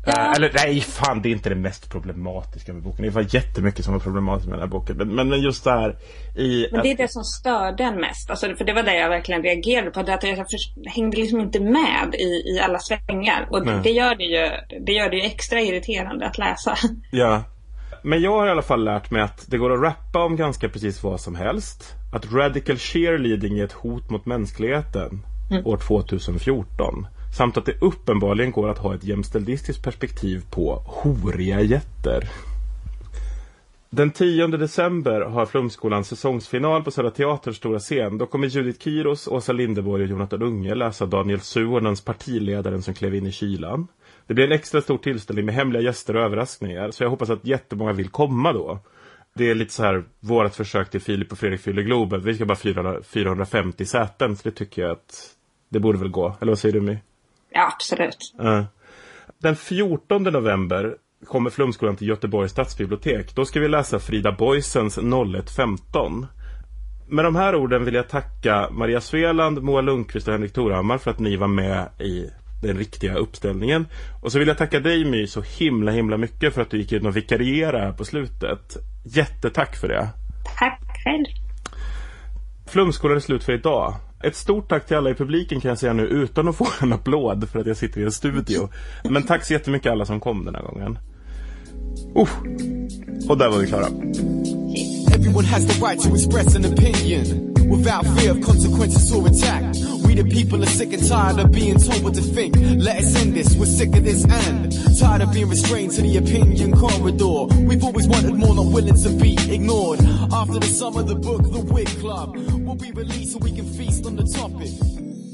[0.08, 3.06] Eh, eller nej, fan det är inte det mest problematiska med boken.
[3.06, 4.98] Det var jättemycket som var problematiskt med den här boken.
[4.98, 5.96] Men, men, just där
[6.36, 6.68] i...
[6.72, 8.30] Men det är att- det som störde en mest.
[8.30, 10.04] Alltså, för det var det jag verkligen reagerade på.
[10.04, 10.46] Det att jag
[10.88, 13.48] hängde liksom inte med i, i alla svängar.
[13.52, 13.80] Och Nej.
[13.84, 14.50] det gör det, ju,
[14.86, 16.76] det gör det ju extra irriterande att läsa.
[17.12, 17.44] Ja.
[18.04, 20.70] Men jag har i alla fall lärt mig att det går att rappa om ganska
[20.70, 21.94] precis vad som helst.
[22.14, 25.22] Att radical cheerleading är ett hot mot mänskligheten
[25.52, 25.66] Mm.
[25.66, 27.08] år 2014.
[27.38, 32.30] Samt att det uppenbarligen går att ha ett jämställdistiskt perspektiv på horiga jätter.
[33.90, 38.18] Den 10 december har Flumskolan säsongsfinal på Södra Teaterns stora scen.
[38.18, 43.16] Då kommer Judith Kiros, Åsa Linderborg och Jonathan Unge läsa Daniel Suhonens partiledaren som klev
[43.16, 43.88] in i kylan.
[44.28, 46.92] Det blir en extra stor tillställning med hemliga gäster och överraskningar.
[46.92, 48.80] Så jag hoppas att jättemånga vill komma då.
[49.36, 52.22] Det är lite så här vårt försök till Filip och Fredrik fyller Globen.
[52.22, 54.36] Vi ska bara 400, 450 säten.
[54.36, 55.36] Så det tycker jag att
[55.70, 56.36] det borde väl gå.
[56.42, 56.98] Eller vad säger du My?
[57.56, 58.34] Ja, absolut.
[59.42, 60.96] Den 14 november
[61.26, 63.36] kommer Flumskolan till Göteborgs stadsbibliotek.
[63.36, 66.28] Då ska vi läsa Frida Boisens 0115.
[67.08, 71.12] Med de här orden vill jag tacka Maria Sveland, Moa Lundqvist och Henrik Torhammar för
[71.12, 72.30] att ni var med i
[72.62, 73.88] den riktiga uppställningen.
[74.24, 76.92] Och så vill jag tacka dig My så himla himla mycket för att du gick
[76.92, 78.78] in och vikarierade här på slutet.
[79.06, 80.10] Jättetack för det.
[80.60, 81.26] Tack själv.
[82.68, 83.94] Flumskolan är slut för idag.
[84.24, 86.94] Ett stort tack till alla i publiken kan jag säga nu utan att få en
[86.94, 88.70] applåd för att jag sitter i en studio.
[89.04, 90.98] Men tack så jättemycket alla som kom den här gången.
[92.16, 92.30] Uh.
[93.30, 93.88] Och där var vi klara.
[95.14, 99.64] Everyone has the right to express an opinion without fear of consequences or attack.
[100.06, 102.56] We the people are sick and tired of being told what to think.
[102.58, 106.18] Let us end this, we're sick of this and tired of being restrained to the
[106.18, 107.46] opinion corridor.
[107.66, 110.00] We've always wanted more, not willing to be ignored.
[110.32, 112.36] After the summer, the book, the Wig Club
[112.66, 114.72] will be released so we can feast on the topic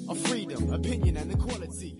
[0.09, 1.97] of freedom, opinion, and equality.